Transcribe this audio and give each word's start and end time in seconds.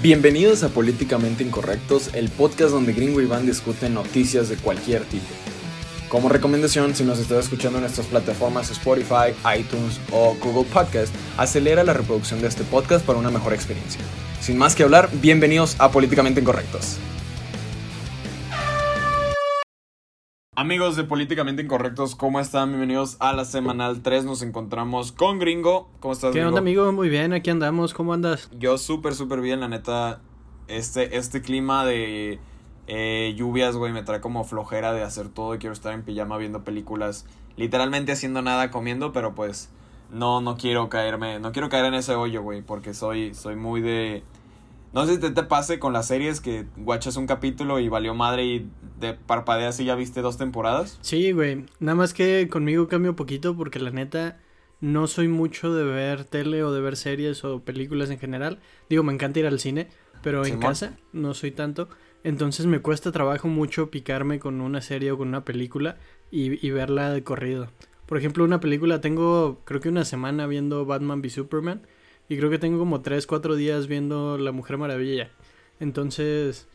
Bienvenidos 0.00 0.62
a 0.62 0.68
Políticamente 0.68 1.42
Incorrectos, 1.42 2.14
el 2.14 2.28
podcast 2.28 2.70
donde 2.70 2.92
Gringo 2.92 3.20
y 3.20 3.24
Iván 3.24 3.46
discuten 3.46 3.94
noticias 3.94 4.48
de 4.48 4.54
cualquier 4.54 5.02
tipo. 5.02 5.26
Como 6.08 6.28
recomendación, 6.28 6.94
si 6.94 7.02
nos 7.02 7.18
estás 7.18 7.46
escuchando 7.46 7.78
en 7.78 7.82
nuestras 7.82 8.06
plataformas 8.06 8.70
Spotify, 8.70 9.34
iTunes 9.58 9.98
o 10.12 10.36
Google 10.40 10.70
Podcast, 10.72 11.12
acelera 11.36 11.82
la 11.82 11.94
reproducción 11.94 12.40
de 12.40 12.46
este 12.46 12.62
podcast 12.62 13.04
para 13.04 13.18
una 13.18 13.32
mejor 13.32 13.52
experiencia. 13.52 14.00
Sin 14.40 14.56
más 14.56 14.76
que 14.76 14.84
hablar, 14.84 15.10
bienvenidos 15.14 15.74
a 15.80 15.90
Políticamente 15.90 16.40
Incorrectos. 16.40 16.98
Amigos 20.60 20.96
de 20.96 21.04
Políticamente 21.04 21.62
Incorrectos, 21.62 22.16
¿cómo 22.16 22.40
están? 22.40 22.70
Bienvenidos 22.70 23.16
a 23.20 23.32
la 23.32 23.44
semanal 23.44 24.02
3. 24.02 24.24
Nos 24.24 24.42
encontramos 24.42 25.12
con 25.12 25.38
Gringo. 25.38 25.88
¿Cómo 26.00 26.12
estás, 26.12 26.32
¿Qué 26.32 26.40
Gringo? 26.40 26.48
onda, 26.48 26.58
amigo? 26.58 26.90
Muy 26.90 27.08
bien, 27.08 27.32
aquí 27.32 27.48
andamos. 27.48 27.94
¿Cómo 27.94 28.12
andas? 28.12 28.50
Yo 28.58 28.76
súper, 28.76 29.14
súper 29.14 29.40
bien, 29.40 29.60
la 29.60 29.68
neta. 29.68 30.20
Este, 30.66 31.16
este 31.16 31.42
clima 31.42 31.84
de 31.84 32.40
eh, 32.88 33.34
lluvias, 33.36 33.76
güey, 33.76 33.92
me 33.92 34.02
trae 34.02 34.20
como 34.20 34.42
flojera 34.42 34.92
de 34.92 35.04
hacer 35.04 35.28
todo 35.28 35.54
y 35.54 35.58
quiero 35.58 35.74
estar 35.74 35.92
en 35.92 36.02
pijama 36.02 36.36
viendo 36.38 36.64
películas. 36.64 37.24
Literalmente 37.56 38.10
haciendo 38.10 38.42
nada, 38.42 38.72
comiendo, 38.72 39.12
pero 39.12 39.36
pues 39.36 39.70
no, 40.10 40.40
no 40.40 40.56
quiero 40.56 40.88
caerme, 40.88 41.38
no 41.38 41.52
quiero 41.52 41.68
caer 41.68 41.84
en 41.84 41.94
ese 41.94 42.16
hoyo, 42.16 42.42
güey, 42.42 42.62
porque 42.62 42.94
soy, 42.94 43.32
soy 43.32 43.54
muy 43.54 43.80
de... 43.80 44.24
No 44.92 45.06
sé 45.06 45.14
si 45.14 45.20
te, 45.20 45.30
te 45.30 45.42
pase 45.42 45.78
con 45.78 45.92
las 45.92 46.08
series 46.08 46.40
que 46.40 46.66
guachas 46.76 47.16
un 47.16 47.26
capítulo 47.26 47.78
y 47.78 47.88
valió 47.88 48.14
madre 48.14 48.44
y 48.46 48.70
de 48.98 49.14
parpadeas 49.14 49.78
y 49.80 49.84
ya 49.84 49.94
viste 49.94 50.22
dos 50.22 50.38
temporadas. 50.38 50.98
Sí, 51.02 51.32
güey. 51.32 51.66
Nada 51.78 51.94
más 51.94 52.14
que 52.14 52.48
conmigo 52.48 52.88
cambio 52.88 53.14
poquito 53.16 53.56
porque 53.56 53.78
la 53.78 53.90
neta 53.90 54.38
no 54.80 55.06
soy 55.06 55.28
mucho 55.28 55.74
de 55.74 55.84
ver 55.84 56.24
tele 56.24 56.62
o 56.62 56.72
de 56.72 56.80
ver 56.80 56.96
series 56.96 57.44
o 57.44 57.60
películas 57.60 58.10
en 58.10 58.18
general. 58.18 58.60
Digo, 58.88 59.02
me 59.02 59.12
encanta 59.12 59.40
ir 59.40 59.46
al 59.46 59.60
cine, 59.60 59.88
pero 60.22 60.44
en 60.46 60.58
casa 60.58 60.96
no 61.12 61.34
soy 61.34 61.50
tanto. 61.50 61.88
Entonces 62.24 62.66
me 62.66 62.80
cuesta 62.80 63.12
trabajo 63.12 63.48
mucho 63.48 63.90
picarme 63.90 64.38
con 64.38 64.60
una 64.60 64.80
serie 64.80 65.12
o 65.12 65.18
con 65.18 65.28
una 65.28 65.44
película 65.44 65.96
y, 66.30 66.64
y 66.66 66.70
verla 66.70 67.10
de 67.10 67.22
corrido. 67.22 67.68
Por 68.06 68.18
ejemplo, 68.18 68.44
una 68.44 68.60
película 68.60 69.00
tengo 69.00 69.60
creo 69.64 69.80
que 69.80 69.88
una 69.88 70.04
semana 70.04 70.46
viendo 70.46 70.84
Batman 70.86 71.20
v 71.20 71.30
Superman 71.30 71.82
y 72.28 72.36
creo 72.36 72.50
que 72.50 72.58
tengo 72.58 72.78
como 72.78 73.00
3, 73.00 73.26
4 73.26 73.56
días 73.56 73.86
viendo 73.86 74.38
La 74.38 74.52
Mujer 74.52 74.78
Maravilla. 74.78 75.30
Entonces, 75.80 76.66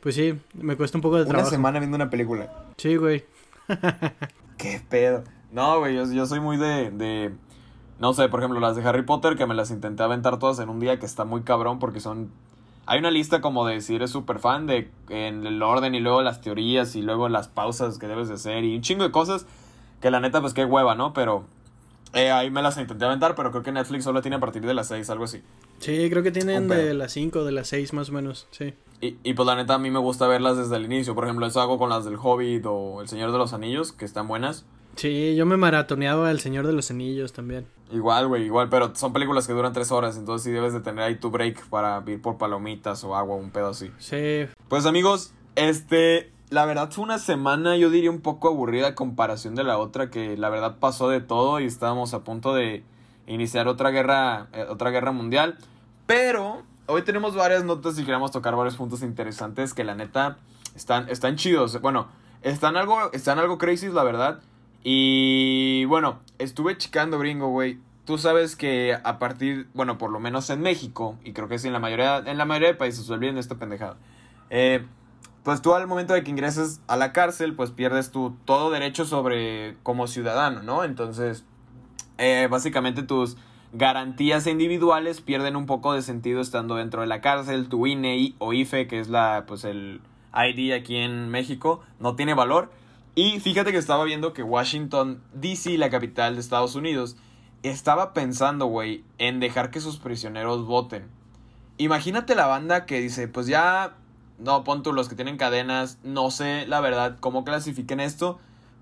pues 0.00 0.14
sí, 0.14 0.34
me 0.54 0.76
cuesta 0.76 0.98
un 0.98 1.02
poco 1.02 1.16
de 1.16 1.22
Una 1.22 1.30
trabajo. 1.30 1.50
semana 1.50 1.78
viendo 1.78 1.96
una 1.96 2.10
película. 2.10 2.52
Sí, 2.76 2.96
güey. 2.96 3.24
¿Qué 4.58 4.80
pedo? 4.88 5.24
No, 5.52 5.78
güey, 5.80 5.94
yo, 5.96 6.10
yo 6.12 6.26
soy 6.26 6.40
muy 6.40 6.56
de, 6.56 6.90
de... 6.90 7.32
No 7.98 8.12
sé, 8.14 8.28
por 8.28 8.40
ejemplo, 8.40 8.60
las 8.60 8.76
de 8.76 8.82
Harry 8.88 9.02
Potter, 9.02 9.36
que 9.36 9.46
me 9.46 9.54
las 9.54 9.70
intenté 9.70 10.02
aventar 10.02 10.38
todas 10.38 10.58
en 10.58 10.68
un 10.68 10.80
día, 10.80 10.98
que 10.98 11.06
está 11.06 11.24
muy 11.24 11.42
cabrón, 11.42 11.78
porque 11.78 12.00
son... 12.00 12.30
Hay 12.86 12.98
una 12.98 13.10
lista 13.10 13.40
como 13.40 13.66
de 13.66 13.80
si 13.82 13.94
eres 13.94 14.10
súper 14.10 14.38
fan, 14.38 14.66
de 14.66 14.90
en 15.10 15.46
el 15.46 15.62
orden 15.62 15.94
y 15.94 16.00
luego 16.00 16.22
las 16.22 16.40
teorías 16.40 16.96
y 16.96 17.02
luego 17.02 17.28
las 17.28 17.46
pausas 17.48 17.98
que 17.98 18.08
debes 18.08 18.28
de 18.28 18.34
hacer 18.34 18.64
y 18.64 18.74
un 18.76 18.82
chingo 18.82 19.04
de 19.04 19.10
cosas 19.12 19.46
que 20.00 20.10
la 20.10 20.18
neta, 20.18 20.40
pues 20.40 20.54
qué 20.54 20.64
hueva, 20.64 20.94
¿no? 20.94 21.12
Pero 21.12 21.44
eh, 22.12 22.30
ahí 22.30 22.50
me 22.50 22.62
las 22.62 22.76
intenté 22.78 23.04
aventar, 23.04 23.34
pero 23.34 23.50
creo 23.50 23.62
que 23.62 23.72
Netflix 23.72 24.04
solo 24.04 24.20
tiene 24.22 24.36
a 24.36 24.40
partir 24.40 24.62
de 24.64 24.74
las 24.74 24.88
6, 24.88 25.08
algo 25.10 25.24
así. 25.24 25.42
Sí, 25.78 26.08
creo 26.10 26.22
que 26.22 26.30
tienen 26.30 26.68
de 26.68 26.94
las 26.94 27.12
5 27.12 27.44
de 27.44 27.52
las 27.52 27.68
6 27.68 27.92
más 27.92 28.10
o 28.10 28.12
menos, 28.12 28.46
sí. 28.50 28.74
Y, 29.00 29.16
y 29.22 29.32
pues 29.34 29.46
la 29.46 29.56
neta 29.56 29.74
a 29.74 29.78
mí 29.78 29.90
me 29.90 29.98
gusta 29.98 30.26
verlas 30.26 30.56
desde 30.58 30.76
el 30.76 30.84
inicio. 30.84 31.14
Por 31.14 31.24
ejemplo, 31.24 31.46
eso 31.46 31.60
hago 31.60 31.78
con 31.78 31.88
las 31.88 32.04
del 32.04 32.16
Hobbit 32.20 32.64
o 32.66 33.00
El 33.00 33.08
Señor 33.08 33.32
de 33.32 33.38
los 33.38 33.52
Anillos, 33.54 33.92
que 33.92 34.04
están 34.04 34.28
buenas. 34.28 34.66
Sí, 34.96 35.34
yo 35.36 35.46
me 35.46 35.56
maratoneaba 35.56 36.30
El 36.30 36.40
Señor 36.40 36.66
de 36.66 36.72
los 36.74 36.90
Anillos 36.90 37.32
también. 37.32 37.66
Igual, 37.92 38.28
güey, 38.28 38.44
igual, 38.44 38.68
pero 38.68 38.94
son 38.94 39.12
películas 39.12 39.46
que 39.46 39.52
duran 39.52 39.72
tres 39.72 39.90
horas, 39.90 40.16
entonces 40.16 40.44
sí 40.44 40.50
debes 40.50 40.72
de 40.72 40.80
tener 40.80 41.02
ahí 41.04 41.14
tu 41.16 41.30
break 41.30 41.66
para 41.68 42.02
ir 42.06 42.20
por 42.20 42.36
palomitas 42.38 43.02
o 43.04 43.16
agua, 43.16 43.36
un 43.36 43.50
pedo 43.50 43.68
así. 43.68 43.90
Sí, 43.98 44.46
Pues 44.68 44.84
amigos, 44.86 45.32
este, 45.56 46.30
la 46.50 46.66
verdad 46.66 46.90
fue 46.90 47.04
una 47.04 47.18
semana, 47.18 47.76
yo 47.76 47.90
diría 47.90 48.10
un 48.10 48.20
poco 48.20 48.48
aburrida 48.48 48.88
a 48.88 48.94
comparación 48.96 49.54
de 49.54 49.62
la 49.62 49.78
otra, 49.78 50.10
que 50.10 50.36
la 50.36 50.48
verdad 50.48 50.76
pasó 50.80 51.08
de 51.08 51.20
todo 51.20 51.60
y 51.60 51.64
estábamos 51.64 52.12
a 52.12 52.24
punto 52.24 52.52
de 52.54 52.82
iniciar 53.28 53.68
otra 53.68 53.90
guerra, 53.90 54.48
eh, 54.52 54.66
otra 54.68 54.90
guerra 54.90 55.12
mundial. 55.12 55.56
Pero 56.06 56.62
hoy 56.86 57.02
tenemos 57.02 57.36
varias 57.36 57.64
notas 57.64 57.96
y 58.00 58.04
queremos 58.04 58.32
tocar 58.32 58.56
varios 58.56 58.76
puntos 58.76 59.02
interesantes 59.02 59.74
que 59.74 59.84
la 59.84 59.94
neta 59.94 60.38
están, 60.74 61.08
están 61.08 61.36
chidos. 61.36 61.80
Bueno, 61.80 62.08
están 62.42 62.76
algo, 62.76 63.12
están 63.12 63.38
algo 63.38 63.56
crazy, 63.56 63.88
la 63.88 64.02
verdad. 64.02 64.40
Y 64.82 65.84
bueno, 65.84 66.18
estuve 66.38 66.76
checando 66.76 67.18
gringo, 67.20 67.50
güey. 67.50 67.78
Tú 68.04 68.18
sabes 68.18 68.56
que 68.56 68.98
a 69.04 69.20
partir, 69.20 69.68
bueno, 69.72 69.98
por 69.98 70.10
lo 70.10 70.18
menos 70.18 70.50
en 70.50 70.62
México, 70.62 71.16
y 71.22 71.32
creo 71.32 71.46
que 71.46 71.60
sí 71.60 71.68
en 71.68 71.74
la 71.74 71.78
mayoría, 71.78 72.18
en 72.18 72.38
la 72.38 72.44
mayoría 72.44 72.70
de 72.70 72.74
países, 72.74 73.06
se 73.06 73.12
olviden 73.12 73.36
de 73.36 73.40
esta 73.40 73.54
pendejada. 73.54 73.98
Eh, 74.48 74.84
pues 75.50 75.62
tú 75.62 75.74
al 75.74 75.88
momento 75.88 76.14
de 76.14 76.22
que 76.22 76.30
ingreses 76.30 76.80
a 76.86 76.96
la 76.96 77.12
cárcel, 77.12 77.56
pues 77.56 77.72
pierdes 77.72 78.12
tu 78.12 78.36
todo 78.44 78.70
derecho 78.70 79.04
sobre 79.04 79.76
como 79.82 80.06
ciudadano, 80.06 80.62
¿no? 80.62 80.84
Entonces, 80.84 81.44
eh, 82.18 82.46
básicamente 82.48 83.02
tus 83.02 83.36
garantías 83.72 84.46
individuales 84.46 85.20
pierden 85.20 85.56
un 85.56 85.66
poco 85.66 85.92
de 85.92 86.02
sentido 86.02 86.40
estando 86.40 86.76
dentro 86.76 87.00
de 87.00 87.08
la 87.08 87.20
cárcel. 87.20 87.68
Tu 87.68 87.88
INE 87.88 88.36
o 88.38 88.52
IFE, 88.52 88.86
que 88.86 89.00
es 89.00 89.08
la, 89.08 89.42
pues 89.48 89.64
el 89.64 90.00
ID 90.32 90.72
aquí 90.72 90.98
en 90.98 91.30
México, 91.30 91.80
no 91.98 92.14
tiene 92.14 92.34
valor. 92.34 92.70
Y 93.16 93.40
fíjate 93.40 93.72
que 93.72 93.78
estaba 93.78 94.04
viendo 94.04 94.32
que 94.32 94.44
Washington, 94.44 95.20
D.C., 95.34 95.78
la 95.78 95.90
capital 95.90 96.34
de 96.34 96.42
Estados 96.42 96.76
Unidos, 96.76 97.16
estaba 97.64 98.14
pensando, 98.14 98.66
güey, 98.66 99.02
en 99.18 99.40
dejar 99.40 99.72
que 99.72 99.80
sus 99.80 99.96
prisioneros 99.96 100.64
voten. 100.64 101.08
Imagínate 101.76 102.36
la 102.36 102.46
banda 102.46 102.86
que 102.86 103.00
dice, 103.00 103.26
pues 103.26 103.48
ya, 103.48 103.96
no, 104.40 104.64
pon 104.64 104.82
tú 104.82 104.92
los 104.92 105.08
que 105.08 105.14
tienen 105.14 105.36
cadenas, 105.36 105.98
no 106.02 106.30
sé 106.30 106.66
la 106.66 106.80
verdad 106.80 107.18
cómo 107.20 107.44
clasifiquen 107.44 108.00
esto, 108.00 108.38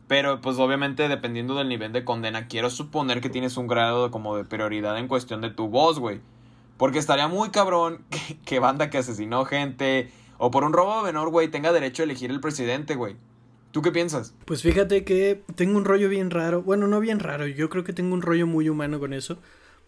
pero 0.06 0.40
pues 0.40 0.58
obviamente 0.58 1.08
dependiendo 1.08 1.54
del 1.56 1.68
nivel 1.68 1.92
de 1.92 2.04
condena, 2.04 2.46
quiero 2.46 2.70
suponer 2.70 3.20
que 3.20 3.28
tienes 3.28 3.56
un 3.56 3.66
grado 3.66 4.10
como 4.10 4.36
de 4.36 4.44
prioridad 4.44 4.98
en 4.98 5.08
cuestión 5.08 5.40
de 5.40 5.50
tu 5.50 5.68
voz, 5.68 5.98
güey. 5.98 6.20
Porque 6.76 6.98
estaría 6.98 7.28
muy 7.28 7.50
cabrón 7.50 8.04
que, 8.10 8.38
que 8.44 8.58
banda 8.58 8.90
que 8.90 8.98
asesinó 8.98 9.44
gente 9.44 10.10
o 10.38 10.50
por 10.50 10.64
un 10.64 10.72
robo 10.72 11.02
menor, 11.02 11.30
güey, 11.30 11.48
tenga 11.48 11.72
derecho 11.72 12.02
a 12.02 12.04
elegir 12.04 12.30
el 12.30 12.40
presidente, 12.40 12.94
güey. 12.94 13.16
¿Tú 13.70 13.82
qué 13.82 13.92
piensas? 13.92 14.34
pues 14.46 14.62
fíjate 14.62 15.04
que 15.04 15.42
tengo 15.54 15.76
un 15.76 15.84
rollo 15.84 16.08
bien 16.08 16.30
raro. 16.30 16.62
Bueno, 16.62 16.86
no 16.86 17.00
bien 17.00 17.20
raro, 17.20 17.46
yo 17.46 17.68
creo 17.68 17.84
que 17.84 17.92
tengo 17.92 18.14
un 18.14 18.22
rollo 18.22 18.46
muy 18.46 18.68
humano 18.68 18.98
con 18.98 19.12
eso. 19.12 19.38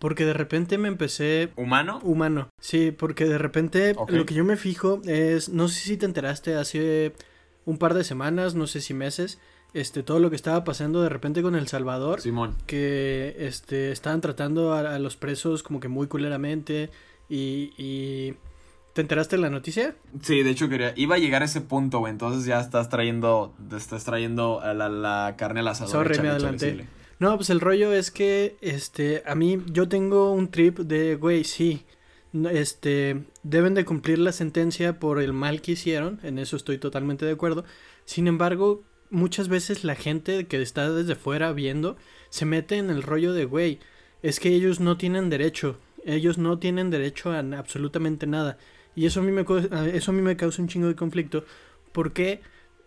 Porque 0.00 0.24
de 0.24 0.32
repente 0.32 0.78
me 0.78 0.88
empecé 0.88 1.50
¿Humano? 1.56 2.00
humano. 2.02 2.48
Sí, 2.58 2.90
porque 2.90 3.26
de 3.26 3.38
repente 3.38 3.94
lo 4.08 4.26
que 4.26 4.34
yo 4.34 4.44
me 4.44 4.56
fijo 4.56 5.00
es, 5.04 5.48
no 5.50 5.68
sé 5.68 5.80
si 5.80 5.96
te 5.96 6.06
enteraste 6.06 6.56
hace 6.56 7.12
un 7.66 7.78
par 7.78 7.94
de 7.94 8.02
semanas, 8.02 8.54
no 8.56 8.66
sé 8.66 8.80
si 8.80 8.94
meses, 8.94 9.38
este, 9.74 10.02
todo 10.02 10.18
lo 10.18 10.30
que 10.30 10.36
estaba 10.36 10.64
pasando 10.64 11.02
de 11.02 11.10
repente 11.10 11.42
con 11.42 11.54
El 11.54 11.68
Salvador. 11.68 12.20
Simón. 12.20 12.56
que 12.66 13.36
este 13.38 13.92
estaban 13.92 14.20
tratando 14.20 14.72
a, 14.72 14.94
a 14.94 14.98
los 14.98 15.16
presos 15.16 15.62
como 15.62 15.78
que 15.80 15.88
muy 15.88 16.06
culeramente 16.08 16.90
y, 17.28 17.72
y 17.76 18.34
¿te 18.94 19.02
enteraste 19.02 19.36
de 19.36 19.42
la 19.42 19.50
noticia? 19.50 19.94
Sí, 20.22 20.42
de 20.42 20.50
hecho 20.50 20.68
quería, 20.70 20.94
iba 20.96 21.16
a 21.16 21.18
llegar 21.18 21.42
a 21.42 21.44
ese 21.44 21.60
punto, 21.60 21.98
güey, 22.00 22.10
entonces 22.10 22.46
ya 22.46 22.58
estás 22.58 22.88
trayendo, 22.88 23.54
te 23.68 23.76
estás 23.76 24.04
trayendo 24.04 24.60
la, 24.64 24.88
la 24.88 25.34
carne 25.36 25.60
al 25.60 25.68
asador. 25.68 25.92
Sorry, 25.92 26.18
me 26.20 26.30
adelanté. 26.30 26.70
síguele. 26.70 26.99
No, 27.20 27.36
pues 27.36 27.50
el 27.50 27.60
rollo 27.60 27.92
es 27.92 28.10
que 28.10 28.56
este 28.62 29.22
a 29.26 29.34
mí 29.34 29.62
yo 29.66 29.88
tengo 29.88 30.32
un 30.32 30.50
trip 30.50 30.78
de 30.78 31.16
güey, 31.16 31.44
sí. 31.44 31.84
Este, 32.50 33.24
deben 33.42 33.74
de 33.74 33.84
cumplir 33.84 34.18
la 34.18 34.32
sentencia 34.32 34.98
por 34.98 35.20
el 35.20 35.32
mal 35.32 35.60
que 35.60 35.72
hicieron, 35.72 36.20
en 36.22 36.38
eso 36.38 36.56
estoy 36.56 36.78
totalmente 36.78 37.26
de 37.26 37.32
acuerdo. 37.32 37.64
Sin 38.06 38.26
embargo, 38.26 38.84
muchas 39.10 39.48
veces 39.48 39.84
la 39.84 39.96
gente 39.96 40.46
que 40.46 40.62
está 40.62 40.90
desde 40.90 41.14
fuera 41.14 41.52
viendo 41.52 41.96
se 42.30 42.46
mete 42.46 42.78
en 42.78 42.88
el 42.88 43.02
rollo 43.02 43.34
de 43.34 43.44
güey, 43.44 43.80
es 44.22 44.40
que 44.40 44.50
ellos 44.54 44.80
no 44.80 44.96
tienen 44.96 45.28
derecho, 45.28 45.76
ellos 46.06 46.38
no 46.38 46.58
tienen 46.58 46.88
derecho 46.90 47.32
a 47.32 47.40
absolutamente 47.40 48.26
nada. 48.26 48.56
Y 48.96 49.04
eso 49.06 49.20
a 49.20 49.22
mí 49.22 49.32
me 49.32 49.44
eso 49.94 50.10
a 50.10 50.14
mí 50.14 50.22
me 50.22 50.36
causa 50.36 50.62
un 50.62 50.68
chingo 50.68 50.88
de 50.88 50.96
conflicto 50.96 51.44
porque 51.92 52.40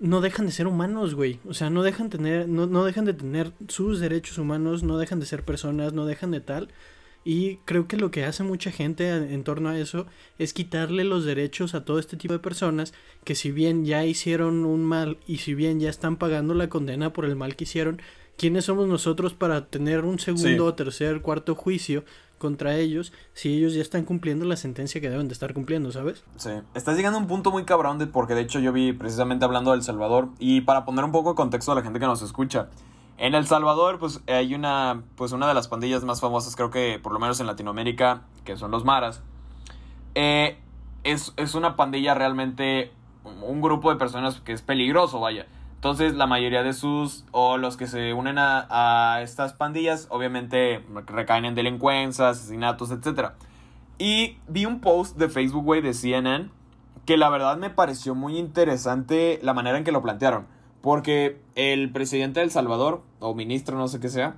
no 0.04 0.20
dejan 0.20 0.48
de 0.48 0.52
ser 0.52 0.68
humanos, 0.68 1.16
güey. 1.16 1.40
O 1.48 1.54
sea, 1.54 1.70
no 1.70 1.82
dejan 1.82 2.10
tener 2.10 2.50
no, 2.50 2.68
no 2.68 2.84
dejan 2.84 3.06
de 3.06 3.14
tener 3.14 3.54
sus 3.70 4.02
derechos 4.02 4.38
humanos, 4.38 4.84
no 4.84 4.98
dejan 4.98 5.22
de 5.22 5.26
ser 5.26 5.44
personas, 5.46 5.94
no 5.94 6.06
dejan 6.06 6.32
de 6.32 6.42
tal. 6.42 6.68
Y 7.24 7.58
creo 7.64 7.88
que 7.88 7.96
lo 7.96 8.12
que 8.12 8.26
hace 8.26 8.44
mucha 8.44 8.70
gente 8.70 9.08
en 9.10 9.44
torno 9.46 9.70
a 9.70 9.80
eso 9.80 10.06
es 10.38 10.52
quitarle 10.54 11.06
los 11.06 11.24
derechos 11.24 11.74
a 11.74 11.86
todo 11.86 12.00
este 12.00 12.18
tipo 12.18 12.34
de 12.34 12.40
personas 12.40 12.94
que 13.24 13.34
si 13.34 13.52
bien 13.52 13.86
ya 13.86 14.06
hicieron 14.06 14.66
un 14.66 14.84
mal 14.84 15.18
y 15.26 15.38
si 15.38 15.54
bien 15.54 15.80
ya 15.80 15.90
están 15.90 16.18
pagando 16.18 16.54
la 16.54 16.68
condena 16.68 17.14
por 17.14 17.24
el 17.24 17.38
mal 17.38 17.56
que 17.56 17.64
hicieron, 17.64 18.02
¿quiénes 18.38 18.66
somos 18.66 18.88
nosotros 18.88 19.34
para 19.34 19.66
tener 19.68 20.06
un 20.06 20.20
segundo, 20.20 20.70
Sí. 20.70 20.76
tercer, 20.76 21.22
cuarto 21.22 21.56
juicio 21.56 22.04
contra 22.38 22.76
ellos 22.76 23.14
si 23.34 23.54
ellos 23.58 23.74
ya 23.74 23.82
están 23.82 24.04
cumpliendo 24.04 24.44
la 24.46 24.58
sentencia 24.58 25.00
que 25.00 25.10
deben 25.10 25.28
de 25.30 25.34
estar 25.34 25.54
cumpliendo, 25.54 25.92
¿sabes? 25.94 26.24
Sí, 26.36 26.50
estás 26.74 26.98
llegando 26.98 27.18
a 27.18 27.22
un 27.22 27.28
punto 27.28 27.52
muy 27.52 27.64
cabrón 27.64 28.00
de, 28.00 28.08
porque 28.08 28.36
de 28.36 28.42
hecho 28.42 28.60
yo 28.60 28.74
vi 28.74 28.92
precisamente 28.92 29.46
hablando 29.46 29.72
de 29.72 29.78
El 29.78 29.84
Salvador 29.84 30.28
y 30.40 30.62
para 30.62 30.84
poner 30.84 31.06
un 31.06 31.12
poco 31.14 31.30
de 31.30 31.36
contexto 31.36 31.72
a 31.72 31.76
la 31.76 31.84
gente 31.84 32.00
que 32.00 32.06
nos 32.06 32.22
escucha. 32.22 32.68
En 33.18 33.36
El 33.36 33.46
Salvador, 33.48 34.00
pues 34.00 34.20
hay 34.28 34.56
una, 34.56 35.04
pues 35.16 35.32
una 35.32 35.48
de 35.48 35.54
las 35.54 35.68
pandillas 35.70 36.04
más 36.04 36.20
famosas, 36.20 36.56
creo 36.56 36.70
que 36.72 37.00
por 37.02 37.14
lo 37.14 37.20
menos 37.20 37.40
en 37.40 37.48
Latinoamérica, 37.48 38.24
que 38.44 38.58
son 38.58 38.72
los 38.72 38.84
Maras. 38.84 39.22
Eh, 40.16 40.58
es, 41.04 41.34
es 41.38 41.56
una 41.56 41.76
pandilla 41.76 42.14
realmente, 42.14 42.92
un 43.24 43.62
grupo 43.62 43.90
de 43.92 43.98
personas 43.98 44.42
que 44.42 44.52
es 44.52 44.62
peligroso, 44.62 45.20
vaya. 45.20 45.46
Entonces 45.84 46.16
la 46.16 46.28
mayoría 46.28 46.64
de 46.64 46.72
sus, 46.72 47.26
o 47.32 47.58
los 47.58 47.76
que 47.76 47.88
se 47.88 48.14
unen 48.14 48.38
a, 48.38 48.68
a 48.70 49.22
estas 49.22 49.52
pandillas, 49.52 50.08
obviamente 50.10 50.82
recaen 51.08 51.44
en 51.44 51.56
delincuencia, 51.56 52.30
asesinatos, 52.30 52.90
etc. 52.90 53.32
Y 53.98 54.38
vi 54.48 54.66
un 54.66 54.80
post 54.80 55.18
de 55.18 55.28
Facebook, 55.28 55.66
güey, 55.66 55.82
de 55.82 55.94
CNN, 55.94 56.50
que 57.06 57.18
la 57.18 57.28
verdad 57.28 57.58
me 57.58 57.70
pareció 57.70 58.16
muy 58.16 58.38
interesante 58.38 59.42
la 59.44 59.54
manera 59.54 59.78
en 59.78 59.84
que 59.84 59.92
lo 59.92 60.02
plantearon. 60.02 60.48
Porque 60.80 61.42
el 61.56 61.92
presidente 61.92 62.40
de 62.40 62.46
El 62.46 62.52
Salvador, 62.52 63.04
o 63.20 63.36
ministro, 63.36 63.78
no 63.78 63.90
sé 63.90 64.00
qué 64.00 64.08
sea, 64.08 64.38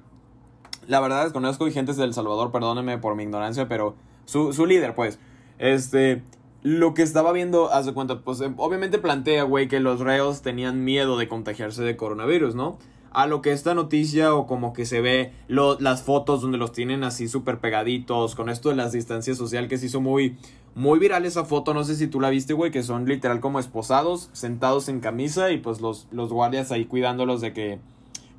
la 0.87 0.99
verdad 0.99 1.25
desconozco 1.25 1.69
gentes 1.69 1.95
de 1.95 2.05
El 2.05 2.15
Salvador, 2.15 2.51
perdónenme 2.51 2.97
por 2.97 3.13
mi 3.13 3.21
ignorancia, 3.21 3.67
pero 3.67 3.93
su, 4.25 4.51
su 4.51 4.65
líder, 4.65 4.95
pues, 4.95 5.19
este, 5.59 6.23
lo 6.65 6.95
que 6.95 7.03
estaba 7.03 7.31
viendo, 7.31 7.71
haz 7.71 7.85
de 7.85 7.93
cuenta, 7.93 8.21
pues 8.21 8.41
em, 8.41 8.55
obviamente 8.57 8.97
plantea, 8.97 9.43
güey, 9.43 9.67
que 9.67 9.79
los 9.79 9.99
reos 9.99 10.41
tenían 10.41 10.83
miedo 10.83 11.15
de 11.15 11.27
contagiarse 11.27 11.83
de 11.83 11.95
coronavirus, 11.95 12.55
¿no? 12.55 12.79
A 13.11 13.27
lo 13.27 13.43
que 13.43 13.51
esta 13.51 13.75
noticia 13.75 14.33
o 14.33 14.47
como 14.47 14.73
que 14.73 14.87
se 14.87 14.99
ve 14.99 15.31
las 15.47 16.01
fotos 16.01 16.41
donde 16.41 16.57
los 16.57 16.71
tienen 16.71 17.03
así 17.03 17.27
súper 17.27 17.59
pegaditos, 17.59 18.33
con 18.33 18.49
esto 18.49 18.69
de 18.69 18.77
las 18.77 18.93
distancias 18.93 19.37
social 19.37 19.67
que 19.67 19.77
se 19.77 19.85
hizo 19.85 20.01
muy, 20.01 20.37
muy 20.73 20.97
viral 20.97 21.27
esa 21.27 21.45
foto, 21.45 21.75
no 21.75 21.83
sé 21.83 21.95
si 21.95 22.07
tú 22.07 22.19
la 22.19 22.31
viste, 22.31 22.53
güey, 22.53 22.71
que 22.71 22.81
son 22.81 23.05
literal 23.05 23.41
como 23.41 23.59
esposados, 23.59 24.31
sentados 24.33 24.89
en 24.89 25.01
camisa 25.01 25.51
y 25.51 25.59
pues 25.59 25.81
los, 25.81 26.07
los 26.11 26.33
guardias 26.33 26.71
ahí 26.71 26.85
cuidándolos 26.85 27.41
de 27.41 27.53
que, 27.53 27.77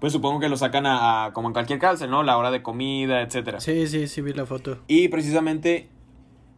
pues 0.00 0.12
supongo 0.12 0.40
que 0.40 0.48
los 0.48 0.58
sacan 0.58 0.84
a, 0.84 1.30
como 1.32 1.46
en 1.46 1.52
cualquier 1.52 1.78
cárcel, 1.78 2.10
¿no? 2.10 2.24
La 2.24 2.36
hora 2.38 2.50
de 2.50 2.60
comida, 2.60 3.22
etcétera. 3.22 3.60
Sí, 3.60 3.86
sí, 3.86 4.08
sí 4.08 4.20
vi 4.20 4.32
la 4.32 4.46
foto. 4.46 4.78
Y 4.88 5.06
precisamente 5.06 5.90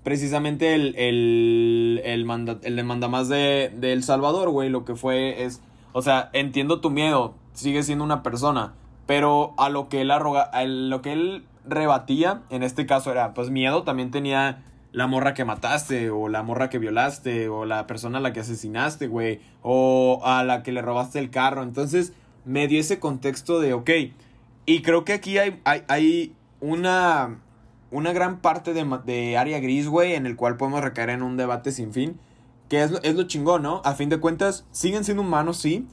precisamente 0.09 0.75
el, 0.75 0.95
el, 0.97 2.01
el, 2.03 2.25
manda, 2.25 2.57
el 2.63 2.77
de 2.77 3.73
de 3.77 3.93
El 3.93 4.03
Salvador, 4.03 4.49
güey, 4.49 4.71
lo 4.71 4.87
que 4.87 4.95
fue 4.95 5.45
es, 5.45 5.61
o 5.93 6.01
sea, 6.01 6.31
entiendo 6.33 6.81
tu 6.81 6.89
miedo, 6.89 7.35
sigue 7.53 7.83
siendo 7.83 8.05
una 8.05 8.23
persona, 8.23 8.73
pero 9.05 9.53
a 9.59 9.69
lo 9.69 9.91
que 9.91 10.01
él 10.01 10.11
arroga, 10.11 10.41
a 10.45 10.65
lo 10.65 11.03
que 11.03 11.13
él 11.13 11.45
rebatía, 11.67 12.41
en 12.49 12.63
este 12.63 12.87
caso 12.87 13.13
era, 13.13 13.35
pues 13.35 13.51
miedo 13.51 13.83
también 13.83 14.11
tenía 14.11 14.65
la 14.93 15.07
morra 15.07 15.35
que 15.35 15.45
mataste, 15.45 16.09
o 16.09 16.31
la 16.31 16.43
morra 16.43 16.71
que 16.71 16.79
violaste, 16.79 17.51
o 17.51 17.67
la 17.67 17.87
persona 17.87 18.17
a 18.17 18.23
la 18.23 18.33
que 18.33 18.41
asesinaste, 18.41 19.09
güey, 19.09 19.41
o 19.61 20.23
a 20.25 20.43
la 20.43 20.63
que 20.63 20.73
le 20.73 20.81
robaste 20.81 21.19
el 21.19 21.29
carro, 21.29 21.63
entonces 21.63 22.15
me 22.47 22.67
dio 22.67 22.81
ese 22.81 22.99
contexto 22.99 23.61
de, 23.61 23.75
ok, 23.75 23.91
y 24.65 24.81
creo 24.81 25.05
que 25.05 25.13
aquí 25.13 25.37
hay, 25.37 25.61
hay, 25.65 25.83
hay 25.87 26.35
una 26.63 27.41
una 27.91 28.13
gran 28.13 28.41
parte 28.41 28.75
de, 28.75 28.85
de 29.05 29.37
área 29.39 29.61
gris, 29.61 29.89
güey, 29.89 30.15
en 30.15 30.27
el 30.27 30.37
cual 30.37 30.57
podemos 30.57 30.83
recaer 30.83 31.11
en 31.11 31.23
un 31.23 31.37
debate 31.37 31.73
sin 31.73 31.93
fin. 31.93 32.19
Que 32.69 32.83
es, 32.83 32.93
es 33.03 33.15
lo 33.15 33.23
chingón, 33.23 33.63
¿no? 33.63 33.81
A 33.85 33.95
fin 33.95 34.09
de 34.09 34.21
cuentas, 34.21 34.67
siguen 34.73 35.05
siendo 35.05 35.23
humanos, 35.23 35.57
sí. 35.57 35.87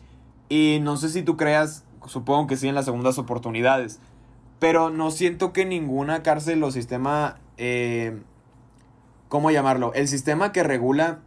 Y 0.50 0.80
no 0.81 0.97
sé 0.97 1.09
si 1.09 1.24
tú 1.24 1.38
creas, 1.38 1.86
supongo 2.06 2.47
que 2.47 2.57
sí 2.57 2.68
en 2.68 2.75
las 2.75 2.86
segundas 2.86 3.18
oportunidades. 3.18 4.00
Pero 4.59 4.89
no 4.89 5.12
siento 5.12 5.53
que 5.53 5.65
ninguna 5.65 6.24
cárcel 6.24 6.63
o 6.63 6.71
sistema... 6.71 7.38
Eh, 7.57 8.21
¿Cómo 9.30 9.51
llamarlo? 9.51 9.94
El 9.94 10.07
sistema 10.07 10.51
que 10.51 10.63
regula... 10.63 11.19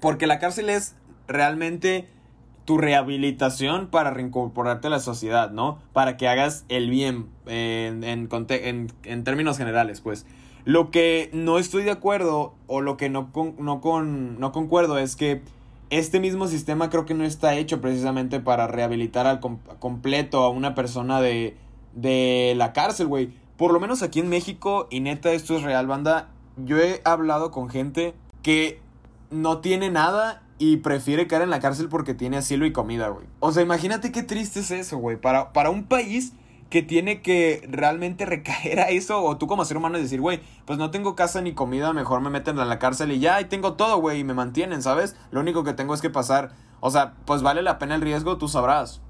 Porque 0.00 0.26
la 0.26 0.40
cárcel 0.40 0.68
es 0.68 0.96
realmente 1.28 2.08
tu 2.64 2.78
rehabilitación 2.78 3.88
para 3.88 4.10
reincorporarte 4.10 4.86
a 4.86 4.90
la 4.90 5.00
sociedad, 5.00 5.50
¿no? 5.50 5.78
Para 5.92 6.16
que 6.16 6.28
hagas 6.28 6.64
el 6.68 6.90
bien 6.90 7.26
en, 7.46 8.04
en, 8.04 9.24
términos 9.24 9.58
generales, 9.58 10.00
pues. 10.00 10.26
Lo 10.64 10.90
que 10.92 11.28
no 11.32 11.58
estoy 11.58 11.82
de 11.82 11.90
acuerdo 11.90 12.54
o 12.68 12.80
lo 12.80 12.96
que 12.96 13.08
no, 13.08 13.30
no, 13.58 13.80
con, 13.80 14.38
no 14.38 14.52
concuerdo 14.52 14.98
es 14.98 15.16
que 15.16 15.42
este 15.90 16.20
mismo 16.20 16.46
sistema 16.46 16.88
creo 16.88 17.04
que 17.04 17.14
no 17.14 17.24
está 17.24 17.54
hecho 17.56 17.80
precisamente 17.80 18.38
para 18.38 18.68
rehabilitar 18.68 19.26
al 19.26 19.40
completo 19.40 20.40
a 20.42 20.50
una 20.50 20.74
persona 20.74 21.20
de, 21.20 21.56
de 21.94 22.54
la 22.56 22.72
cárcel, 22.72 23.08
güey. 23.08 23.32
Por 23.56 23.72
lo 23.72 23.80
menos 23.80 24.02
aquí 24.02 24.20
en 24.20 24.28
México, 24.28 24.86
y 24.90 25.00
neta, 25.00 25.32
esto 25.32 25.56
es 25.56 25.62
real, 25.62 25.86
banda. 25.88 26.28
Yo 26.56 26.78
he 26.78 27.00
hablado 27.04 27.50
con 27.50 27.68
gente 27.68 28.14
que 28.42 28.80
no 29.30 29.58
tiene 29.58 29.90
nada 29.90 30.42
y 30.62 30.76
prefiere 30.76 31.26
caer 31.26 31.42
en 31.42 31.50
la 31.50 31.58
cárcel 31.58 31.88
porque 31.88 32.14
tiene 32.14 32.36
asilo 32.36 32.64
y 32.64 32.72
comida, 32.72 33.08
güey. 33.08 33.26
O 33.40 33.50
sea, 33.50 33.64
imagínate 33.64 34.12
qué 34.12 34.22
triste 34.22 34.60
es 34.60 34.70
eso, 34.70 34.96
güey. 34.96 35.16
Para, 35.16 35.52
para 35.52 35.70
un 35.70 35.86
país 35.86 36.34
que 36.70 36.82
tiene 36.82 37.20
que 37.20 37.66
realmente 37.68 38.24
recaer 38.26 38.78
a 38.78 38.90
eso, 38.90 39.24
o 39.24 39.36
tú 39.36 39.48
como 39.48 39.64
ser 39.64 39.76
humano 39.76 39.98
decir, 39.98 40.20
güey, 40.20 40.38
pues 40.64 40.78
no 40.78 40.92
tengo 40.92 41.16
casa 41.16 41.40
ni 41.40 41.52
comida, 41.52 41.92
mejor 41.92 42.20
me 42.20 42.30
meten 42.30 42.60
a 42.60 42.64
la 42.64 42.78
cárcel 42.78 43.10
y 43.10 43.18
ya, 43.18 43.40
y 43.40 43.46
tengo 43.46 43.72
todo, 43.72 43.96
güey, 43.96 44.20
y 44.20 44.24
me 44.24 44.34
mantienen, 44.34 44.82
¿sabes? 44.82 45.16
Lo 45.32 45.40
único 45.40 45.64
que 45.64 45.72
tengo 45.72 45.94
es 45.94 46.00
que 46.00 46.10
pasar, 46.10 46.52
o 46.78 46.92
sea, 46.92 47.14
pues 47.24 47.42
vale 47.42 47.62
la 47.62 47.80
pena 47.80 47.96
el 47.96 48.00
riesgo, 48.00 48.38
tú 48.38 48.46
sabrás. 48.46 49.00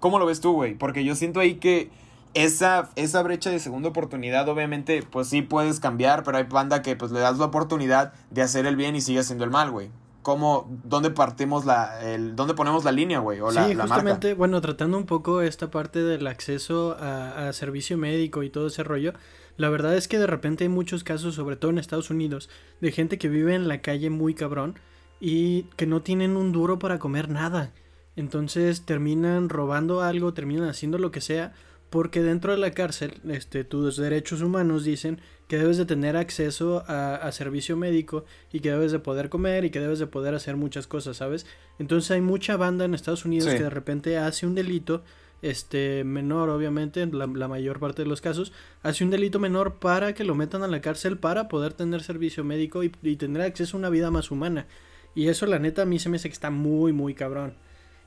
¿Cómo 0.00 0.18
lo 0.18 0.26
ves 0.26 0.42
tú, 0.42 0.52
güey? 0.52 0.74
Porque 0.74 1.02
yo 1.02 1.14
siento 1.14 1.40
ahí 1.40 1.54
que 1.54 1.90
esa, 2.34 2.90
esa 2.96 3.22
brecha 3.22 3.48
de 3.48 3.58
segunda 3.58 3.88
oportunidad, 3.88 4.46
obviamente, 4.50 5.02
pues 5.02 5.28
sí 5.28 5.40
puedes 5.40 5.80
cambiar, 5.80 6.24
pero 6.24 6.36
hay 6.36 6.44
banda 6.44 6.82
que 6.82 6.94
pues 6.94 7.10
le 7.10 7.20
das 7.20 7.38
la 7.38 7.46
oportunidad 7.46 8.12
de 8.30 8.42
hacer 8.42 8.66
el 8.66 8.76
bien 8.76 8.96
y 8.96 9.00
sigue 9.00 9.20
haciendo 9.20 9.44
el 9.44 9.50
mal, 9.50 9.70
güey 9.70 9.90
cómo, 10.22 10.68
dónde 10.84 11.10
partimos 11.10 11.64
la, 11.64 12.00
el, 12.02 12.36
dónde 12.36 12.54
ponemos 12.54 12.84
la 12.84 12.92
línea, 12.92 13.20
güey, 13.20 13.40
o 13.40 13.50
la, 13.50 13.66
sí, 13.66 13.74
justamente, 13.74 14.34
bueno, 14.34 14.60
tratando 14.60 14.98
un 14.98 15.06
poco 15.06 15.40
esta 15.40 15.70
parte 15.70 16.02
del 16.02 16.26
acceso 16.26 16.96
a, 16.98 17.52
servicio 17.52 17.96
médico 17.96 18.42
y 18.42 18.50
todo 18.50 18.66
ese 18.66 18.82
rollo, 18.82 19.14
la 19.56 19.68
verdad 19.68 19.96
es 19.96 20.08
que 20.08 20.18
de 20.18 20.26
repente 20.26 20.64
hay 20.64 20.68
muchos 20.68 21.04
casos, 21.04 21.34
sobre 21.34 21.56
todo 21.56 21.70
en 21.70 21.78
Estados 21.78 22.10
Unidos, 22.10 22.48
de 22.80 22.92
gente 22.92 23.18
que 23.18 23.28
vive 23.28 23.54
en 23.54 23.68
la 23.68 23.80
calle 23.80 24.10
muy 24.10 24.34
cabrón 24.34 24.78
y 25.20 25.64
que 25.76 25.86
no 25.86 26.02
tienen 26.02 26.36
un 26.36 26.52
duro 26.52 26.78
para 26.78 26.98
comer 26.98 27.28
nada. 27.28 27.72
Entonces 28.16 28.84
terminan 28.84 29.48
robando 29.48 30.02
algo, 30.02 30.34
terminan 30.34 30.68
haciendo 30.68 30.98
lo 30.98 31.10
que 31.10 31.20
sea, 31.20 31.52
porque 31.90 32.22
dentro 32.22 32.52
de 32.52 32.58
la 32.58 32.70
cárcel, 32.70 33.20
este, 33.28 33.64
tus 33.64 33.96
derechos 33.96 34.42
humanos 34.42 34.84
dicen 34.84 35.20
que 35.48 35.58
debes 35.58 35.76
de 35.76 35.84
tener 35.84 36.16
acceso 36.16 36.84
a, 36.86 37.30
servicio 37.32 37.76
médico 37.76 38.24
y 38.52 38.60
que 38.60 38.70
debes 38.70 38.92
de 38.92 39.00
poder 39.00 39.28
comer 39.28 39.64
y 39.64 39.70
que 39.70 39.80
debes 39.80 39.98
de 39.98 40.06
poder 40.06 40.34
hacer 40.36 40.56
muchas 40.56 40.86
cosas, 40.86 41.16
¿sabes? 41.16 41.46
Entonces 41.80 42.12
hay 42.12 42.20
mucha 42.20 42.56
banda 42.56 42.84
en 42.84 42.94
Estados 42.94 43.24
Unidos 43.24 43.52
que 43.52 43.64
de 43.64 43.70
repente 43.70 44.16
hace 44.16 44.46
un 44.46 44.54
delito, 44.54 45.02
este, 45.42 46.04
menor 46.04 46.48
obviamente, 46.50 47.02
en 47.02 47.18
la, 47.18 47.26
mayor 47.26 47.80
parte 47.80 48.02
de 48.02 48.08
los 48.08 48.20
casos, 48.20 48.52
hace 48.84 49.02
un 49.02 49.10
delito 49.10 49.40
menor 49.40 49.80
para 49.80 50.14
que 50.14 50.22
lo 50.22 50.36
metan 50.36 50.62
a 50.62 50.68
la 50.68 50.80
cárcel 50.80 51.18
para 51.18 51.48
poder 51.48 51.72
tener 51.72 52.04
servicio 52.04 52.44
médico 52.44 52.84
y, 52.84 52.92
y 53.02 53.16
tener 53.16 53.42
acceso 53.42 53.76
a 53.76 53.80
una 53.80 53.90
vida 53.90 54.12
más 54.12 54.30
humana. 54.30 54.68
Y 55.16 55.26
eso 55.26 55.46
la 55.46 55.58
neta 55.58 55.82
a 55.82 55.86
mí 55.86 55.98
se 55.98 56.08
me 56.08 56.18
hace 56.18 56.28
que 56.28 56.34
está 56.34 56.50
muy, 56.50 56.92
muy 56.92 57.14
cabrón. 57.14 57.54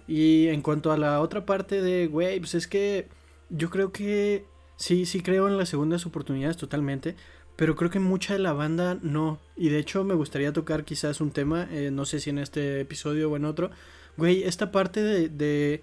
Y 0.08 0.48
en 0.48 0.62
cuanto 0.62 0.94
a 0.94 0.98
la 0.98 1.20
otra 1.20 1.46
parte 1.46 1.82
de, 1.82 2.08
güey, 2.08 2.40
pues 2.40 2.56
es 2.56 2.68
que 2.68 3.10
yo 3.50 3.70
creo 3.70 3.92
que 3.92 4.46
Sí, 4.84 5.06
sí 5.06 5.22
creo 5.22 5.48
en 5.48 5.58
las 5.58 5.70
segundas 5.70 6.06
oportunidades 6.06 6.58
totalmente, 6.58 7.16
pero 7.56 7.76
creo 7.76 7.90
que 7.90 8.00
mucha 8.00 8.34
de 8.34 8.40
la 8.40 8.54
banda 8.54 8.98
no. 9.02 9.40
Y 9.56 9.70
de 9.70 9.80
hecho 9.80 10.04
me 10.04 10.16
gustaría 10.16 10.54
tocar 10.54 10.84
quizás 10.84 11.22
un 11.22 11.32
tema, 11.32 11.68
eh, 11.72 11.92
no 11.92 12.06
sé 12.06 12.20
si 12.20 12.32
en 12.32 12.40
este 12.40 12.82
episodio 12.82 13.32
o 13.32 13.38
en 13.38 13.46
otro. 13.46 13.72
Güey, 14.18 14.44
esta 14.44 14.72
parte 14.72 15.02
de, 15.02 15.30
de 15.30 15.82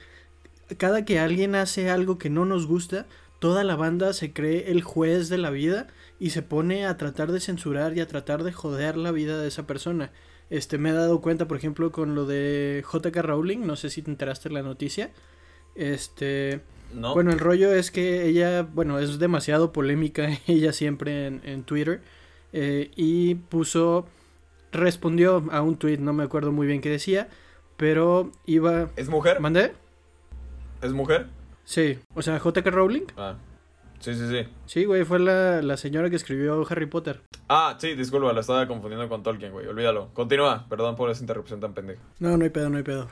cada 0.77 1.05
que 1.05 1.19
alguien 1.19 1.55
hace 1.55 1.91
algo 1.91 2.19
que 2.19 2.31
no 2.31 2.45
nos 2.45 2.67
gusta, 2.67 3.07
toda 3.39 3.65
la 3.65 3.77
banda 3.77 4.13
se 4.13 4.33
cree 4.33 4.71
el 4.71 4.83
juez 4.83 5.29
de 5.29 5.39
la 5.39 5.51
vida 5.51 5.87
y 6.19 6.31
se 6.31 6.43
pone 6.43 6.87
a 6.87 6.97
tratar 6.97 7.33
de 7.33 7.41
censurar 7.41 7.97
y 7.97 8.01
a 8.01 8.07
tratar 8.07 8.43
de 8.45 8.53
joder 8.53 8.97
la 8.97 9.13
vida 9.13 9.39
de 9.39 9.49
esa 9.49 9.67
persona. 9.67 10.13
Este, 10.51 10.79
me 10.79 10.91
he 10.91 10.93
dado 10.93 11.21
cuenta, 11.21 11.49
por 11.49 11.57
ejemplo, 11.57 11.93
con 11.93 12.15
lo 12.15 12.27
de 12.27 12.85
JK 12.93 13.17
Rowling, 13.17 13.61
no 13.61 13.77
sé 13.77 13.89
si 13.89 14.03
te 14.03 14.11
enteraste 14.11 14.51
la 14.51 14.63
noticia. 14.63 15.13
Este, 15.75 16.61
bueno, 16.93 17.31
el 17.31 17.39
rollo 17.39 17.73
es 17.73 17.91
que 17.91 18.27
ella, 18.27 18.63
bueno, 18.63 18.99
es 18.99 19.19
demasiado 19.19 19.73
polémica 19.73 20.29
ella 20.47 20.73
siempre 20.73 21.27
en, 21.27 21.63
Twitter. 21.65 22.01
Eh, 22.53 22.91
y 22.97 23.37
puso, 23.37 24.07
respondió 24.73 25.45
a 25.51 25.63
un 25.63 25.77
tweet, 25.77 25.99
no 25.99 26.13
me 26.13 26.25
acuerdo 26.25 26.53
muy 26.53 26.67
bien 26.67 26.81
qué 26.81 26.91
decía, 26.91 27.29
pero 27.77 28.33
iba... 28.47 28.91
¿Es 28.97 29.09
mujer? 29.09 29.41
¿Mandé? 29.41 29.73
¿Es 30.83 30.93
mujer? 30.93 31.29
Sí, 31.65 31.99
o 32.15 32.23
sea, 32.23 32.39
JK 32.39 32.67
Rowling. 32.67 33.05
Ah. 33.17 33.37
Sí, 34.01 34.15
sí, 34.15 34.29
sí. 34.31 34.49
Sí, 34.65 34.85
güey, 34.87 35.05
fue 35.05 35.19
la, 35.19 35.61
la, 35.61 35.77
señora 35.77 36.09
que 36.09 36.17
escribió 36.17 36.67
Harry 36.71 36.87
Potter. 36.87 37.21
Ah, 37.49 37.77
sí, 37.79 37.95
disculpa, 37.95 38.33
lo 38.33 38.41
estaba 38.41 38.67
confundiendo 38.67 39.07
con 39.11 39.23
Tolkien, 39.23 39.53
güey, 39.53 39.67
olvídalo. 39.67 40.09
Continúa, 40.15 40.67
perdón 40.71 40.97
por 40.97 41.11
esa 41.11 41.21
interrupción 41.21 41.61
tan 41.61 41.75
pendeja. 41.75 42.01
No, 42.19 42.37
no 42.39 42.45
hay 42.45 42.51
pedo, 42.51 42.71
no 42.71 42.79
hay 42.79 42.83
pedo. 42.83 43.09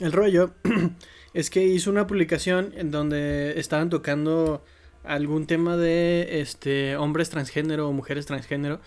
El 0.00 0.12
rollo 0.12 0.54
es 1.34 1.50
que 1.50 1.64
hizo 1.64 1.90
una 1.90 2.06
publicación 2.06 2.72
en 2.76 2.90
donde 2.90 3.58
estaban 3.60 3.90
tocando 3.90 4.64
algún 5.04 5.46
tema 5.46 5.76
de 5.76 6.40
este 6.40 6.96
hombres 6.96 7.30
transgénero 7.30 7.88
o 7.88 7.92
mujeres 7.92 8.26
transgénero 8.26 8.80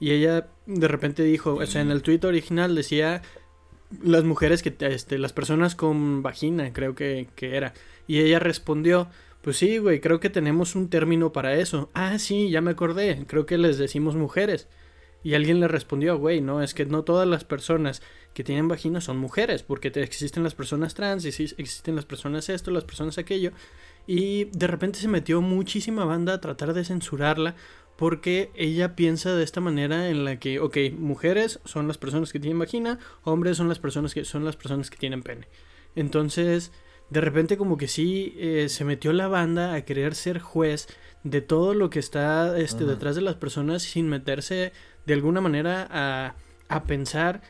y 0.00 0.12
ella 0.12 0.48
de 0.66 0.88
repente 0.88 1.22
dijo, 1.22 1.54
o 1.54 1.66
sea, 1.66 1.82
en 1.82 1.90
el 1.90 2.02
tweet 2.02 2.20
original 2.24 2.74
decía 2.74 3.22
las 4.02 4.24
mujeres 4.24 4.62
que 4.62 4.74
este 4.80 5.18
las 5.18 5.32
personas 5.32 5.74
con 5.74 6.22
vagina, 6.22 6.72
creo 6.72 6.94
que, 6.94 7.28
que 7.36 7.56
era. 7.56 7.74
Y 8.06 8.20
ella 8.20 8.38
respondió, 8.38 9.08
pues 9.42 9.58
sí, 9.58 9.78
güey, 9.78 10.00
creo 10.00 10.18
que 10.18 10.30
tenemos 10.30 10.74
un 10.74 10.88
término 10.88 11.32
para 11.32 11.54
eso. 11.54 11.90
Ah, 11.92 12.18
sí, 12.18 12.50
ya 12.50 12.60
me 12.62 12.70
acordé, 12.70 13.24
creo 13.26 13.44
que 13.44 13.58
les 13.58 13.76
decimos 13.76 14.16
mujeres. 14.16 14.68
Y 15.22 15.34
alguien 15.34 15.60
le 15.60 15.68
respondió, 15.68 16.18
güey, 16.18 16.40
no, 16.40 16.62
es 16.62 16.74
que 16.74 16.86
no 16.86 17.02
todas 17.02 17.28
las 17.28 17.44
personas 17.44 18.02
que 18.32 18.44
tienen 18.44 18.68
vagina 18.68 19.00
son 19.00 19.18
mujeres, 19.18 19.62
porque 19.62 19.88
existen 19.88 20.42
las 20.42 20.54
personas 20.54 20.94
trans, 20.94 21.24
y 21.24 21.28
existen 21.28 21.96
las 21.96 22.06
personas 22.06 22.48
esto, 22.48 22.70
las 22.70 22.84
personas 22.84 23.18
aquello. 23.18 23.52
Y 24.06 24.44
de 24.44 24.66
repente 24.66 24.98
se 24.98 25.08
metió 25.08 25.42
muchísima 25.42 26.04
banda 26.04 26.34
a 26.34 26.40
tratar 26.40 26.72
de 26.72 26.84
censurarla 26.84 27.54
porque 27.96 28.50
ella 28.54 28.96
piensa 28.96 29.34
de 29.34 29.44
esta 29.44 29.60
manera 29.60 30.08
en 30.08 30.24
la 30.24 30.38
que, 30.38 30.58
ok, 30.58 30.76
mujeres 30.96 31.60
son 31.66 31.86
las 31.86 31.98
personas 31.98 32.32
que 32.32 32.40
tienen 32.40 32.58
vagina, 32.58 32.98
hombres 33.24 33.58
son 33.58 33.68
las 33.68 33.78
personas 33.78 34.14
que 34.14 34.24
son 34.24 34.42
las 34.42 34.56
personas 34.56 34.88
que 34.88 34.96
tienen 34.96 35.22
pene. 35.22 35.48
Entonces, 35.94 36.72
de 37.10 37.20
repente 37.20 37.58
como 37.58 37.76
que 37.76 37.88
sí 37.88 38.34
eh, 38.38 38.70
se 38.70 38.84
metió 38.84 39.12
la 39.12 39.28
banda 39.28 39.74
a 39.74 39.84
querer 39.84 40.14
ser 40.14 40.38
juez 40.38 40.88
de 41.24 41.42
todo 41.42 41.74
lo 41.74 41.90
que 41.90 41.98
está 41.98 42.56
este, 42.58 42.84
detrás 42.84 43.16
de 43.16 43.22
las 43.22 43.34
personas 43.34 43.82
sin 43.82 44.08
meterse 44.08 44.72
de 45.06 45.14
alguna 45.14 45.40
manera 45.40 45.86
a, 45.90 46.34
a 46.68 46.84
pensar 46.84 47.42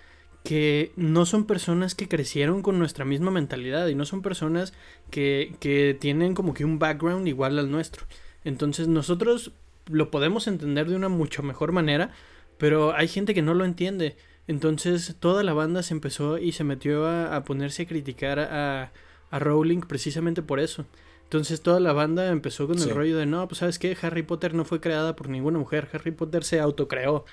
que 0.42 0.92
no 0.97 1.26
son 1.26 1.45
personas 1.45 1.95
que 1.95 2.09
crecieron 2.09 2.62
con 2.62 2.78
nuestra 2.78 3.04
misma 3.04 3.30
mentalidad 3.30 3.87
y 3.88 3.95
no 3.95 4.07
son 4.07 4.23
personas 4.23 4.73
que, 5.11 5.54
que 5.61 5.97
tienen 5.99 6.35
como 6.35 6.54
que 6.54 6.64
un 6.64 6.78
background 6.78 7.28
igual 7.28 7.59
al 7.59 7.71
nuestro. 7.71 8.07
Entonces 8.45 8.88
nosotros 8.88 9.52
lo 9.90 10.11
podemos 10.11 10.47
entender 10.47 10.88
de 10.88 10.97
una 10.97 11.09
mucho 11.09 11.42
mejor 11.42 11.73
manera, 11.73 12.11
pero 12.59 12.95
hay 12.95 13.09
gente 13.09 13.35
que 13.35 13.42
no 13.42 13.54
lo 13.54 13.64
entiende. 13.64 14.16
Entonces 14.47 15.16
toda 15.21 15.42
la 15.42 15.52
banda 15.52 15.83
se 15.83 15.95
empezó 15.95 16.38
y 16.38 16.52
se 16.52 16.64
metió 16.64 17.07
a, 17.07 17.45
ponerse 17.45 17.83
a 17.83 17.87
criticar 17.87 18.38
a, 18.38 18.92
a, 19.30 19.38
Rowling 19.38 19.80
precisamente 19.80 20.42
por 20.42 20.59
eso. 20.61 20.87
Entonces 21.30 21.60
toda 21.60 21.78
la 21.78 21.92
banda 21.92 22.28
empezó 22.28 22.66
con 22.66 22.76
el 22.80 22.90
rollo 22.90 23.16
de 23.16 23.25
no, 23.25 23.46
pues 23.46 23.58
sabes 23.58 23.78
qué, 23.78 23.96
Harry 24.02 24.25
Potter 24.25 24.52
no 24.52 24.64
fue 24.64 24.80
creada 24.80 25.14
por 25.14 25.28
ninguna 25.28 25.60
mujer, 25.60 25.88
Harry 25.92 26.10
Potter 26.10 26.42
se 26.42 26.58
autocreó. 26.58 27.25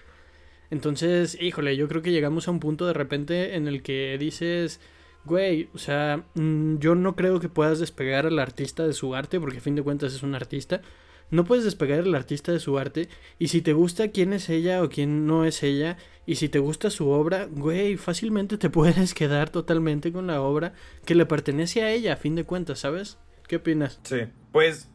Entonces, 0.69 1.35
híjole, 1.41 1.75
yo 1.75 1.87
creo 1.87 2.03
que 2.03 2.11
llegamos 2.11 2.47
a 2.47 2.51
un 2.51 2.59
punto 2.59 2.85
de 2.85 2.93
repente 2.93 3.55
en 3.55 3.67
el 3.67 3.81
que 3.81 4.15
dices, 4.19 4.79
güey, 5.25 5.69
o 5.73 5.79
sea, 5.79 6.25
mm, 6.35 6.77
yo 6.77 6.93
no 6.93 7.15
creo 7.15 7.39
que 7.39 7.49
puedas 7.49 7.79
despegar 7.79 8.27
al 8.27 8.37
artista 8.37 8.85
de 8.85 8.93
su 8.93 9.15
arte, 9.15 9.39
porque 9.39 9.57
a 9.57 9.61
fin 9.61 9.73
de 9.73 9.81
cuentas 9.81 10.13
es 10.13 10.21
un 10.21 10.35
artista, 10.35 10.83
no 11.31 11.43
puedes 11.43 11.65
despegar 11.65 12.01
al 12.01 12.13
artista 12.13 12.51
de 12.51 12.59
su 12.59 12.77
arte. 12.77 13.09
Y 13.39 13.47
si 13.47 13.63
te 13.63 13.73
gusta 13.73 14.09
quién 14.11 14.31
es 14.31 14.47
ella 14.49 14.83
o 14.83 14.89
quién 14.89 15.25
no 15.25 15.43
es 15.43 15.63
ella, 15.63 15.97
y 16.27 16.35
si 16.35 16.49
te 16.49 16.59
gusta 16.59 16.91
su 16.91 17.09
obra, 17.09 17.47
güey, 17.49 17.97
fácilmente 17.97 18.59
te 18.59 18.69
puedes 18.69 19.15
quedar 19.15 19.49
totalmente 19.49 20.11
con 20.11 20.27
la 20.27 20.39
obra 20.39 20.73
que 21.03 21.15
le 21.15 21.25
pertenece 21.25 21.81
a 21.81 21.91
ella, 21.91 22.13
a 22.13 22.17
fin 22.17 22.35
de 22.35 22.43
cuentas, 22.43 22.77
¿sabes? 22.77 23.17
¿Qué 23.47 23.57
opinas? 23.57 23.99
Sí, 24.03 24.21
pues, 24.51 24.89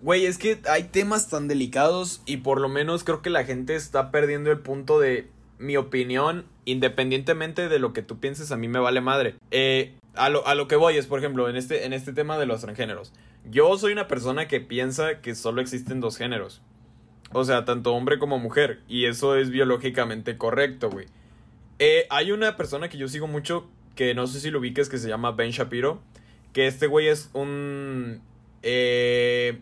güey, 0.00 0.26
es 0.26 0.38
que 0.38 0.60
hay 0.68 0.84
temas 0.84 1.28
tan 1.28 1.48
delicados 1.48 2.22
y 2.24 2.38
por 2.38 2.60
lo 2.60 2.68
menos 2.68 3.04
creo 3.04 3.22
que 3.22 3.30
la 3.30 3.44
gente 3.44 3.74
está 3.74 4.10
perdiendo 4.10 4.50
el 4.50 4.60
punto 4.60 5.00
de 5.00 5.28
mi 5.58 5.76
opinión, 5.76 6.46
independientemente 6.64 7.68
de 7.68 7.78
lo 7.78 7.92
que 7.92 8.02
tú 8.02 8.18
pienses, 8.18 8.52
a 8.52 8.56
mí 8.56 8.68
me 8.68 8.78
vale 8.78 9.00
madre. 9.00 9.34
Eh, 9.50 9.94
a 10.14 10.28
lo, 10.28 10.46
a 10.46 10.54
lo 10.54 10.68
que 10.68 10.76
voy 10.76 10.96
es, 10.96 11.06
por 11.06 11.18
ejemplo, 11.18 11.48
en 11.48 11.56
este, 11.56 11.84
en 11.84 11.92
este 11.92 12.12
tema 12.12 12.38
de 12.38 12.46
los 12.46 12.60
transgéneros. 12.60 13.12
Yo 13.44 13.76
soy 13.78 13.92
una 13.92 14.08
persona 14.08 14.48
que 14.48 14.60
piensa 14.60 15.20
que 15.20 15.34
solo 15.34 15.60
existen 15.60 16.00
dos 16.00 16.16
géneros. 16.16 16.62
O 17.32 17.44
sea, 17.44 17.64
tanto 17.64 17.92
hombre 17.94 18.18
como 18.18 18.38
mujer. 18.38 18.80
Y 18.88 19.06
eso 19.06 19.36
es 19.36 19.50
biológicamente 19.50 20.36
correcto, 20.36 20.90
güey. 20.90 21.06
Eh, 21.78 22.06
hay 22.10 22.32
una 22.32 22.56
persona 22.56 22.88
que 22.88 22.98
yo 22.98 23.08
sigo 23.08 23.26
mucho, 23.26 23.68
que 23.94 24.14
no 24.14 24.26
sé 24.26 24.40
si 24.40 24.50
lo 24.50 24.60
ubiques, 24.60 24.88
que 24.88 24.98
se 24.98 25.08
llama 25.08 25.32
Ben 25.32 25.50
Shapiro. 25.50 26.00
Que 26.56 26.66
este 26.66 26.86
güey 26.86 27.08
es 27.08 27.28
un... 27.34 28.22
Eh, 28.62 29.60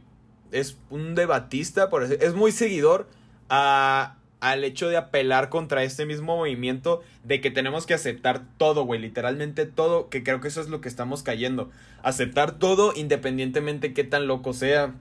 es 0.52 0.78
un 0.90 1.16
debatista, 1.16 1.90
por 1.90 2.04
es 2.04 2.34
muy 2.34 2.52
seguidor 2.52 3.08
a 3.48 4.18
al 4.38 4.62
hecho 4.62 4.88
de 4.88 4.96
apelar 4.96 5.48
contra 5.48 5.82
este 5.82 6.06
mismo 6.06 6.36
movimiento 6.36 7.02
de 7.24 7.40
que 7.40 7.50
tenemos 7.50 7.84
que 7.84 7.94
aceptar 7.94 8.44
todo, 8.58 8.84
güey, 8.84 9.00
literalmente 9.00 9.66
todo, 9.66 10.08
que 10.08 10.22
creo 10.22 10.40
que 10.40 10.46
eso 10.46 10.60
es 10.60 10.68
lo 10.68 10.80
que 10.80 10.88
estamos 10.88 11.24
cayendo. 11.24 11.72
Aceptar 12.04 12.60
todo 12.60 12.92
independientemente 12.94 13.92
qué 13.92 14.04
tan 14.04 14.28
loco 14.28 14.52
sea, 14.52 14.94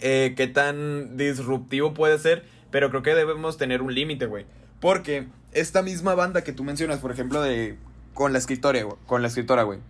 eh, 0.00 0.34
qué 0.36 0.46
tan 0.46 1.16
disruptivo 1.16 1.92
puede 1.92 2.20
ser, 2.20 2.44
pero 2.70 2.90
creo 2.90 3.02
que 3.02 3.16
debemos 3.16 3.56
tener 3.56 3.82
un 3.82 3.94
límite, 3.96 4.26
güey. 4.26 4.46
Porque 4.78 5.26
esta 5.50 5.82
misma 5.82 6.14
banda 6.14 6.44
que 6.44 6.52
tú 6.52 6.62
mencionas, 6.62 7.00
por 7.00 7.10
ejemplo, 7.10 7.42
de 7.42 7.78
con 8.14 8.32
la 8.32 8.38
escritora, 8.38 8.86
con 9.06 9.22
la 9.22 9.28
escritora, 9.28 9.64
güey. 9.64 9.80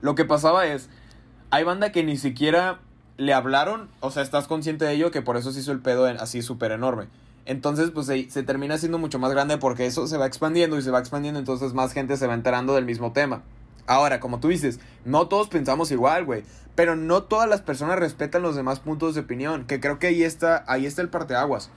Lo 0.00 0.14
que 0.14 0.24
pasaba 0.24 0.66
es, 0.66 0.88
hay 1.50 1.64
banda 1.64 1.92
que 1.92 2.02
ni 2.02 2.16
siquiera 2.16 2.80
le 3.16 3.34
hablaron, 3.34 3.88
o 4.00 4.10
sea, 4.10 4.22
estás 4.22 4.46
consciente 4.46 4.84
de 4.84 4.94
ello, 4.94 5.10
que 5.10 5.20
por 5.20 5.36
eso 5.36 5.52
se 5.52 5.60
hizo 5.60 5.72
el 5.72 5.80
pedo 5.80 6.06
así 6.06 6.42
súper 6.42 6.72
enorme. 6.72 7.08
Entonces, 7.44 7.90
pues 7.90 8.06
se, 8.06 8.42
termina 8.42 8.78
siendo 8.78 8.98
mucho 8.98 9.18
más 9.18 9.32
grande 9.32 9.58
porque 9.58 9.86
eso 9.86 10.06
se 10.06 10.16
va 10.16 10.26
expandiendo 10.26 10.78
y 10.78 10.82
se 10.82 10.90
va 10.90 11.00
expandiendo, 11.00 11.38
entonces 11.38 11.74
más 11.74 11.92
gente 11.92 12.16
se 12.16 12.26
va 12.26 12.34
enterando 12.34 12.74
del 12.74 12.84
mismo 12.84 13.12
tema. 13.12 13.42
Ahora, 13.86 14.20
como 14.20 14.40
tú 14.40 14.48
dices, 14.48 14.78
no 15.04 15.26
todos 15.26 15.48
pensamos 15.48 15.90
igual, 15.90 16.24
güey. 16.24 16.44
Pero 16.76 16.94
no 16.96 17.24
todas 17.24 17.48
las 17.48 17.60
personas 17.60 17.98
respetan 17.98 18.42
los 18.42 18.54
demás 18.54 18.78
puntos 18.78 19.14
de 19.14 19.22
opinión. 19.22 19.66
Que 19.66 19.80
creo 19.80 19.98
que 19.98 20.06
ahí 20.06 20.22
está, 20.22 20.64
ahí 20.68 20.86
está 20.86 21.02
el 21.02 21.08
parteaguas. 21.08 21.70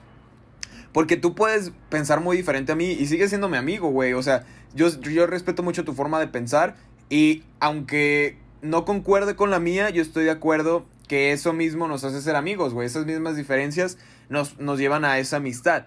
Porque 0.91 1.17
tú 1.17 1.33
puedes 1.33 1.71
pensar 1.89 2.21
muy 2.21 2.37
diferente 2.37 2.71
a 2.71 2.75
mí 2.75 2.91
y 2.91 3.07
sigues 3.07 3.29
siendo 3.29 3.49
mi 3.49 3.57
amigo, 3.57 3.89
güey. 3.89 4.13
O 4.13 4.21
sea, 4.21 4.45
yo, 4.75 4.87
yo 5.01 5.25
respeto 5.25 5.63
mucho 5.63 5.83
tu 5.83 5.93
forma 5.93 6.19
de 6.19 6.27
pensar. 6.27 6.75
Y 7.09 7.43
aunque 7.59 8.37
no 8.61 8.85
concuerde 8.85 9.35
con 9.35 9.49
la 9.49 9.59
mía, 9.59 9.89
yo 9.89 10.01
estoy 10.01 10.25
de 10.25 10.31
acuerdo 10.31 10.85
que 11.07 11.31
eso 11.31 11.53
mismo 11.53 11.87
nos 11.87 12.03
hace 12.03 12.21
ser 12.21 12.35
amigos, 12.35 12.73
güey. 12.73 12.87
Esas 12.87 13.05
mismas 13.05 13.35
diferencias 13.35 13.97
nos, 14.29 14.59
nos 14.59 14.79
llevan 14.79 15.05
a 15.05 15.19
esa 15.19 15.37
amistad. 15.37 15.85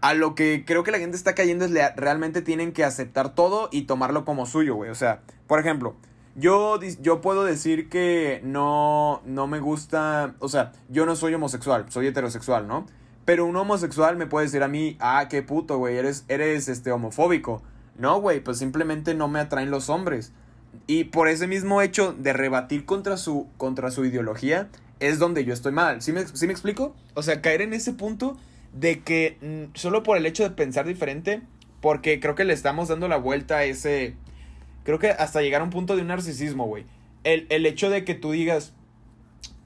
A 0.00 0.14
lo 0.14 0.34
que 0.34 0.64
creo 0.66 0.82
que 0.82 0.90
la 0.90 0.98
gente 0.98 1.16
está 1.16 1.34
cayendo 1.34 1.64
es 1.64 1.70
le, 1.70 1.88
realmente 1.96 2.42
tienen 2.42 2.72
que 2.72 2.84
aceptar 2.84 3.34
todo 3.34 3.68
y 3.72 3.82
tomarlo 3.82 4.24
como 4.24 4.46
suyo, 4.46 4.74
güey. 4.74 4.90
O 4.90 4.94
sea, 4.94 5.22
por 5.46 5.60
ejemplo, 5.60 5.96
yo, 6.36 6.80
yo 7.00 7.20
puedo 7.20 7.44
decir 7.44 7.88
que 7.88 8.40
no, 8.42 9.22
no 9.24 9.46
me 9.46 9.60
gusta, 9.60 10.34
o 10.40 10.48
sea, 10.48 10.72
yo 10.88 11.06
no 11.06 11.14
soy 11.14 11.34
homosexual, 11.34 11.86
soy 11.90 12.08
heterosexual, 12.08 12.66
¿no? 12.66 12.86
Pero 13.24 13.46
un 13.46 13.56
homosexual 13.56 14.16
me 14.16 14.26
puede 14.26 14.46
decir 14.46 14.62
a 14.62 14.68
mí, 14.68 14.96
ah, 15.00 15.28
qué 15.30 15.42
puto, 15.42 15.78
güey, 15.78 15.96
eres, 15.96 16.24
eres 16.28 16.68
este, 16.68 16.90
homofóbico. 16.90 17.62
No, 17.96 18.20
güey, 18.20 18.40
pues 18.40 18.58
simplemente 18.58 19.14
no 19.14 19.28
me 19.28 19.38
atraen 19.38 19.70
los 19.70 19.88
hombres. 19.88 20.32
Y 20.86 21.04
por 21.04 21.28
ese 21.28 21.46
mismo 21.46 21.82
hecho 21.82 22.12
de 22.12 22.32
rebatir 22.32 22.84
contra 22.84 23.16
su, 23.16 23.48
contra 23.56 23.90
su 23.90 24.04
ideología, 24.04 24.68
es 25.00 25.18
donde 25.18 25.44
yo 25.44 25.52
estoy 25.52 25.72
mal. 25.72 26.02
¿Sí 26.02 26.12
me, 26.12 26.24
me 26.24 26.52
explico? 26.52 26.94
O 27.14 27.22
sea, 27.22 27.40
caer 27.40 27.62
en 27.62 27.72
ese 27.74 27.92
punto 27.92 28.36
de 28.72 29.00
que 29.00 29.38
mm, 29.40 29.76
solo 29.76 30.02
por 30.02 30.16
el 30.16 30.26
hecho 30.26 30.42
de 30.42 30.50
pensar 30.50 30.86
diferente, 30.86 31.42
porque 31.80 32.20
creo 32.20 32.34
que 32.34 32.44
le 32.44 32.52
estamos 32.52 32.88
dando 32.88 33.08
la 33.08 33.16
vuelta 33.16 33.58
a 33.58 33.64
ese... 33.64 34.14
Creo 34.84 34.98
que 34.98 35.10
hasta 35.10 35.40
llegar 35.40 35.60
a 35.60 35.64
un 35.64 35.70
punto 35.70 35.96
de 35.96 36.02
un 36.02 36.08
narcisismo, 36.08 36.66
güey. 36.66 36.84
El, 37.24 37.46
el 37.48 37.64
hecho 37.66 37.88
de 37.88 38.04
que 38.04 38.14
tú 38.14 38.32
digas, 38.32 38.74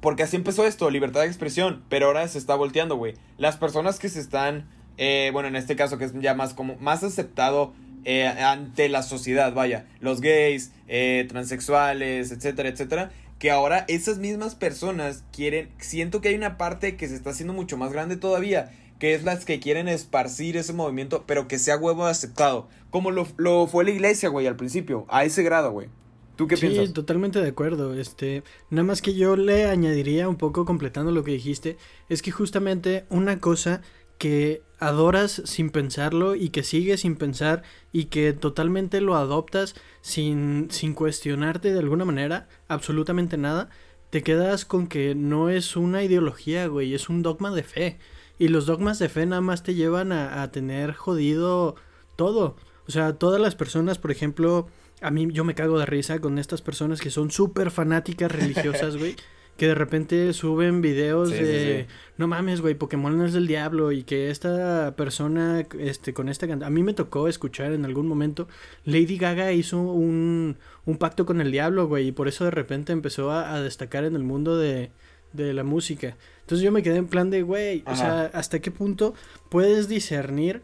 porque 0.00 0.22
así 0.22 0.36
empezó 0.36 0.64
esto, 0.64 0.90
libertad 0.90 1.22
de 1.22 1.26
expresión, 1.26 1.82
pero 1.88 2.06
ahora 2.06 2.26
se 2.28 2.38
está 2.38 2.54
volteando, 2.54 2.96
güey. 2.96 3.14
Las 3.36 3.56
personas 3.56 3.98
que 3.98 4.08
se 4.08 4.20
están, 4.20 4.68
eh, 4.96 5.30
bueno, 5.32 5.48
en 5.48 5.56
este 5.56 5.74
caso 5.74 5.98
que 5.98 6.04
es 6.04 6.12
ya 6.20 6.34
más 6.34 6.54
como, 6.54 6.76
más 6.76 7.02
aceptado 7.02 7.72
eh, 8.04 8.26
ante 8.26 8.88
la 8.88 9.02
sociedad, 9.02 9.52
vaya, 9.52 9.86
los 10.00 10.20
gays, 10.20 10.72
eh, 10.88 11.26
transexuales, 11.28 12.32
etcétera, 12.32 12.68
etcétera, 12.68 13.10
que 13.38 13.50
ahora 13.50 13.84
esas 13.88 14.18
mismas 14.18 14.54
personas 14.54 15.24
quieren, 15.32 15.70
siento 15.78 16.20
que 16.20 16.28
hay 16.28 16.34
una 16.34 16.58
parte 16.58 16.96
que 16.96 17.08
se 17.08 17.14
está 17.14 17.30
haciendo 17.30 17.52
mucho 17.52 17.76
más 17.76 17.92
grande 17.92 18.16
todavía, 18.16 18.70
que 18.98 19.14
es 19.14 19.22
las 19.22 19.44
que 19.44 19.60
quieren 19.60 19.88
esparcir 19.88 20.56
ese 20.56 20.72
movimiento, 20.72 21.24
pero 21.26 21.46
que 21.46 21.58
sea 21.58 21.76
huevo 21.76 22.06
aceptado, 22.06 22.68
como 22.90 23.10
lo, 23.10 23.66
fue 23.66 23.84
la 23.84 23.90
iglesia, 23.90 24.28
güey, 24.28 24.46
al 24.46 24.56
principio, 24.56 25.06
a 25.08 25.24
ese 25.24 25.42
grado, 25.42 25.70
güey. 25.70 25.88
¿Tú 26.36 26.46
qué 26.46 26.56
piensas? 26.56 26.86
Sí, 26.86 26.92
totalmente 26.92 27.40
de 27.40 27.48
acuerdo. 27.48 27.98
Este, 27.98 28.44
nada 28.70 28.84
más 28.84 29.02
que 29.02 29.14
yo 29.14 29.34
le 29.34 29.64
añadiría 29.64 30.28
un 30.28 30.36
poco 30.36 30.64
completando 30.64 31.10
lo 31.10 31.24
que 31.24 31.32
dijiste, 31.32 31.76
es 32.08 32.22
que 32.22 32.30
justamente 32.30 33.06
una 33.08 33.40
cosa 33.40 33.82
que 34.18 34.62
adoras 34.78 35.42
sin 35.44 35.70
pensarlo 35.70 36.34
y 36.34 36.50
que 36.50 36.62
sigues 36.62 37.00
sin 37.00 37.16
pensar 37.16 37.62
y 37.92 38.06
que 38.06 38.32
totalmente 38.32 39.00
lo 39.00 39.16
adoptas 39.16 39.74
sin, 40.00 40.68
sin 40.70 40.94
cuestionarte 40.94 41.72
de 41.72 41.78
alguna 41.78 42.04
manera, 42.04 42.48
absolutamente 42.68 43.36
nada, 43.36 43.70
te 44.10 44.22
quedas 44.22 44.64
con 44.64 44.86
que 44.86 45.14
no 45.14 45.50
es 45.50 45.76
una 45.76 46.02
ideología, 46.02 46.66
güey, 46.66 46.94
es 46.94 47.08
un 47.08 47.22
dogma 47.22 47.50
de 47.50 47.62
fe. 47.62 47.98
Y 48.38 48.48
los 48.48 48.66
dogmas 48.66 48.98
de 48.98 49.08
fe 49.08 49.26
nada 49.26 49.42
más 49.42 49.62
te 49.62 49.74
llevan 49.74 50.12
a, 50.12 50.42
a 50.42 50.52
tener 50.52 50.94
jodido 50.94 51.74
todo. 52.16 52.56
O 52.86 52.90
sea, 52.90 53.14
todas 53.14 53.40
las 53.40 53.56
personas, 53.56 53.98
por 53.98 54.12
ejemplo, 54.12 54.68
a 55.02 55.10
mí 55.10 55.28
yo 55.30 55.44
me 55.44 55.54
cago 55.54 55.78
de 55.78 55.86
risa 55.86 56.20
con 56.20 56.38
estas 56.38 56.62
personas 56.62 57.00
que 57.00 57.10
son 57.10 57.30
súper 57.30 57.70
fanáticas 57.70 58.30
religiosas, 58.30 58.96
güey 58.98 59.16
que 59.58 59.66
de 59.66 59.74
repente 59.74 60.32
suben 60.34 60.80
videos 60.82 61.30
de 61.30 61.88
no 62.16 62.28
mames, 62.28 62.60
güey, 62.60 62.76
Pokémon 62.76 63.20
es 63.24 63.32
del 63.32 63.48
diablo 63.48 63.90
y 63.90 64.04
que 64.04 64.30
esta 64.30 64.94
persona 64.94 65.66
este 65.80 66.14
con 66.14 66.28
esta 66.28 66.46
a 66.46 66.70
mí 66.70 66.84
me 66.84 66.94
tocó 66.94 67.26
escuchar 67.26 67.72
en 67.72 67.84
algún 67.84 68.06
momento 68.06 68.46
Lady 68.84 69.18
Gaga 69.18 69.52
hizo 69.52 69.80
un, 69.80 70.58
un 70.86 70.96
pacto 70.96 71.26
con 71.26 71.40
el 71.40 71.50
diablo, 71.50 71.88
güey, 71.88 72.06
y 72.06 72.12
por 72.12 72.28
eso 72.28 72.44
de 72.44 72.52
repente 72.52 72.92
empezó 72.92 73.32
a, 73.32 73.60
destacar 73.60 74.04
en 74.04 74.14
el 74.14 74.22
mundo 74.22 74.56
de, 74.56 74.92
de 75.32 75.52
la 75.52 75.64
música. 75.64 76.16
Entonces 76.42 76.64
yo 76.64 76.70
me 76.70 76.84
quedé 76.84 76.98
en 76.98 77.08
plan 77.08 77.28
de, 77.28 77.42
güey, 77.42 77.82
o 77.84 77.96
sea, 77.96 78.30
¿hasta 78.34 78.60
qué 78.60 78.70
punto 78.70 79.14
puedes 79.50 79.88
discernir 79.88 80.62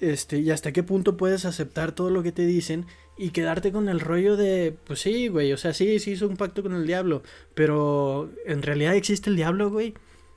este, 0.00 0.40
y 0.40 0.50
hasta 0.50 0.72
qué 0.72 0.82
punto 0.82 1.16
puedes 1.16 1.44
aceptar 1.44 1.92
todo 1.92 2.10
lo 2.10 2.24
que 2.24 2.32
te 2.32 2.46
dicen 2.46 2.84
y 3.18 3.30
quedarte 3.30 3.72
con 3.72 3.88
el 3.88 4.00
rollo 4.00 4.36
de, 4.36 4.76
pues 4.84 5.00
sí, 5.00 5.28
güey, 5.28 5.52
o 5.52 5.56
sea, 5.56 5.74
sí, 5.74 5.98
sí 5.98 6.12
hizo 6.12 6.28
un 6.28 6.36
pacto 6.36 6.62
con 6.62 6.72
el 6.72 6.86
diablo, 6.86 7.22
pero 7.54 8.30
en 8.46 8.62
realidad 8.62 8.94
existe 8.94 9.28
el 9.28 9.36
diablo, 9.36 9.70
güey. 9.70 9.94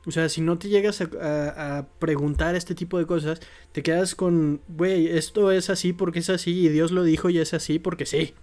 O 0.08 0.12
sea, 0.12 0.30
si 0.30 0.42
no 0.42 0.58
te 0.58 0.68
llegas 0.68 1.00
a, 1.02 1.88
preguntar 2.00 2.56
este 2.56 2.74
tipo 2.74 2.98
de 2.98 3.06
cosas, 3.06 3.40
te 3.72 3.84
quedas 3.84 4.16
con, 4.16 4.62
güey, 4.68 5.08
esto 5.08 5.52
es 5.52 5.70
así 5.70 5.94
porque 5.94 6.20
es 6.20 6.30
así 6.32 6.66
y 6.66 6.70
Dios 6.70 6.92
lo 6.92 7.04
dijo 7.04 7.30
y 7.30 7.38
es 7.38 7.54
así 7.54 7.78
porque 7.78 8.08
sí. 8.08 8.34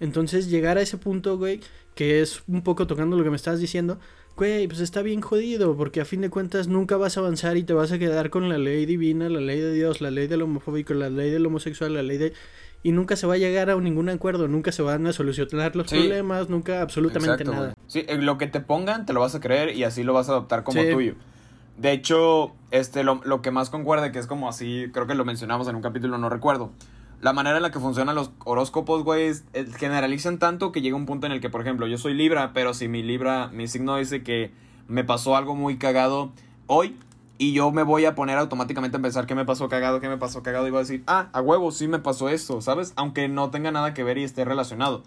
Entonces 0.00 0.48
llegar 0.48 0.78
a 0.78 0.82
ese 0.82 0.96
punto, 0.96 1.36
güey, 1.36 1.60
que 1.94 2.22
es 2.22 2.42
un 2.48 2.62
poco 2.62 2.86
tocando 2.86 3.16
lo 3.16 3.24
que 3.24 3.30
me 3.30 3.36
estás 3.36 3.60
diciendo, 3.60 3.98
güey, 4.36 4.68
pues 4.68 4.80
está 4.80 5.02
bien 5.02 5.20
jodido, 5.20 5.76
porque 5.76 6.00
a 6.00 6.06
fin 6.06 6.22
de 6.22 6.30
cuentas 6.30 6.68
nunca 6.68 6.96
vas 6.96 7.16
a 7.16 7.20
avanzar 7.20 7.56
y 7.58 7.64
te 7.64 7.74
vas 7.74 7.92
a 7.92 7.98
quedar 7.98 8.30
con 8.30 8.48
la 8.48 8.58
ley 8.58 8.86
divina, 8.86 9.28
la 9.28 9.40
ley 9.40 9.60
de 9.60 9.72
Dios, 9.72 10.00
la 10.00 10.10
ley 10.10 10.28
del 10.28 10.42
homofóbico, 10.42 10.94
la 10.94 11.10
ley 11.10 11.30
del 11.30 11.46
homosexual, 11.46 11.94
la 11.94 12.02
ley 12.02 12.18
de... 12.18 12.32
Y 12.86 12.92
nunca 12.92 13.16
se 13.16 13.26
va 13.26 13.34
a 13.34 13.36
llegar 13.36 13.68
a 13.68 13.74
ningún 13.74 14.08
acuerdo, 14.08 14.46
nunca 14.46 14.70
se 14.70 14.80
van 14.80 15.08
a 15.08 15.12
solucionar 15.12 15.74
los 15.74 15.88
problemas, 15.88 16.48
nunca 16.48 16.82
absolutamente 16.82 17.44
nada. 17.44 17.74
Sí, 17.88 18.06
lo 18.08 18.38
que 18.38 18.46
te 18.46 18.60
pongan 18.60 19.06
te 19.06 19.12
lo 19.12 19.18
vas 19.18 19.34
a 19.34 19.40
creer 19.40 19.74
y 19.74 19.82
así 19.82 20.04
lo 20.04 20.12
vas 20.12 20.28
a 20.28 20.32
adoptar 20.32 20.62
como 20.62 20.80
tuyo. 20.92 21.14
De 21.78 21.90
hecho, 21.90 22.52
este, 22.70 23.02
lo, 23.02 23.20
lo 23.24 23.42
que 23.42 23.50
más 23.50 23.70
concuerda, 23.70 24.12
que 24.12 24.20
es 24.20 24.28
como 24.28 24.48
así, 24.48 24.86
creo 24.92 25.08
que 25.08 25.16
lo 25.16 25.24
mencionamos 25.24 25.66
en 25.66 25.74
un 25.74 25.82
capítulo, 25.82 26.16
no 26.16 26.28
recuerdo 26.28 26.70
la 27.20 27.32
manera 27.32 27.56
en 27.56 27.62
la 27.62 27.70
que 27.70 27.80
funcionan 27.80 28.14
los 28.14 28.30
horóscopos, 28.44 29.02
güey, 29.02 29.32
generalizan 29.78 30.38
tanto 30.38 30.70
que 30.70 30.80
llega 30.80 30.96
un 30.96 31.06
punto 31.06 31.26
en 31.26 31.32
el 31.32 31.40
que, 31.40 31.50
por 31.50 31.62
ejemplo, 31.62 31.86
yo 31.86 31.98
soy 31.98 32.14
Libra, 32.14 32.52
pero 32.52 32.72
si 32.72 32.88
mi 32.88 33.02
Libra, 33.02 33.48
mi 33.48 33.66
signo 33.66 33.96
dice 33.96 34.22
que 34.22 34.52
me 34.86 35.02
pasó 35.02 35.34
algo 35.34 35.56
muy 35.56 35.76
cagado 35.76 36.30
hoy 36.66 36.96
y 37.38 37.52
yo 37.52 37.70
me 37.70 37.82
voy 37.82 38.04
a 38.04 38.14
poner 38.14 38.38
automáticamente 38.38 38.96
a 38.96 39.00
pensar 39.00 39.26
qué 39.26 39.34
me 39.34 39.44
pasó 39.44 39.68
cagado, 39.68 40.00
qué 40.00 40.08
me 40.08 40.16
pasó 40.16 40.42
cagado 40.42 40.66
y 40.66 40.70
voy 40.70 40.78
a 40.78 40.82
decir, 40.82 41.02
ah, 41.06 41.28
a 41.32 41.40
huevo, 41.40 41.70
sí 41.70 41.88
me 41.88 41.98
pasó 41.98 42.28
esto, 42.28 42.60
¿sabes? 42.60 42.92
Aunque 42.96 43.28
no 43.28 43.50
tenga 43.50 43.70
nada 43.70 43.94
que 43.94 44.04
ver 44.04 44.18
y 44.18 44.24
esté 44.24 44.44
relacionado. 44.44 45.02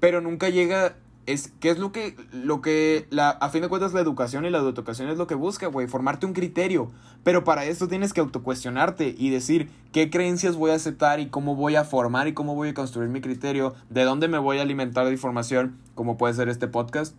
Pero 0.00 0.20
nunca 0.20 0.48
llega 0.48 0.96
es 1.26 1.52
qué 1.60 1.70
es 1.70 1.78
lo 1.78 1.92
que 1.92 2.16
lo 2.32 2.60
que 2.60 3.06
la 3.10 3.30
a 3.30 3.48
fin 3.48 3.62
de 3.62 3.68
cuentas 3.68 3.94
la 3.94 4.00
educación 4.00 4.44
y 4.44 4.50
la 4.50 4.58
educación 4.58 5.08
es 5.08 5.16
lo 5.16 5.26
que 5.26 5.34
busca, 5.34 5.66
güey, 5.68 5.86
formarte 5.86 6.26
un 6.26 6.32
criterio, 6.32 6.90
pero 7.22 7.44
para 7.44 7.64
eso 7.64 7.88
tienes 7.88 8.12
que 8.12 8.20
autocuestionarte 8.20 9.14
y 9.16 9.30
decir 9.30 9.70
qué 9.92 10.10
creencias 10.10 10.56
voy 10.56 10.70
a 10.70 10.74
aceptar 10.74 11.20
y 11.20 11.28
cómo 11.28 11.56
voy 11.56 11.76
a 11.76 11.84
formar 11.84 12.28
y 12.28 12.34
cómo 12.34 12.54
voy 12.54 12.70
a 12.70 12.74
construir 12.74 13.08
mi 13.08 13.20
criterio, 13.20 13.74
de 13.90 14.04
dónde 14.04 14.28
me 14.28 14.38
voy 14.38 14.58
a 14.58 14.62
alimentar 14.62 15.06
de 15.06 15.12
información, 15.12 15.78
como 15.94 16.16
puede 16.16 16.34
ser 16.34 16.48
este 16.48 16.68
podcast. 16.68 17.14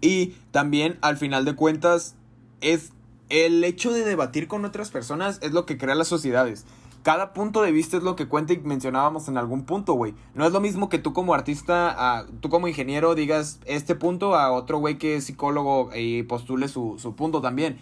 Y 0.00 0.36
también 0.50 0.98
al 1.02 1.16
final 1.16 1.44
de 1.44 1.54
cuentas 1.54 2.14
es 2.60 2.92
el 3.30 3.64
hecho 3.64 3.92
de 3.92 4.04
debatir 4.04 4.46
con 4.46 4.64
otras 4.64 4.90
personas 4.90 5.38
es 5.42 5.52
lo 5.52 5.64
que 5.64 5.78
crea 5.78 5.94
las 5.94 6.08
sociedades 6.08 6.66
cada 7.02 7.32
punto 7.32 7.62
de 7.62 7.72
vista 7.72 7.96
es 7.96 8.02
lo 8.02 8.14
que 8.14 8.28
cuenta 8.28 8.52
y 8.52 8.58
mencionábamos 8.58 9.28
en 9.28 9.38
algún 9.38 9.64
punto, 9.64 9.94
güey. 9.94 10.14
No 10.34 10.46
es 10.46 10.52
lo 10.52 10.60
mismo 10.60 10.88
que 10.88 10.98
tú 10.98 11.12
como 11.12 11.32
artista, 11.32 12.26
tú 12.40 12.50
como 12.50 12.68
ingeniero 12.68 13.14
digas 13.14 13.60
este 13.64 13.94
punto 13.94 14.34
a 14.34 14.52
otro 14.52 14.78
güey 14.78 14.98
que 14.98 15.16
es 15.16 15.24
psicólogo 15.24 15.90
y 15.94 16.22
postule 16.24 16.68
su, 16.68 16.96
su 16.98 17.16
punto 17.16 17.40
también. 17.40 17.78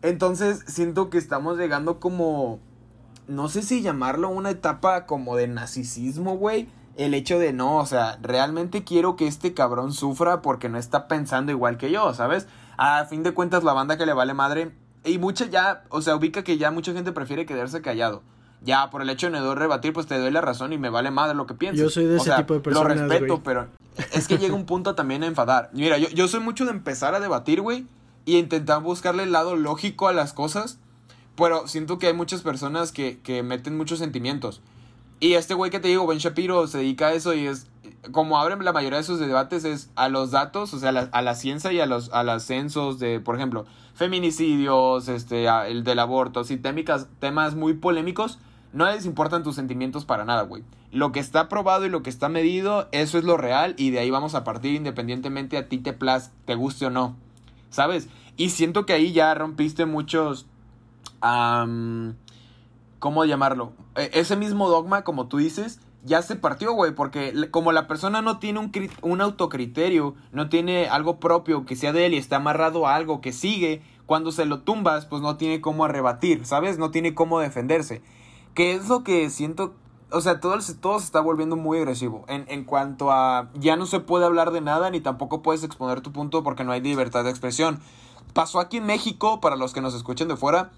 Entonces 0.00 0.64
siento 0.66 1.10
que 1.10 1.18
estamos 1.18 1.58
llegando 1.58 2.00
como, 2.00 2.58
no 3.26 3.48
sé 3.48 3.62
si 3.62 3.82
llamarlo 3.82 4.30
una 4.30 4.50
etapa 4.50 5.04
como 5.04 5.36
de 5.36 5.48
narcisismo, 5.48 6.36
güey. 6.36 6.68
El 6.98 7.14
hecho 7.14 7.38
de 7.38 7.54
no, 7.54 7.78
o 7.78 7.86
sea, 7.86 8.18
realmente 8.20 8.84
quiero 8.84 9.16
que 9.16 9.26
este 9.26 9.54
cabrón 9.54 9.94
sufra 9.94 10.42
porque 10.42 10.68
no 10.68 10.76
está 10.76 11.08
pensando 11.08 11.52
igual 11.52 11.78
que 11.78 11.90
yo, 11.90 12.12
¿sabes? 12.12 12.46
A 12.76 13.06
fin 13.06 13.22
de 13.22 13.32
cuentas 13.32 13.64
la 13.64 13.72
banda 13.72 13.96
que 13.96 14.04
le 14.04 14.12
vale 14.12 14.34
madre 14.34 14.72
y 15.04 15.16
mucha 15.16 15.46
ya, 15.46 15.84
o 15.88 16.02
sea, 16.02 16.16
ubica 16.16 16.44
que 16.44 16.58
ya 16.58 16.70
mucha 16.70 16.92
gente 16.92 17.12
prefiere 17.12 17.46
quedarse 17.46 17.80
callado 17.80 18.22
ya 18.62 18.90
por 18.90 19.02
el 19.02 19.10
hecho 19.10 19.30
de 19.30 19.38
no 19.38 19.54
rebatir, 19.54 19.92
pues 19.92 20.06
te 20.06 20.18
doy 20.18 20.30
la 20.30 20.40
razón 20.40 20.72
y 20.72 20.78
me 20.78 20.90
vale 20.90 21.10
madre 21.10 21.34
lo 21.34 21.46
que 21.46 21.54
piensas. 21.54 21.80
Yo 21.80 21.90
soy 21.90 22.06
de 22.06 22.16
ese 22.16 22.32
tipo 22.32 22.54
de 22.54 22.60
personas. 22.60 22.96
Lo 22.96 23.08
respeto, 23.08 23.42
pero 23.42 23.68
es 24.12 24.26
que 24.26 24.38
llega 24.38 24.54
un 24.54 24.66
punto 24.66 24.94
también 24.94 25.22
a 25.22 25.26
enfadar. 25.26 25.70
Mira, 25.72 25.98
yo, 25.98 26.08
yo 26.08 26.28
soy 26.28 26.40
mucho 26.40 26.64
de 26.64 26.72
empezar 26.72 27.14
a 27.14 27.20
debatir, 27.20 27.60
güey, 27.60 27.86
y 28.24 28.38
intentar 28.38 28.82
buscarle 28.82 29.22
el 29.22 29.32
lado 29.32 29.56
lógico 29.56 30.08
a 30.08 30.12
las 30.12 30.32
cosas, 30.32 30.78
pero 31.36 31.68
siento 31.68 31.98
que 31.98 32.08
hay 32.08 32.14
muchas 32.14 32.42
personas 32.42 32.92
que, 32.92 33.20
que 33.20 33.42
meten 33.42 33.76
muchos 33.76 34.00
sentimientos. 34.00 34.60
Y 35.20 35.34
este 35.34 35.54
güey 35.54 35.70
que 35.70 35.80
te 35.80 35.88
digo, 35.88 36.06
Ben 36.06 36.18
Shapiro, 36.18 36.66
se 36.66 36.78
dedica 36.78 37.08
a 37.08 37.12
eso 37.12 37.34
y 37.34 37.46
es, 37.46 37.66
como 38.12 38.38
abren 38.38 38.64
la 38.64 38.72
mayoría 38.72 38.98
de 38.98 39.04
sus 39.04 39.18
debates, 39.18 39.64
es 39.64 39.90
a 39.96 40.08
los 40.08 40.30
datos, 40.30 40.72
o 40.74 40.78
sea, 40.78 40.90
a 40.90 41.22
la, 41.22 41.34
ciencia 41.34 41.72
y 41.72 41.80
a 41.80 41.86
los 41.86 42.10
a 42.12 42.22
los 42.22 42.44
censos 42.44 42.98
de, 42.98 43.18
por 43.18 43.36
ejemplo, 43.36 43.66
feminicidios, 43.94 45.08
este, 45.08 45.46
el 45.46 45.82
del 45.82 45.98
aborto, 45.98 46.44
sí, 46.44 46.56
temas 46.56 47.54
muy 47.56 47.74
polémicos 47.74 48.38
no 48.72 48.86
les 48.86 49.06
importan 49.06 49.42
tus 49.42 49.54
sentimientos 49.54 50.04
para 50.04 50.24
nada, 50.24 50.42
güey. 50.42 50.62
Lo 50.92 51.12
que 51.12 51.20
está 51.20 51.48
probado 51.48 51.86
y 51.86 51.90
lo 51.90 52.02
que 52.02 52.10
está 52.10 52.28
medido, 52.28 52.88
eso 52.92 53.18
es 53.18 53.24
lo 53.24 53.36
real 53.36 53.74
y 53.78 53.90
de 53.90 54.00
ahí 54.00 54.10
vamos 54.10 54.34
a 54.34 54.44
partir 54.44 54.74
independientemente 54.74 55.56
a 55.56 55.68
ti 55.68 55.78
te 55.78 55.92
plaz, 55.92 56.32
te 56.44 56.54
guste 56.54 56.86
o 56.86 56.90
no. 56.90 57.16
¿Sabes? 57.70 58.08
Y 58.36 58.50
siento 58.50 58.86
que 58.86 58.92
ahí 58.92 59.12
ya 59.12 59.34
rompiste 59.34 59.86
muchos... 59.86 60.46
¿Cómo 62.98 63.24
llamarlo? 63.24 63.72
E, 63.96 64.10
ese 64.14 64.36
mismo 64.36 64.68
dogma, 64.68 65.04
como 65.04 65.28
tú 65.28 65.38
dices, 65.38 65.80
ya 66.04 66.22
se 66.22 66.36
partió, 66.36 66.72
güey, 66.72 66.94
porque 66.94 67.48
como 67.50 67.72
la 67.72 67.86
persona 67.86 68.22
no 68.22 68.38
tiene 68.38 68.60
un, 68.60 68.72
un 69.02 69.20
autocriterio, 69.20 70.14
no 70.32 70.48
tiene 70.48 70.88
algo 70.88 71.18
propio 71.18 71.64
que 71.64 71.76
sea 71.76 71.92
de 71.92 72.06
él 72.06 72.14
y 72.14 72.18
está 72.18 72.36
amarrado 72.36 72.86
a 72.86 72.94
algo 72.94 73.20
que 73.20 73.32
sigue, 73.32 73.82
cuando 74.06 74.32
se 74.32 74.46
lo 74.46 74.60
tumbas, 74.60 75.06
pues 75.06 75.22
no 75.22 75.36
tiene 75.36 75.60
cómo 75.60 75.86
rebatir, 75.86 76.46
¿sabes? 76.46 76.78
No 76.78 76.90
tiene 76.90 77.14
cómo 77.14 77.40
defenderse. 77.40 78.02
Que 78.54 78.74
es 78.74 78.88
lo 78.88 79.04
que 79.04 79.28
siento 79.30 79.74
o 80.10 80.20
sea, 80.20 80.40
todo, 80.40 80.56
todo 80.80 80.98
se 80.98 81.04
está 81.04 81.20
volviendo 81.20 81.56
muy 81.56 81.78
agresivo. 81.78 82.24
En, 82.28 82.46
en, 82.48 82.64
cuanto 82.64 83.10
a 83.10 83.50
ya 83.54 83.76
no 83.76 83.86
se 83.86 84.00
puede 84.00 84.24
hablar 84.24 84.52
de 84.52 84.60
nada 84.60 84.90
ni 84.90 85.00
tampoco 85.00 85.42
puedes 85.42 85.62
exponer 85.64 86.00
tu 86.00 86.12
punto 86.12 86.42
porque 86.42 86.64
no 86.64 86.72
hay 86.72 86.80
libertad 86.80 87.24
de 87.24 87.30
expresión. 87.30 87.80
Pasó 88.32 88.60
aquí 88.60 88.78
en 88.78 88.86
México, 88.86 89.40
para 89.40 89.56
los 89.56 89.72
que 89.72 89.80
nos 89.80 89.94
escuchen 89.94 90.28
de 90.28 90.36
fuera. 90.36 90.70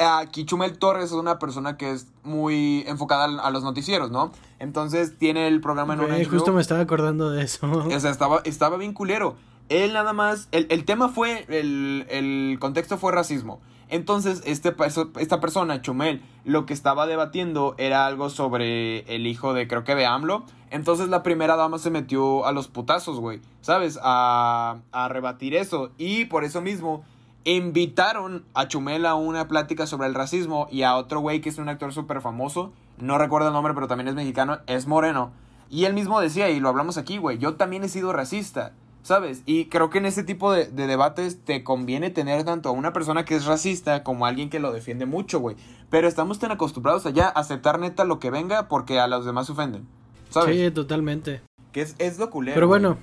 Aquí 0.00 0.44
Chumel 0.44 0.78
Torres 0.78 1.06
es 1.06 1.12
una 1.12 1.38
persona 1.38 1.76
que 1.76 1.90
es 1.90 2.06
muy 2.22 2.84
enfocada 2.86 3.24
a 3.24 3.50
los 3.50 3.62
noticieros, 3.62 4.10
¿no? 4.10 4.32
Entonces 4.58 5.18
tiene 5.18 5.46
el 5.48 5.60
programa 5.60 5.94
en 5.94 6.00
una 6.00 6.24
Justo 6.24 6.52
me 6.52 6.60
estaba 6.60 6.80
acordando 6.80 7.30
de 7.30 7.42
eso. 7.42 7.70
O 7.70 8.00
sea, 8.00 8.10
estaba, 8.10 8.40
estaba 8.44 8.76
bien 8.76 8.94
culero. 8.94 9.36
Él 9.68 9.92
nada 9.92 10.12
más. 10.12 10.48
El, 10.52 10.66
el 10.70 10.84
tema 10.84 11.08
fue. 11.08 11.44
El, 11.48 12.06
el 12.10 12.58
contexto 12.60 12.98
fue 12.98 13.12
racismo. 13.12 13.60
Entonces, 13.90 14.42
este, 14.46 14.74
esta 15.18 15.40
persona, 15.40 15.82
Chumel, 15.82 16.22
lo 16.44 16.64
que 16.64 16.72
estaba 16.72 17.06
debatiendo 17.06 17.74
era 17.76 18.06
algo 18.06 18.30
sobre 18.30 19.00
el 19.14 19.26
hijo 19.26 19.52
de, 19.52 19.66
creo 19.66 19.82
que 19.84 19.96
de 19.96 20.06
AMLO. 20.06 20.44
Entonces 20.70 21.08
la 21.08 21.24
primera 21.24 21.56
dama 21.56 21.78
se 21.78 21.90
metió 21.90 22.46
a 22.46 22.52
los 22.52 22.68
putazos, 22.68 23.18
güey, 23.18 23.40
¿sabes? 23.60 23.98
A, 24.02 24.78
a 24.92 25.08
rebatir 25.08 25.56
eso. 25.56 25.90
Y 25.98 26.26
por 26.26 26.44
eso 26.44 26.60
mismo 26.60 27.04
invitaron 27.44 28.44
a 28.54 28.68
Chumel 28.68 29.06
a 29.06 29.14
una 29.14 29.48
plática 29.48 29.86
sobre 29.86 30.08
el 30.08 30.14
racismo 30.14 30.68
y 30.70 30.82
a 30.82 30.96
otro 30.96 31.20
güey 31.20 31.40
que 31.40 31.48
es 31.48 31.58
un 31.58 31.68
actor 31.68 31.92
súper 31.92 32.20
famoso. 32.20 32.72
No 32.98 33.18
recuerdo 33.18 33.48
el 33.48 33.54
nombre, 33.54 33.74
pero 33.74 33.88
también 33.88 34.08
es 34.08 34.14
mexicano, 34.14 34.58
es 34.66 34.86
moreno. 34.86 35.32
Y 35.70 35.84
él 35.84 35.94
mismo 35.94 36.20
decía, 36.20 36.50
y 36.50 36.60
lo 36.60 36.68
hablamos 36.68 36.98
aquí, 36.98 37.18
güey, 37.18 37.38
yo 37.38 37.54
también 37.54 37.84
he 37.84 37.88
sido 37.88 38.12
racista. 38.12 38.72
¿Sabes? 39.02 39.42
Y 39.46 39.66
creo 39.66 39.88
que 39.88 39.96
en 39.96 40.04
este 40.04 40.24
tipo 40.24 40.52
de, 40.52 40.66
debates 40.66 41.42
te 41.42 41.64
conviene 41.64 42.10
tener 42.10 42.44
tanto 42.44 42.68
a 42.68 42.72
una 42.72 42.92
persona 42.92 43.24
que 43.24 43.34
es 43.34 43.46
racista 43.46 44.04
como 44.04 44.26
a 44.26 44.28
alguien 44.28 44.50
que 44.50 44.60
lo 44.60 44.72
defiende 44.72 45.06
mucho, 45.06 45.40
güey. 45.40 45.56
Pero 45.88 46.06
estamos 46.06 46.38
tan 46.38 46.50
acostumbrados 46.50 47.06
a 47.06 47.10
ya 47.10 47.26
aceptar 47.26 47.80
neta 47.80 48.04
lo 48.04 48.18
que 48.18 48.30
venga 48.30 48.68
porque 48.68 49.00
a 49.00 49.06
los 49.06 49.24
demás 49.24 49.46
se 49.46 49.52
ofenden. 49.52 49.88
¿Sabes? 50.28 50.54
Sí, 50.54 50.70
totalmente. 50.70 51.40
Que 51.72 51.80
es, 51.80 51.96
es 51.98 52.18
lo 52.18 52.28
culero. 52.28 52.54
Pero 52.54 52.68
bueno, 52.68 52.98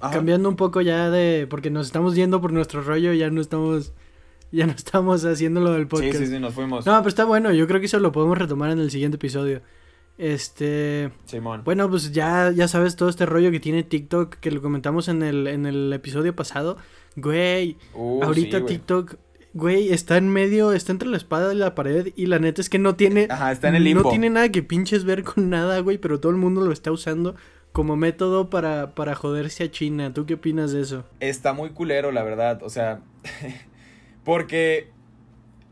cambiando 0.00 0.48
un 0.48 0.56
poco 0.56 0.80
ya 0.80 1.10
de. 1.10 1.46
Porque 1.48 1.70
nos 1.70 1.86
estamos 1.86 2.14
yendo 2.14 2.40
por 2.40 2.52
nuestro 2.52 2.82
rollo, 2.82 3.12
ya 3.12 3.30
no 3.30 3.40
estamos. 3.40 3.92
Ya 4.50 4.66
no 4.66 4.72
estamos 4.72 5.24
haciendo 5.24 5.60
lo 5.60 5.72
del 5.72 5.86
podcast. 5.86 6.16
Sí, 6.16 6.26
sí, 6.26 6.32
sí, 6.32 6.40
nos 6.40 6.54
fuimos. 6.54 6.86
No, 6.86 6.96
pero 6.98 7.08
está 7.08 7.24
bueno. 7.24 7.52
Yo 7.52 7.66
creo 7.66 7.80
que 7.80 7.86
eso 7.86 7.98
lo 7.98 8.12
podemos 8.12 8.38
retomar 8.38 8.70
en 8.70 8.78
el 8.78 8.90
siguiente 8.90 9.16
episodio. 9.16 9.60
Este. 10.16 11.10
Simón. 11.26 11.62
Bueno, 11.64 11.88
pues 11.88 12.12
ya, 12.12 12.50
ya 12.50 12.66
sabes 12.66 12.96
todo 12.96 13.08
este 13.08 13.26
rollo 13.26 13.50
que 13.50 13.60
tiene 13.60 13.82
TikTok, 13.82 14.36
que 14.36 14.50
lo 14.50 14.62
comentamos 14.62 15.08
en 15.08 15.22
el, 15.22 15.46
en 15.46 15.66
el 15.66 15.92
episodio 15.92 16.34
pasado. 16.34 16.76
Güey, 17.16 17.76
uh, 17.94 18.22
ahorita 18.22 18.64
TikTok, 18.64 19.16
güey, 19.52 19.92
está 19.92 20.16
en 20.16 20.28
medio, 20.30 20.72
está 20.72 20.92
entre 20.92 21.08
la 21.08 21.16
espada 21.16 21.52
y 21.52 21.56
la 21.56 21.74
pared. 21.74 22.12
Y 22.16 22.26
la 22.26 22.38
neta 22.38 22.60
es 22.60 22.68
que 22.70 22.78
no 22.78 22.96
tiene. 22.96 23.28
Ajá, 23.30 23.52
está 23.52 23.68
en 23.68 23.76
el 23.76 23.84
limbo. 23.84 24.04
No 24.04 24.10
tiene 24.10 24.30
nada 24.30 24.50
que 24.50 24.62
pinches 24.62 25.04
ver 25.04 25.24
con 25.24 25.50
nada, 25.50 25.78
güey, 25.80 25.98
pero 25.98 26.18
todo 26.20 26.32
el 26.32 26.38
mundo 26.38 26.62
lo 26.62 26.72
está 26.72 26.90
usando 26.90 27.36
como 27.78 27.94
método 27.94 28.50
para, 28.50 28.96
para 28.96 29.14
joderse 29.14 29.62
a 29.62 29.70
China. 29.70 30.12
¿Tú 30.12 30.26
qué 30.26 30.34
opinas 30.34 30.72
de 30.72 30.80
eso? 30.80 31.04
Está 31.20 31.52
muy 31.52 31.70
culero, 31.70 32.10
la 32.10 32.24
verdad. 32.24 32.60
O 32.64 32.70
sea. 32.70 33.02
porque 34.24 34.90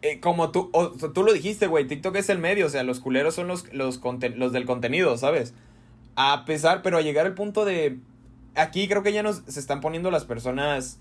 eh, 0.03 0.21
como 0.21 0.53
tú, 0.53 0.71
tú 1.13 1.25
lo 1.25 1.33
dijiste, 1.33 1.67
güey, 1.67 1.89
TikTok 1.89 2.15
es 2.15 2.29
el 2.29 2.39
medio, 2.39 2.67
o 2.67 2.69
sea, 2.69 2.85
los 2.85 3.01
culeros 3.01 3.35
son 3.35 3.49
los, 3.49 3.73
los, 3.73 4.01
los 4.37 4.53
del 4.53 4.67
contenido, 4.67 5.19
¿sabes? 5.19 5.53
A 6.15 6.45
pesar, 6.45 6.83
pero 6.83 6.97
a 6.97 7.01
llegar 7.01 7.27
al 7.27 7.35
punto 7.35 7.65
de... 7.65 7.99
Aquí 8.55 8.87
creo 8.87 9.03
que 9.03 9.13
ya 9.13 9.25
nos 9.25 9.39
se 9.49 9.59
están 9.59 9.81
poniendo 9.81 10.13
las 10.13 10.25
personas 10.25 11.01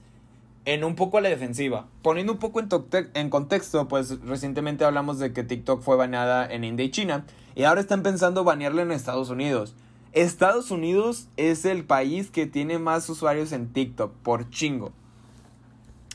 en 0.66 0.84
un 0.84 0.96
poco 0.96 1.20
a 1.20 1.22
la 1.22 1.30
defensiva. 1.30 1.86
Poniendo 2.02 2.34
un 2.34 2.40
poco 2.40 2.60
en, 2.60 2.68
en 3.14 3.30
contexto, 3.30 3.88
pues 3.88 4.20
recientemente 4.22 4.84
hablamos 4.86 5.20
de 5.20 5.34
que 5.34 5.44
TikTok 5.44 5.84
fue 5.84 5.98
baneada 5.98 6.52
en 6.52 6.64
India 6.64 6.84
y 6.84 6.90
China. 6.90 7.28
Y 7.54 7.66
ahora 7.66 7.80
están 7.80 8.02
pensando 8.02 8.44
banearla 8.44 8.82
en 8.82 8.92
Estados 8.92 9.30
Unidos. 9.30 9.76
Estados 10.16 10.72
Unidos 10.72 11.28
es 11.36 11.66
el 11.66 11.84
país 11.84 12.32
que 12.32 12.46
tiene 12.46 12.80
más 12.80 13.10
usuarios 13.10 13.52
en 13.52 13.74
TikTok, 13.74 14.14
por 14.14 14.50
chingo. 14.50 14.94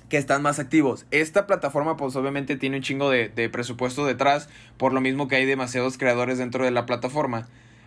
Que 0.09 0.17
están 0.17 0.41
más 0.41 0.59
activos. 0.59 1.05
Esta 1.11 1.47
plataforma, 1.47 1.99
pues 1.99 2.17
obviamente 2.17 2.57
tiene 2.57 2.79
un 2.79 2.83
chingo 2.83 3.11
de, 3.11 3.29
presupuesto 3.51 4.07
detrás, 4.07 4.49
por 4.79 4.95
lo 4.95 5.03
mismo 5.03 5.29
que 5.29 5.37
hay 5.37 5.45
demasiados 5.45 5.99
creadores 5.99 6.39
dentro 6.39 6.65
de 6.65 6.71
la 6.71 6.87
plataforma. 6.87 7.47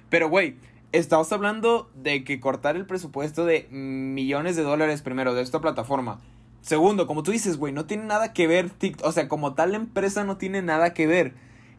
Pero, 0.10 0.30
güey, 0.30 0.56
estamos 0.92 1.34
hablando 1.34 1.90
de 1.96 2.24
que 2.24 2.40
cortar 2.40 2.76
el 2.76 2.86
presupuesto 2.86 3.44
de 3.44 3.68
millones 3.72 4.56
de 4.56 4.62
dólares 4.62 5.02
primero 5.02 5.34
de 5.34 5.42
esta 5.42 5.62
plataforma. 5.62 6.20
Segundo, 6.62 7.08
como 7.08 7.24
tú 7.24 7.32
dices, 7.32 7.58
güey, 7.58 7.74
no 7.74 7.86
tiene 7.86 8.06
nada 8.06 8.34
que 8.34 8.46
ver 8.46 8.70
TikTok. 8.70 9.08
O 9.08 9.12
sea, 9.12 9.28
como 9.28 9.56
tal 9.56 9.74
empresa 9.74 10.24
no 10.24 10.38
tiene 10.38 10.62
nada 10.62 10.94
que 10.94 11.08
ver. 11.08 11.34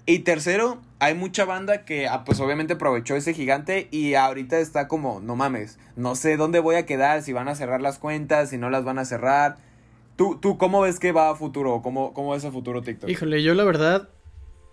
Y 0.06 0.18
tercero, 0.20 0.82
hay 0.98 1.14
mucha 1.14 1.46
banda 1.46 1.86
que, 1.86 2.08
ah, 2.08 2.24
pues 2.24 2.38
obviamente 2.38 2.74
aprovechó 2.74 3.16
ese 3.16 3.32
gigante 3.32 3.88
y 3.90 4.14
ahorita 4.14 4.58
está 4.58 4.86
como, 4.86 5.20
no 5.20 5.34
mames, 5.34 5.78
no 5.96 6.14
sé 6.14 6.36
dónde 6.36 6.60
voy 6.60 6.76
a 6.76 6.84
quedar, 6.84 7.22
si 7.22 7.32
van 7.32 7.48
a 7.48 7.54
cerrar 7.54 7.80
las 7.80 7.98
cuentas, 7.98 8.50
si 8.50 8.58
no 8.58 8.68
las 8.68 8.84
van 8.84 8.98
a 8.98 9.06
cerrar. 9.06 9.56
¿Tú, 10.16 10.38
tú 10.40 10.58
cómo 10.58 10.82
ves 10.82 11.00
que 11.00 11.12
va 11.12 11.30
a 11.30 11.34
futuro? 11.34 11.80
¿Cómo, 11.82 12.12
cómo 12.12 12.32
ves 12.32 12.44
a 12.44 12.52
futuro 12.52 12.82
TikTok? 12.82 13.08
Híjole, 13.08 13.42
yo 13.42 13.54
la 13.54 13.64
verdad, 13.64 14.10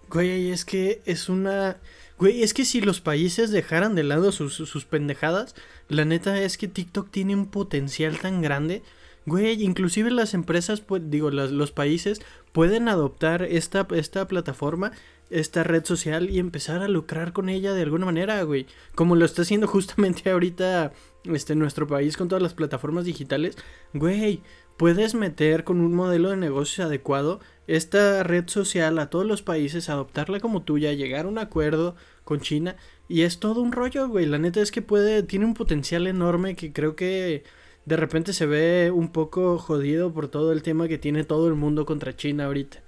güey, 0.09 0.51
es 0.51 0.65
que 0.65 1.01
es 1.05 1.29
una... 1.29 1.77
Güey, 2.19 2.43
es 2.43 2.53
que 2.53 2.65
si 2.65 2.81
los 2.81 3.01
países 3.01 3.51
dejaran 3.51 3.95
de 3.95 4.03
lado 4.03 4.31
sus, 4.31 4.53
sus 4.53 4.85
pendejadas, 4.85 5.55
la 5.87 6.05
neta 6.05 6.39
es 6.39 6.57
que 6.57 6.67
TikTok 6.67 7.09
tiene 7.09 7.35
un 7.35 7.47
potencial 7.47 8.19
tan 8.19 8.41
grande. 8.41 8.83
Güey, 9.25 9.63
inclusive 9.63 10.11
las 10.11 10.33
empresas, 10.33 10.81
pues, 10.81 11.01
digo, 11.05 11.31
los 11.31 11.71
países 11.71 12.21
pueden 12.51 12.89
adoptar 12.89 13.43
esta, 13.43 13.87
esta 13.95 14.27
plataforma 14.27 14.91
esta 15.31 15.63
red 15.63 15.85
social 15.85 16.29
y 16.29 16.39
empezar 16.39 16.81
a 16.81 16.87
lucrar 16.87 17.33
con 17.33 17.49
ella 17.49 17.73
de 17.73 17.81
alguna 17.81 18.05
manera, 18.05 18.43
güey. 18.43 18.67
Como 18.95 19.15
lo 19.15 19.25
está 19.25 19.41
haciendo 19.41 19.67
justamente 19.67 20.29
ahorita 20.29 20.93
este, 21.23 21.55
nuestro 21.55 21.87
país 21.87 22.17
con 22.17 22.27
todas 22.27 22.43
las 22.43 22.53
plataformas 22.53 23.05
digitales. 23.05 23.57
Güey, 23.93 24.41
puedes 24.77 25.15
meter 25.15 25.63
con 25.63 25.79
un 25.79 25.93
modelo 25.93 26.29
de 26.29 26.37
negocio 26.37 26.85
adecuado 26.85 27.39
esta 27.67 28.23
red 28.23 28.47
social 28.47 28.99
a 28.99 29.09
todos 29.09 29.25
los 29.25 29.41
países, 29.41 29.89
adoptarla 29.89 30.39
como 30.39 30.63
tuya, 30.63 30.93
llegar 30.93 31.25
a 31.25 31.29
un 31.29 31.37
acuerdo 31.37 31.95
con 32.23 32.41
China. 32.41 32.75
Y 33.07 33.21
es 33.21 33.39
todo 33.39 33.61
un 33.61 33.71
rollo, 33.71 34.07
güey. 34.09 34.25
La 34.25 34.37
neta 34.37 34.61
es 34.61 34.71
que 34.71 34.81
puede, 34.81 35.23
tiene 35.23 35.45
un 35.45 35.53
potencial 35.53 36.07
enorme 36.07 36.55
que 36.55 36.73
creo 36.73 36.95
que 36.95 37.43
de 37.85 37.95
repente 37.97 38.33
se 38.33 38.45
ve 38.45 38.91
un 38.91 39.11
poco 39.11 39.57
jodido 39.57 40.13
por 40.13 40.27
todo 40.27 40.51
el 40.51 40.63
tema 40.63 40.87
que 40.87 40.97
tiene 40.97 41.23
todo 41.23 41.47
el 41.47 41.55
mundo 41.55 41.85
contra 41.85 42.15
China 42.15 42.45
ahorita. 42.45 42.83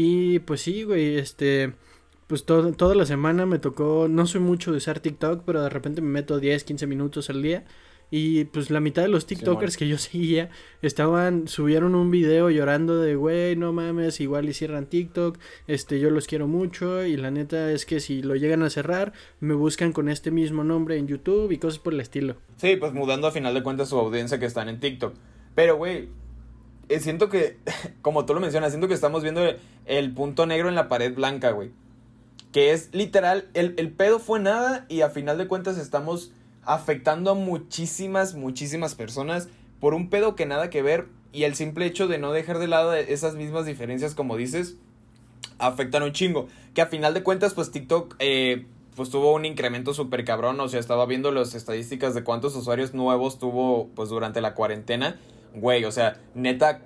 Y 0.00 0.38
pues 0.38 0.60
sí, 0.60 0.84
güey, 0.84 1.18
este, 1.18 1.72
pues 2.28 2.44
toda 2.44 2.94
la 2.94 3.04
semana 3.04 3.46
me 3.46 3.58
tocó, 3.58 4.06
no 4.08 4.28
soy 4.28 4.40
mucho 4.40 4.70
de 4.70 4.76
usar 4.76 5.00
TikTok, 5.00 5.42
pero 5.44 5.60
de 5.60 5.70
repente 5.70 6.00
me 6.00 6.08
meto 6.08 6.38
10, 6.38 6.62
15 6.62 6.86
minutos 6.86 7.30
al 7.30 7.42
día. 7.42 7.64
Y 8.08 8.44
pues 8.44 8.70
la 8.70 8.78
mitad 8.78 9.02
de 9.02 9.08
los 9.08 9.26
TikTokers 9.26 9.76
que 9.76 9.88
yo 9.88 9.98
seguía 9.98 10.50
estaban, 10.82 11.48
subieron 11.48 11.96
un 11.96 12.12
video 12.12 12.48
llorando 12.48 13.00
de, 13.00 13.16
güey, 13.16 13.56
no 13.56 13.72
mames, 13.72 14.20
igual 14.20 14.48
y 14.48 14.54
cierran 14.54 14.86
TikTok, 14.86 15.36
este, 15.66 15.98
yo 15.98 16.10
los 16.10 16.28
quiero 16.28 16.46
mucho 16.46 17.04
y 17.04 17.16
la 17.16 17.32
neta 17.32 17.72
es 17.72 17.84
que 17.84 17.98
si 17.98 18.22
lo 18.22 18.36
llegan 18.36 18.62
a 18.62 18.70
cerrar, 18.70 19.12
me 19.40 19.54
buscan 19.54 19.92
con 19.92 20.08
este 20.08 20.30
mismo 20.30 20.62
nombre 20.62 20.96
en 20.96 21.08
YouTube 21.08 21.50
y 21.50 21.58
cosas 21.58 21.80
por 21.80 21.92
el 21.92 21.98
estilo. 21.98 22.36
Sí, 22.54 22.76
pues 22.76 22.92
mudando 22.92 23.26
a 23.26 23.32
final 23.32 23.52
de 23.52 23.64
cuentas 23.64 23.88
su 23.88 23.98
audiencia 23.98 24.38
que 24.38 24.46
están 24.46 24.68
en 24.68 24.78
TikTok. 24.78 25.14
Pero, 25.56 25.76
güey, 25.76 26.08
siento 27.00 27.28
que, 27.28 27.56
como 28.02 28.26
tú 28.26 28.34
lo 28.34 28.40
mencionas, 28.40 28.72
siento 28.72 28.88
que 28.88 28.94
estamos 28.94 29.22
viendo 29.22 29.42
el, 29.86 30.14
punto 30.14 30.46
negro 30.46 30.68
en 30.68 30.74
la 30.74 30.88
pared 30.88 31.14
blanca, 31.14 31.50
güey. 31.50 31.70
Que 32.52 32.72
es 32.72 32.88
literal, 32.92 33.48
el, 33.54 33.74
el, 33.76 33.92
pedo 33.92 34.18
fue 34.18 34.40
nada 34.40 34.86
y 34.88 35.02
a 35.02 35.10
final 35.10 35.36
de 35.36 35.46
cuentas 35.46 35.76
estamos 35.76 36.32
afectando 36.64 37.32
a 37.32 37.34
muchísimas, 37.34 38.34
muchísimas 38.34 38.94
personas 38.94 39.48
por 39.80 39.94
un 39.94 40.10
pedo 40.10 40.34
que 40.34 40.46
nada 40.46 40.70
que 40.70 40.82
ver 40.82 41.08
y 41.32 41.44
el 41.44 41.54
simple 41.54 41.86
hecho 41.86 42.08
de 42.08 42.18
no 42.18 42.32
dejar 42.32 42.58
de 42.58 42.68
lado 42.68 42.94
esas 42.94 43.34
mismas 43.34 43.66
diferencias 43.66 44.14
como 44.14 44.36
dices, 44.36 44.76
afectan 45.58 46.02
un 46.02 46.12
chingo. 46.12 46.48
Que 46.74 46.80
a 46.80 46.86
final 46.86 47.14
de 47.14 47.22
cuentas, 47.22 47.54
pues 47.54 47.70
TikTok, 47.70 48.16
eh, 48.18 48.66
pues 48.96 49.10
tuvo 49.10 49.34
un 49.34 49.44
incremento 49.44 49.94
súper 49.94 50.24
cabrón, 50.24 50.58
o 50.60 50.68
sea, 50.68 50.80
estaba 50.80 51.06
viendo 51.06 51.30
las 51.30 51.54
estadísticas 51.54 52.14
de 52.14 52.24
cuántos 52.24 52.56
usuarios 52.56 52.94
nuevos 52.94 53.38
tuvo, 53.38 53.88
pues 53.94 54.08
durante 54.08 54.40
la 54.40 54.54
cuarentena 54.54 55.18
güey, 55.54 55.84
o 55.84 55.92
sea, 55.92 56.20
neta, 56.34 56.82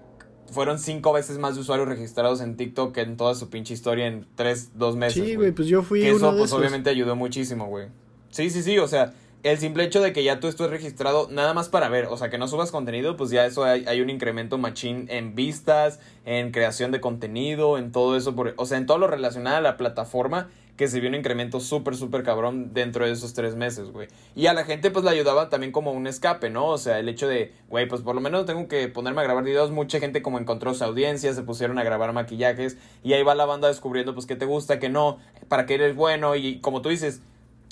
fueron 0.51 0.79
cinco 0.79 1.12
veces 1.12 1.38
más 1.38 1.55
de 1.55 1.62
usuarios 1.62 1.88
registrados 1.88 2.40
en 2.40 2.57
TikTok 2.57 2.94
que 2.94 3.01
en 3.01 3.16
toda 3.16 3.35
su 3.35 3.51
pinche 3.51 3.75
historia 3.75 4.07
en 4.07 4.27
tres, 4.35 4.79
dos 4.79 4.96
meses. 4.96 5.25
Sí, 5.25 5.35
güey, 5.35 5.53
pues 5.53 5.68
yo 5.68 5.83
fui 5.83 6.03
que 6.03 6.12
uno 6.12 6.29
eso, 6.29 6.37
pues 6.37 6.53
obviamente 6.53 6.90
ayudó 6.90 7.16
muchísimo, 7.16 7.66
güey. 7.66 7.88
Sí, 8.31 8.51
sí, 8.51 8.62
sí, 8.62 8.79
o 8.79 8.88
sea, 8.88 9.12
el 9.42 9.59
simple 9.59 9.85
hecho 9.85 10.01
de 10.01 10.12
que 10.12 10.22
ya 10.22 10.38
tú 10.40 10.48
estés 10.48 10.70
registrado 10.70 11.29
nada 11.31 11.53
más 11.53 11.68
para 11.68 11.88
ver, 11.88 12.07
o 12.07 12.16
sea, 12.16 12.31
que 12.31 12.38
no 12.38 12.46
subas 12.48 12.70
contenido, 12.70 13.16
pues 13.16 13.31
ya 13.31 13.44
eso 13.44 13.64
hay, 13.64 13.85
hay 13.87 14.01
un 14.01 14.09
incremento 14.09 14.57
machín 14.57 15.07
en 15.11 15.35
vistas, 15.35 15.98
en 16.25 16.53
creación 16.53 16.92
de 16.92 17.01
contenido, 17.01 17.77
en 17.79 17.90
todo 17.90 18.16
eso, 18.16 18.37
por, 18.37 18.55
o 18.57 18.66
sea, 18.66 18.79
en 18.79 18.87
todo 18.87 18.98
lo 18.98 19.09
relacionado 19.09 19.57
a 19.57 19.61
la 19.61 19.77
plataforma 19.77 20.48
que 20.82 20.88
se 20.88 20.98
vio 20.98 21.08
un 21.08 21.14
incremento 21.14 21.60
súper, 21.60 21.94
súper 21.94 22.24
cabrón 22.24 22.74
dentro 22.74 23.06
de 23.06 23.12
esos 23.12 23.34
tres 23.34 23.54
meses, 23.54 23.92
güey. 23.92 24.08
Y 24.34 24.46
a 24.46 24.52
la 24.52 24.64
gente 24.64 24.90
pues 24.90 25.04
le 25.04 25.12
ayudaba 25.12 25.48
también 25.48 25.70
como 25.70 25.92
un 25.92 26.08
escape, 26.08 26.50
¿no? 26.50 26.66
O 26.66 26.76
sea, 26.76 26.98
el 26.98 27.08
hecho 27.08 27.28
de, 27.28 27.52
güey, 27.68 27.86
pues 27.86 28.00
por 28.00 28.16
lo 28.16 28.20
menos 28.20 28.46
tengo 28.46 28.66
que 28.66 28.88
ponerme 28.88 29.20
a 29.20 29.24
grabar 29.24 29.44
videos. 29.44 29.70
Mucha 29.70 30.00
gente 30.00 30.22
como 30.22 30.40
encontró 30.40 30.74
su 30.74 30.82
audiencia, 30.82 31.32
se 31.34 31.42
pusieron 31.42 31.78
a 31.78 31.84
grabar 31.84 32.12
maquillajes 32.12 32.78
y 33.04 33.12
ahí 33.12 33.22
va 33.22 33.36
la 33.36 33.44
banda 33.44 33.68
descubriendo 33.68 34.12
pues 34.12 34.26
qué 34.26 34.34
te 34.34 34.44
gusta, 34.44 34.80
qué 34.80 34.88
no, 34.88 35.18
para 35.46 35.66
qué 35.66 35.74
eres 35.74 35.94
bueno 35.94 36.34
y 36.34 36.58
como 36.58 36.82
tú 36.82 36.88
dices, 36.88 37.20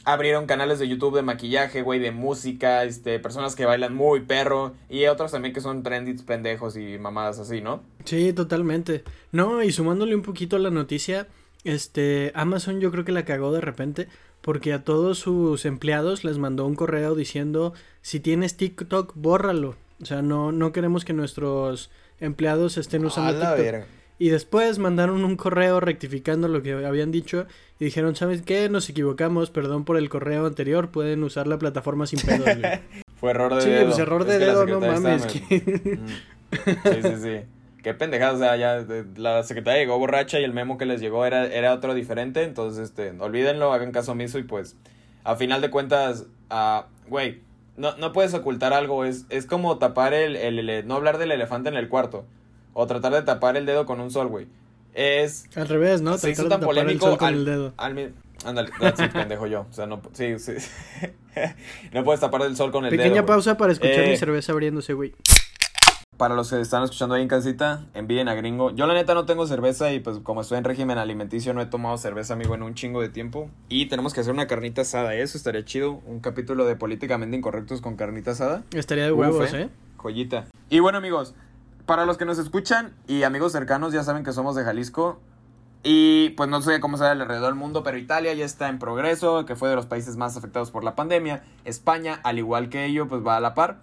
abrieron 0.04 0.46
canales 0.46 0.78
de 0.78 0.86
YouTube 0.86 1.16
de 1.16 1.22
maquillaje, 1.22 1.82
güey, 1.82 1.98
de 1.98 2.12
música, 2.12 2.84
este, 2.84 3.18
personas 3.18 3.56
que 3.56 3.64
bailan 3.64 3.92
muy 3.92 4.20
perro 4.20 4.74
y 4.88 5.06
otros 5.06 5.32
también 5.32 5.52
que 5.52 5.60
son 5.60 5.82
trendits 5.82 6.22
pendejos 6.22 6.76
y 6.76 6.96
mamadas 6.96 7.40
así, 7.40 7.60
¿no? 7.60 7.82
Sí, 8.04 8.32
totalmente. 8.32 9.02
No, 9.32 9.64
y 9.64 9.72
sumándole 9.72 10.14
un 10.14 10.22
poquito 10.22 10.54
a 10.54 10.60
la 10.60 10.70
noticia, 10.70 11.26
este, 11.64 12.32
Amazon 12.34 12.80
yo 12.80 12.90
creo 12.90 13.04
que 13.04 13.12
la 13.12 13.24
cagó 13.24 13.52
de 13.52 13.60
repente 13.60 14.08
porque 14.40 14.72
a 14.72 14.84
todos 14.84 15.18
sus 15.18 15.64
empleados 15.64 16.24
les 16.24 16.38
mandó 16.38 16.66
un 16.66 16.74
correo 16.74 17.14
diciendo 17.14 17.74
si 18.00 18.20
tienes 18.20 18.56
TikTok, 18.56 19.12
bórralo. 19.14 19.76
O 20.02 20.06
sea, 20.06 20.22
no, 20.22 20.50
no 20.50 20.72
queremos 20.72 21.04
que 21.04 21.12
nuestros 21.12 21.90
empleados 22.20 22.78
estén 22.78 23.04
usando 23.04 23.32
TikTok. 23.32 23.86
Y 24.18 24.28
después 24.28 24.78
mandaron 24.78 25.24
un 25.24 25.36
correo 25.36 25.80
rectificando 25.80 26.46
lo 26.46 26.62
que 26.62 26.72
habían 26.72 27.10
dicho 27.10 27.46
y 27.78 27.86
dijeron, 27.86 28.16
¿sabes 28.16 28.42
qué? 28.42 28.68
Nos 28.68 28.88
equivocamos, 28.90 29.50
perdón 29.50 29.86
por 29.86 29.96
el 29.96 30.10
correo 30.10 30.46
anterior, 30.46 30.90
pueden 30.90 31.22
usar 31.24 31.46
la 31.46 31.58
plataforma 31.58 32.06
sin 32.06 32.20
pedos. 32.20 32.46
Fue 33.16 33.30
error 33.30 33.54
de 33.54 33.64
dedo. 33.64 33.80
Sí, 33.80 33.86
pues 33.86 33.98
error 33.98 34.24
de 34.24 34.38
dedo, 34.38 34.66
no 34.66 34.80
mames. 34.80 35.26
Mm. 35.26 36.06
Sí, 36.50 37.02
sí, 37.02 37.12
sí. 37.22 37.59
Qué 37.82 37.94
pendejada, 37.94 38.32
o 38.32 38.38
sea, 38.38 38.56
ya 38.56 38.84
la 39.16 39.42
secretaria 39.42 39.80
llegó 39.80 39.98
borracha 39.98 40.38
y 40.38 40.44
el 40.44 40.52
memo 40.52 40.76
que 40.76 40.84
les 40.84 41.00
llegó 41.00 41.24
era, 41.24 41.46
era 41.46 41.72
otro 41.72 41.94
diferente, 41.94 42.42
entonces, 42.42 42.90
este, 42.90 43.12
olvídenlo, 43.18 43.72
hagan 43.72 43.90
caso 43.90 44.12
omiso 44.12 44.38
y 44.38 44.42
pues, 44.42 44.76
a 45.24 45.36
final 45.36 45.62
de 45.62 45.70
cuentas, 45.70 46.26
uh, 46.50 46.82
güey, 47.08 47.40
no, 47.76 47.96
no 47.96 48.12
puedes 48.12 48.34
ocultar 48.34 48.74
algo, 48.74 49.06
es, 49.06 49.24
es 49.30 49.46
como 49.46 49.78
tapar 49.78 50.12
el, 50.12 50.36
el, 50.36 50.86
no 50.86 50.96
hablar 50.96 51.16
del 51.16 51.32
elefante 51.32 51.70
en 51.70 51.76
el 51.76 51.88
cuarto, 51.88 52.26
o 52.74 52.86
tratar 52.86 53.12
de 53.12 53.22
tapar 53.22 53.56
el 53.56 53.64
dedo 53.64 53.86
con 53.86 54.00
un 54.00 54.10
sol, 54.10 54.28
güey. 54.28 54.46
Es... 54.92 55.46
Al 55.56 55.68
revés, 55.68 56.02
¿no? 56.02 56.18
Se 56.18 56.30
hizo 56.30 56.48
tan 56.48 56.60
polémico 56.60 57.16
con 57.16 57.32
el 57.32 57.44
dedo. 57.44 57.72
Al, 57.76 58.12
Ándale, 58.44 58.70
pendejo 59.12 59.46
yo. 59.46 59.66
O 59.68 59.72
sea, 59.72 59.86
no, 59.86 60.00
sí, 60.12 60.38
sí. 60.38 60.54
no 61.92 62.04
puedes 62.04 62.20
tapar 62.20 62.42
el 62.42 62.56
sol 62.56 62.72
con 62.72 62.84
el 62.84 62.90
dedo. 62.90 63.02
Pequeña 63.02 63.26
pausa 63.26 63.56
para 63.56 63.72
escuchar 63.72 64.04
mi 64.04 64.12
eh, 64.12 64.16
cerveza 64.16 64.52
abriéndose, 64.52 64.94
güey 64.94 65.14
para 66.20 66.35
los 66.35 66.50
que 66.50 66.61
están 66.61 66.83
escuchando 66.83 67.14
ahí 67.14 67.22
en 67.22 67.28
casita, 67.28 67.87
envíen 67.94 68.28
a 68.28 68.35
gringo. 68.35 68.72
Yo 68.72 68.87
la 68.87 68.92
neta 68.92 69.14
no 69.14 69.24
tengo 69.24 69.46
cerveza 69.46 69.90
y 69.90 70.00
pues 70.00 70.18
como 70.18 70.42
estoy 70.42 70.59
en 70.59 70.64
régimen 70.64 70.98
alimenticio 70.98 71.54
no 71.54 71.62
he 71.62 71.66
tomado 71.66 71.96
cerveza, 71.96 72.35
amigo, 72.35 72.54
en 72.54 72.62
un 72.62 72.74
chingo 72.74 73.00
de 73.00 73.09
tiempo. 73.09 73.48
Y 73.70 73.87
tenemos 73.87 74.12
que 74.12 74.20
hacer 74.20 74.35
una 74.35 74.46
carnita 74.46 74.83
asada, 74.83 75.14
eso 75.14 75.38
estaría 75.38 75.64
chido. 75.64 76.02
Un 76.04 76.20
capítulo 76.20 76.66
de 76.66 76.76
políticamente 76.76 77.38
incorrectos 77.38 77.80
con 77.80 77.96
carnita 77.96 78.33
asada. 78.33 78.64
Estaría 78.74 79.04
de 79.04 79.12
huevos, 79.12 79.50
¿eh? 79.54 79.62
¿eh? 79.62 79.68
Joyita. 79.96 80.48
Y 80.68 80.80
bueno, 80.80 80.98
amigos, 80.98 81.33
para 81.87 82.04
los 82.04 82.18
que 82.18 82.26
nos 82.26 82.38
escuchan 82.38 82.92
y 83.09 83.22
amigos 83.22 83.52
cercanos 83.52 83.94
ya 83.94 84.02
saben 84.02 84.22
que 84.22 84.35
somos 84.35 84.54
de 84.54 84.62
Jalisco. 84.62 85.20
Y 85.83 86.35
pues 86.37 86.50
no 86.50 86.61
sé 86.61 86.80
cómo 86.80 86.98
sale 86.98 87.12
alrededor 87.22 87.46
del 87.46 87.54
mundo, 87.54 87.83
pero 87.83 87.96
Italia 87.96 88.35
ya 88.35 88.44
está 88.44 88.68
en 88.68 88.78
progreso, 88.78 89.46
que 89.46 89.56
fue 89.56 89.70
de 89.70 89.74
los 89.74 89.87
países 89.87 90.18
más 90.18 90.37
afectados 90.37 90.70
por 90.70 90.85
la 90.85 90.94
pandemia. 90.94 91.44
España, 91.64 92.20
al 92.24 92.38
igual 92.38 92.68
que 92.68 92.85
ello, 92.85 93.09
pues 93.09 93.26
va 93.26 93.38
a 93.38 93.40
la 93.40 93.54
par. 93.54 93.80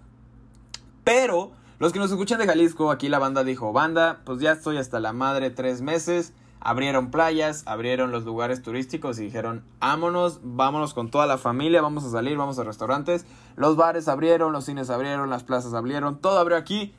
Pero 1.02 1.57
los 1.78 1.92
que 1.92 1.98
nos 1.98 2.10
escuchan 2.10 2.38
de 2.38 2.46
Jalisco, 2.46 2.90
aquí 2.90 3.08
la 3.08 3.18
banda 3.18 3.44
dijo, 3.44 3.72
banda, 3.72 4.20
pues 4.24 4.40
ya 4.40 4.52
estoy 4.52 4.78
hasta 4.78 5.00
la 5.00 5.12
madre 5.12 5.50
tres 5.50 5.80
meses. 5.80 6.32
Abrieron 6.60 7.12
playas, 7.12 7.62
abrieron 7.66 8.10
los 8.10 8.24
lugares 8.24 8.62
turísticos 8.62 9.20
y 9.20 9.24
dijeron, 9.24 9.62
vámonos, 9.78 10.40
vámonos 10.42 10.92
con 10.92 11.08
toda 11.08 11.26
la 11.26 11.38
familia, 11.38 11.80
vamos 11.80 12.04
a 12.04 12.10
salir, 12.10 12.36
vamos 12.36 12.58
a 12.58 12.64
restaurantes. 12.64 13.26
Los 13.54 13.76
bares 13.76 14.08
abrieron, 14.08 14.52
los 14.52 14.64
cines 14.64 14.90
abrieron, 14.90 15.30
las 15.30 15.44
plazas 15.44 15.72
abrieron, 15.72 16.18
todo 16.20 16.38
abrió 16.38 16.56
aquí. 16.56 16.94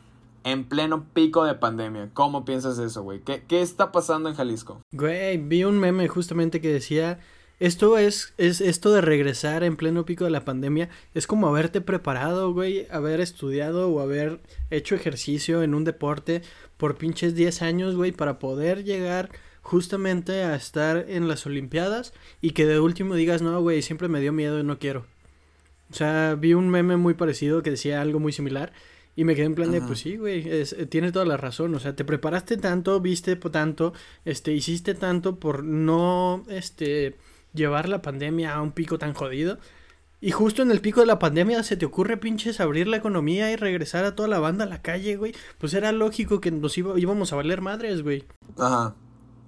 en 0.46 0.64
pleno 0.64 1.04
pico 1.14 1.44
de 1.44 1.54
pandemia. 1.56 2.12
¿Cómo 2.14 2.46
piensas 2.46 2.80
eso, 2.80 3.04
güey? 3.04 3.20
¿Qué, 3.20 3.44
¿Qué 3.46 3.62
está 3.62 3.92
pasando 3.92 4.30
en 4.30 4.36
Jalisco? 4.36 4.82
Güey, 4.94 5.38
vi 5.38 5.66
un 5.66 5.78
meme 5.78 6.08
justamente 6.08 6.62
que 6.62 6.72
decía 6.72 7.20
esto 7.60 7.98
es, 7.98 8.34
es 8.38 8.62
esto 8.62 8.92
de 8.94 9.02
regresar 9.02 9.64
en 9.64 9.76
pleno 9.76 10.06
pico 10.06 10.24
de 10.24 10.30
la 10.30 10.46
pandemia, 10.46 10.90
es 11.14 11.28
como 11.28 11.48
haberte 11.48 11.82
preparado, 11.82 12.54
güey, 12.54 12.88
haber 12.90 13.20
estudiado 13.20 13.90
o 13.90 14.00
haber 14.00 14.40
hecho 14.70 14.96
ejercicio 14.96 15.62
en 15.64 15.74
un 15.74 15.84
deporte 15.84 16.42
por 16.78 16.98
pinches 16.98 17.36
10 17.36 17.62
años, 17.62 17.96
güey, 17.96 18.12
para 18.12 18.40
poder 18.40 18.84
llegar 18.84 19.30
justamente 19.62 20.44
a 20.44 20.56
estar 20.56 21.06
en 21.10 21.28
las 21.28 21.46
Olimpiadas 21.46 22.14
y 22.42 22.52
que 22.52 22.66
de 22.66 22.80
último 22.80 23.16
digas, 23.16 23.42
no, 23.42 23.62
güey, 23.62 23.82
siempre 23.82 24.08
me 24.08 24.22
dio 24.22 24.34
miedo 24.34 24.60
y 24.60 24.64
no 24.64 24.80
quiero. 24.80 25.06
O 25.92 25.94
sea, 25.94 26.36
vi 26.36 26.54
un 26.54 26.70
meme 26.70 26.98
muy 26.98 27.14
parecido 27.14 27.62
que 27.62 27.72
decía 27.72 28.02
algo 28.02 28.20
muy 28.20 28.32
similar 28.32 28.72
y 29.16 29.26
me 29.26 29.36
quedé 29.36 29.48
en 29.48 29.56
plan 29.56 29.72
de, 29.72 29.82
pues 29.82 30.00
sí, 30.00 30.16
güey, 30.16 30.48
tiene 30.90 31.12
toda 31.12 31.26
la 31.26 31.36
razón. 31.36 31.76
O 31.76 31.80
sea, 31.80 31.96
te 31.96 32.06
preparaste 32.06 32.58
tanto, 32.58 33.02
viste 33.02 33.36
tanto, 33.36 33.94
este, 34.24 34.54
hiciste 34.54 34.94
tanto 34.94 35.40
por 35.40 35.64
no, 35.64 36.46
este, 36.48 37.18
llevar 37.54 37.90
la 37.90 38.02
pandemia 38.02 38.54
a 38.54 38.62
un 38.62 38.72
pico 38.72 38.98
tan 38.98 39.14
jodido. 39.14 39.58
Y 40.22 40.32
justo 40.32 40.62
en 40.62 40.72
el 40.72 40.82
pico 40.82 41.00
de 41.00 41.06
la 41.06 41.20
pandemia 41.20 41.64
se 41.64 41.78
te 41.78 41.86
ocurre 41.86 42.18
pinches 42.18 42.60
abrir 42.60 42.88
la 42.88 42.98
economía 42.98 43.52
y 43.52 43.56
regresar 43.56 44.04
a 44.04 44.16
toda 44.16 44.28
la 44.28 44.40
banda 44.40 44.66
a 44.66 44.68
la 44.68 44.82
calle, 44.82 45.16
güey. 45.16 45.34
Pues 45.58 45.74
era 45.74 45.92
lógico 45.94 46.42
que 46.42 46.52
nos 46.52 46.78
íbamos 46.78 47.32
a 47.32 47.36
valer 47.38 47.62
madres, 47.62 48.04
güey. 48.04 48.26
Ajá. 48.58 48.96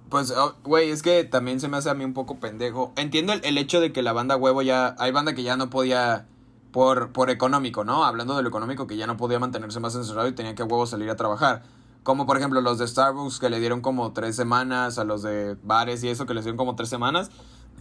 Pues, 0.08 0.30
oh, 0.30 0.54
güey, 0.62 0.90
es 0.90 1.02
que 1.02 1.24
también 1.24 1.60
se 1.60 1.68
me 1.68 1.76
hace 1.76 1.90
a 1.90 1.94
mí 1.94 2.04
un 2.04 2.14
poco 2.14 2.40
pendejo. 2.40 2.92
Entiendo 2.96 3.34
el, 3.34 3.58
hecho 3.58 3.80
de 3.80 3.92
que 3.92 4.02
la 4.02 4.12
banda 4.12 4.36
huevo 4.36 4.62
ya... 4.62 4.94
Hay 4.98 5.12
banda 5.12 5.34
que 5.34 5.42
ya 5.42 5.56
no 5.56 5.70
podía... 5.70 6.26
Por, 6.70 7.12
por 7.12 7.28
económico, 7.28 7.84
¿no? 7.84 8.04
Hablando 8.04 8.34
de 8.34 8.42
lo 8.42 8.48
económico, 8.48 8.86
que 8.86 8.96
ya 8.96 9.06
no 9.06 9.18
podía 9.18 9.38
mantenerse 9.38 9.78
más 9.78 9.94
encerrado 9.94 10.28
y 10.28 10.32
tenía 10.32 10.54
que 10.54 10.62
huevo 10.62 10.86
salir 10.86 11.10
a 11.10 11.16
trabajar. 11.16 11.62
Como 12.02 12.24
por 12.24 12.38
ejemplo 12.38 12.62
los 12.62 12.78
de 12.78 12.88
Starbucks 12.88 13.38
que 13.38 13.50
le 13.50 13.60
dieron 13.60 13.82
como 13.82 14.14
tres 14.14 14.36
semanas, 14.36 14.98
a 14.98 15.04
los 15.04 15.22
de 15.22 15.56
bares 15.62 16.02
y 16.02 16.08
eso 16.08 16.24
que 16.24 16.32
les 16.32 16.44
dieron 16.44 16.56
como 16.56 16.74
tres 16.74 16.88
semanas. 16.88 17.30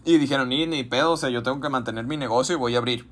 Y 0.03 0.17
dijeron, 0.17 0.49
ni, 0.49 0.65
ni 0.65 0.83
pedo, 0.83 1.11
o 1.11 1.17
sea, 1.17 1.29
yo 1.29 1.43
tengo 1.43 1.59
que 1.61 1.69
mantener 1.69 2.05
mi 2.05 2.17
negocio 2.17 2.55
y 2.55 2.57
voy 2.57 2.75
a 2.75 2.79
abrir. 2.79 3.07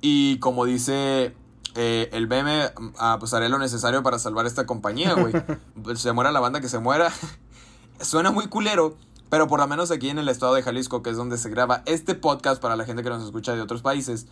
Y 0.00 0.38
como 0.38 0.64
dice 0.64 1.34
eh, 1.76 2.10
el 2.12 2.26
BM, 2.26 2.72
ah, 2.98 3.16
pues 3.20 3.32
haré 3.32 3.48
lo 3.48 3.58
necesario 3.58 4.02
para 4.02 4.18
salvar 4.18 4.46
esta 4.46 4.66
compañía, 4.66 5.14
güey. 5.14 5.32
Pues, 5.82 6.00
se 6.00 6.12
muera 6.12 6.32
la 6.32 6.40
banda 6.40 6.60
que 6.60 6.68
se 6.68 6.78
muera. 6.78 7.12
Suena 8.00 8.30
muy 8.30 8.48
culero, 8.48 8.96
pero 9.28 9.46
por 9.46 9.60
lo 9.60 9.68
menos 9.68 9.90
aquí 9.90 10.08
en 10.08 10.18
el 10.18 10.28
estado 10.28 10.54
de 10.54 10.62
Jalisco, 10.62 11.02
que 11.02 11.10
es 11.10 11.16
donde 11.16 11.38
se 11.38 11.48
graba 11.50 11.82
este 11.86 12.14
podcast 12.14 12.60
para 12.60 12.76
la 12.76 12.84
gente 12.84 13.02
que 13.02 13.10
nos 13.10 13.24
escucha 13.24 13.54
de 13.54 13.60
otros 13.60 13.82
países, 13.82 14.26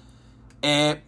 eh, 0.63 1.05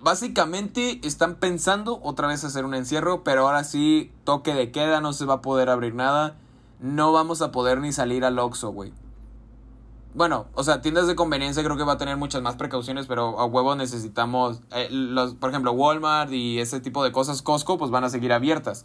básicamente 0.00 1.00
están 1.02 1.36
pensando 1.36 1.98
otra 2.02 2.28
vez 2.28 2.44
hacer 2.44 2.64
un 2.64 2.74
encierro, 2.74 3.24
pero 3.24 3.46
ahora 3.46 3.64
sí, 3.64 4.12
toque 4.24 4.54
de 4.54 4.70
queda, 4.70 5.00
no 5.00 5.12
se 5.12 5.24
va 5.24 5.34
a 5.34 5.42
poder 5.42 5.70
abrir 5.70 5.94
nada. 5.94 6.36
No 6.78 7.12
vamos 7.12 7.42
a 7.42 7.52
poder 7.52 7.80
ni 7.80 7.92
salir 7.92 8.24
al 8.24 8.38
Oxxo, 8.38 8.70
güey 8.70 8.92
bueno, 10.14 10.46
o 10.54 10.62
sea, 10.62 10.82
tiendas 10.82 11.06
de 11.06 11.14
conveniencia 11.14 11.62
creo 11.64 11.76
que 11.76 11.84
va 11.84 11.94
a 11.94 11.98
tener 11.98 12.16
muchas 12.16 12.42
más 12.42 12.56
precauciones, 12.56 13.06
pero 13.06 13.38
a 13.40 13.46
huevo 13.46 13.74
necesitamos, 13.74 14.60
eh, 14.74 14.88
los, 14.90 15.34
por 15.34 15.50
ejemplo, 15.50 15.72
Walmart 15.72 16.32
y 16.32 16.58
ese 16.58 16.80
tipo 16.80 17.02
de 17.02 17.12
cosas, 17.12 17.42
Costco, 17.42 17.78
pues 17.78 17.90
van 17.90 18.04
a 18.04 18.10
seguir 18.10 18.32
abiertas. 18.32 18.84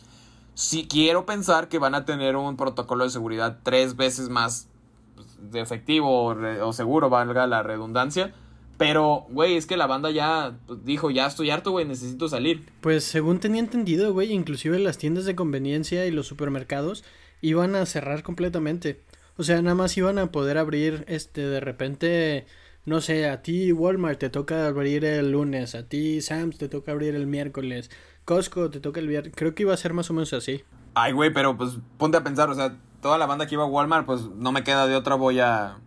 Si 0.54 0.88
quiero 0.88 1.26
pensar 1.26 1.68
que 1.68 1.80
van 1.80 1.96
a 1.96 2.06
tener 2.06 2.36
un 2.36 2.56
protocolo 2.56 3.04
de 3.04 3.10
seguridad 3.10 3.60
tres 3.63 3.96
veces 3.96 4.30
más 4.30 4.68
pues, 5.16 5.28
efectivo 5.54 6.36
o, 6.62 6.74
seguro, 6.74 7.10
valga 7.10 7.46
la 7.46 7.62
redundancia. 7.62 8.34
Pero, 8.78 9.26
güey, 9.30 9.58
es 9.58 9.66
que 9.66 9.76
la 9.76 9.88
banda 9.88 10.12
ya 10.12 10.56
pues, 10.66 10.86
dijo, 10.86 11.10
ya 11.12 11.26
estoy 11.26 11.50
harto, 11.50 11.72
güey, 11.72 11.86
necesito 11.86 12.30
salir. 12.30 12.70
Pues 12.82 13.04
según 13.04 13.40
tenía 13.40 13.60
entendido, 13.60 14.13
güey, 14.13 14.32
inclusive 14.32 14.80
las 14.80 14.98
tiendas 14.98 15.26
de 15.26 15.36
conveniencia 15.36 16.06
y 16.06 16.12
los 16.12 16.28
supermercados 16.28 17.04
iban 17.42 17.76
a 17.76 17.86
cerrar 17.86 18.24
completamente. 18.24 19.02
O 19.38 19.43
sea, 19.43 19.62
nada 19.62 19.76
más 19.76 19.95
iban 19.97 20.17
a 20.17 20.32
poder 20.32 20.58
abrir, 20.58 21.06
este, 21.08 21.41
de 21.41 21.60
repente, 21.60 22.47
no 22.86 23.02
sé, 23.02 23.30
a 23.30 23.43
ti 23.43 23.71
Walmart 23.71 24.19
te 24.19 24.30
toca 24.30 24.65
abrir 24.65 25.06
el 25.06 25.32
lunes, 25.32 25.76
a 25.76 25.88
ti 25.88 26.21
Sam's 26.21 26.58
te 26.58 26.69
toca 26.69 26.91
abrir 26.91 27.15
el 27.15 27.28
miércoles, 27.28 27.91
Costco 28.26 28.69
te 28.71 28.80
toca 28.80 29.00
el 29.00 29.08
viernes. 29.08 29.34
Creo 29.36 29.54
que 29.54 29.63
iba 29.63 29.73
a 29.73 29.78
ser 29.78 29.93
más 29.93 30.10
o 30.10 30.13
menos 30.13 30.34
así. 30.34 30.63
Ay, 30.95 31.13
güey, 31.13 31.32
pero 31.32 31.56
pues 31.56 31.78
ponte 31.97 32.17
a 32.17 32.23
pensar, 32.23 32.50
o 32.50 32.56
sea, 32.56 32.76
toda 33.02 33.19
la 33.19 33.28
banda 33.28 33.45
que 33.45 33.56
iba 33.56 33.63
a 33.63 33.67
Walmart, 33.67 34.06
pues 34.06 34.21
no 34.36 34.52
me 34.52 34.63
queda 34.63 34.88
de 34.88 34.95
otra, 34.95 35.15
voy 35.15 35.39
a 35.39 35.78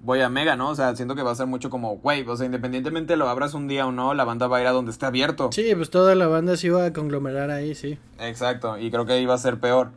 voy 0.00 0.20
a 0.20 0.28
Mega, 0.28 0.56
¿no? 0.56 0.70
O 0.70 0.74
sea, 0.74 0.94
siento 0.96 1.14
que 1.14 1.22
va 1.22 1.32
a 1.32 1.34
ser 1.34 1.46
mucho 1.46 1.70
como, 1.70 1.98
güey, 1.98 2.26
o 2.26 2.36
sea, 2.36 2.46
independientemente 2.46 3.16
lo 3.16 3.28
abras 3.28 3.54
un 3.54 3.68
día 3.68 3.86
o 3.86 3.92
no, 3.92 4.14
la 4.14 4.24
banda 4.24 4.46
va 4.46 4.58
a 4.58 4.60
ir 4.62 4.66
a 4.66 4.72
donde 4.72 4.90
esté 4.90 5.06
abierto. 5.06 5.50
Sí, 5.52 5.74
pues 5.74 5.90
toda 5.90 6.14
la 6.14 6.26
banda 6.26 6.56
se 6.56 6.68
iba 6.68 6.84
a 6.86 6.92
conglomerar 6.92 7.50
ahí, 7.50 7.74
sí. 7.74 7.98
Exacto, 8.18 8.78
y 8.78 8.90
creo 8.90 9.06
que 9.06 9.20
iba 9.20 9.34
a 9.34 9.38
ser 9.38 9.60
peor 9.60 9.90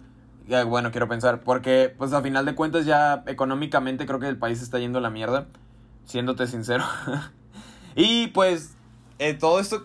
bueno, 0.67 0.91
quiero 0.91 1.07
pensar, 1.07 1.41
porque 1.41 1.93
pues 1.97 2.13
a 2.13 2.21
final 2.21 2.45
de 2.45 2.55
cuentas 2.55 2.85
ya 2.85 3.23
económicamente 3.27 4.05
creo 4.05 4.19
que 4.19 4.27
el 4.27 4.37
país 4.37 4.61
está 4.61 4.79
yendo 4.79 4.99
a 4.99 5.01
la 5.01 5.09
mierda, 5.09 5.47
siéndote 6.05 6.47
sincero. 6.47 6.83
y 7.95 8.27
pues 8.27 8.75
eh, 9.19 9.33
todo 9.33 9.59
esto 9.59 9.83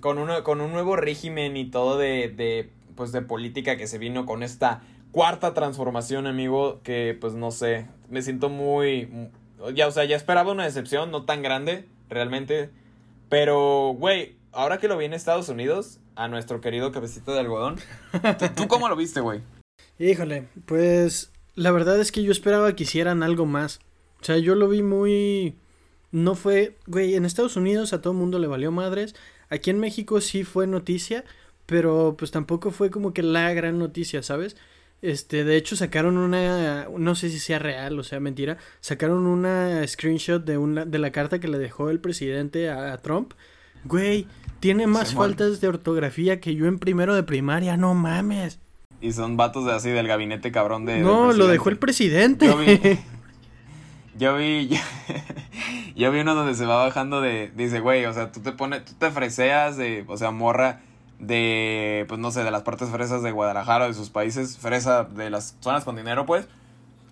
con, 0.00 0.18
uno, 0.18 0.42
con 0.44 0.60
un 0.60 0.72
nuevo 0.72 0.96
régimen 0.96 1.56
y 1.56 1.70
todo 1.70 1.98
de, 1.98 2.28
de, 2.28 2.70
pues, 2.94 3.12
de 3.12 3.22
política 3.22 3.76
que 3.76 3.86
se 3.86 3.98
vino 3.98 4.26
con 4.26 4.42
esta 4.42 4.82
cuarta 5.10 5.54
transformación, 5.54 6.26
amigo, 6.26 6.80
que 6.82 7.16
pues 7.20 7.34
no 7.34 7.50
sé, 7.50 7.86
me 8.08 8.22
siento 8.22 8.48
muy... 8.48 9.30
Ya, 9.74 9.86
o 9.88 9.90
sea, 9.90 10.04
ya 10.04 10.16
esperaba 10.16 10.52
una 10.52 10.64
decepción, 10.64 11.10
no 11.10 11.24
tan 11.24 11.42
grande, 11.42 11.88
realmente. 12.10 12.70
Pero, 13.28 13.94
güey, 13.98 14.36
ahora 14.52 14.78
que 14.78 14.86
lo 14.86 14.98
vi 14.98 15.06
en 15.06 15.14
Estados 15.14 15.48
Unidos, 15.48 15.98
a 16.14 16.28
nuestro 16.28 16.60
querido 16.60 16.92
cabecito 16.92 17.32
de 17.32 17.40
algodón, 17.40 17.76
¿tú 18.56 18.68
cómo 18.68 18.88
lo 18.88 18.96
viste, 18.96 19.20
güey? 19.20 19.40
Híjole, 19.98 20.48
pues 20.66 21.32
la 21.54 21.70
verdad 21.70 21.98
es 22.00 22.12
que 22.12 22.22
yo 22.22 22.30
esperaba 22.30 22.76
que 22.76 22.84
hicieran 22.84 23.22
algo 23.22 23.46
más. 23.46 23.80
O 24.20 24.24
sea, 24.24 24.38
yo 24.38 24.54
lo 24.54 24.68
vi 24.68 24.82
muy... 24.82 25.56
No 26.12 26.34
fue... 26.34 26.76
Güey, 26.86 27.14
en 27.14 27.24
Estados 27.24 27.56
Unidos 27.56 27.92
a 27.92 28.02
todo 28.02 28.12
el 28.12 28.18
mundo 28.18 28.38
le 28.38 28.46
valió 28.46 28.70
madres. 28.70 29.14
Aquí 29.48 29.70
en 29.70 29.78
México 29.78 30.20
sí 30.20 30.44
fue 30.44 30.66
noticia, 30.66 31.24
pero 31.64 32.14
pues 32.18 32.30
tampoco 32.30 32.70
fue 32.70 32.90
como 32.90 33.14
que 33.14 33.22
la 33.22 33.52
gran 33.54 33.78
noticia, 33.78 34.22
¿sabes? 34.22 34.56
Este, 35.02 35.44
de 35.44 35.56
hecho 35.56 35.76
sacaron 35.76 36.16
una, 36.16 36.88
no 36.96 37.14
sé 37.14 37.28
si 37.28 37.38
sea 37.38 37.58
real 37.58 37.98
o 37.98 38.02
sea 38.02 38.18
mentira, 38.18 38.56
sacaron 38.80 39.26
una 39.26 39.86
screenshot 39.86 40.42
de 40.42 40.56
una, 40.56 40.86
de 40.86 40.98
la 40.98 41.12
carta 41.12 41.38
que 41.38 41.48
le 41.48 41.58
dejó 41.58 41.90
el 41.90 42.00
presidente 42.00 42.70
a, 42.70 42.96
Trump. 42.98 43.34
Güey, 43.84 44.26
tiene 44.58 44.86
más 44.86 45.14
faltas 45.14 45.60
de 45.60 45.68
ortografía 45.68 46.40
que 46.40 46.54
yo 46.54 46.66
en 46.66 46.78
primero 46.78 47.14
de 47.14 47.22
primaria, 47.22 47.76
no 47.76 47.94
mames. 47.94 48.58
Y 49.00 49.12
son 49.12 49.36
vatos 49.36 49.66
de 49.66 49.72
así 49.72 49.90
del 49.90 50.08
gabinete 50.08 50.50
cabrón 50.52 50.86
de. 50.86 51.00
No, 51.00 51.32
lo 51.32 51.46
dejó 51.46 51.68
el 51.68 51.78
presidente. 51.78 52.46
Yo 52.46 52.56
vi. 52.56 52.80
Yo 54.18 54.34
vi, 54.36 54.70
yo, 55.94 56.10
vi 56.10 56.20
uno 56.20 56.34
donde 56.34 56.54
se 56.54 56.64
va 56.64 56.82
bajando 56.84 57.20
de, 57.20 57.52
dice, 57.54 57.80
güey, 57.80 58.06
o 58.06 58.14
sea, 58.14 58.32
tú 58.32 58.40
te 58.40 58.52
pones, 58.52 58.82
tú 58.86 58.94
te 58.98 59.10
freseas 59.10 59.76
de, 59.76 60.06
o 60.08 60.16
sea, 60.16 60.30
morra 60.30 60.80
de, 61.18 62.06
pues 62.08 62.18
no 62.18 62.30
sé, 62.30 62.42
de 62.42 62.50
las 62.50 62.62
partes 62.62 62.88
fresas 62.88 63.22
de 63.22 63.30
Guadalajara 63.30 63.84
o 63.84 63.88
de 63.88 63.94
sus 63.94 64.08
países, 64.08 64.56
fresa 64.56 65.04
de 65.04 65.28
las 65.28 65.56
zonas 65.60 65.84
con 65.84 65.96
dinero, 65.96 66.24
pues, 66.24 66.48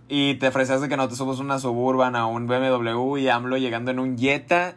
y 0.09 0.37
te 0.37 0.51
freseas 0.51 0.81
de 0.81 0.89
que 0.89 0.97
no 0.97 1.09
te 1.09 1.15
subas 1.17 1.41
una 1.41 1.59
Suburban 1.59 2.17
a 2.17 2.27
un 2.27 2.47
BMW 2.47 3.19
y 3.19 3.29
AMLO 3.29 3.59
llegando 3.59 3.91
en 3.91 3.99
un 3.99 4.17
Jetta, 4.17 4.77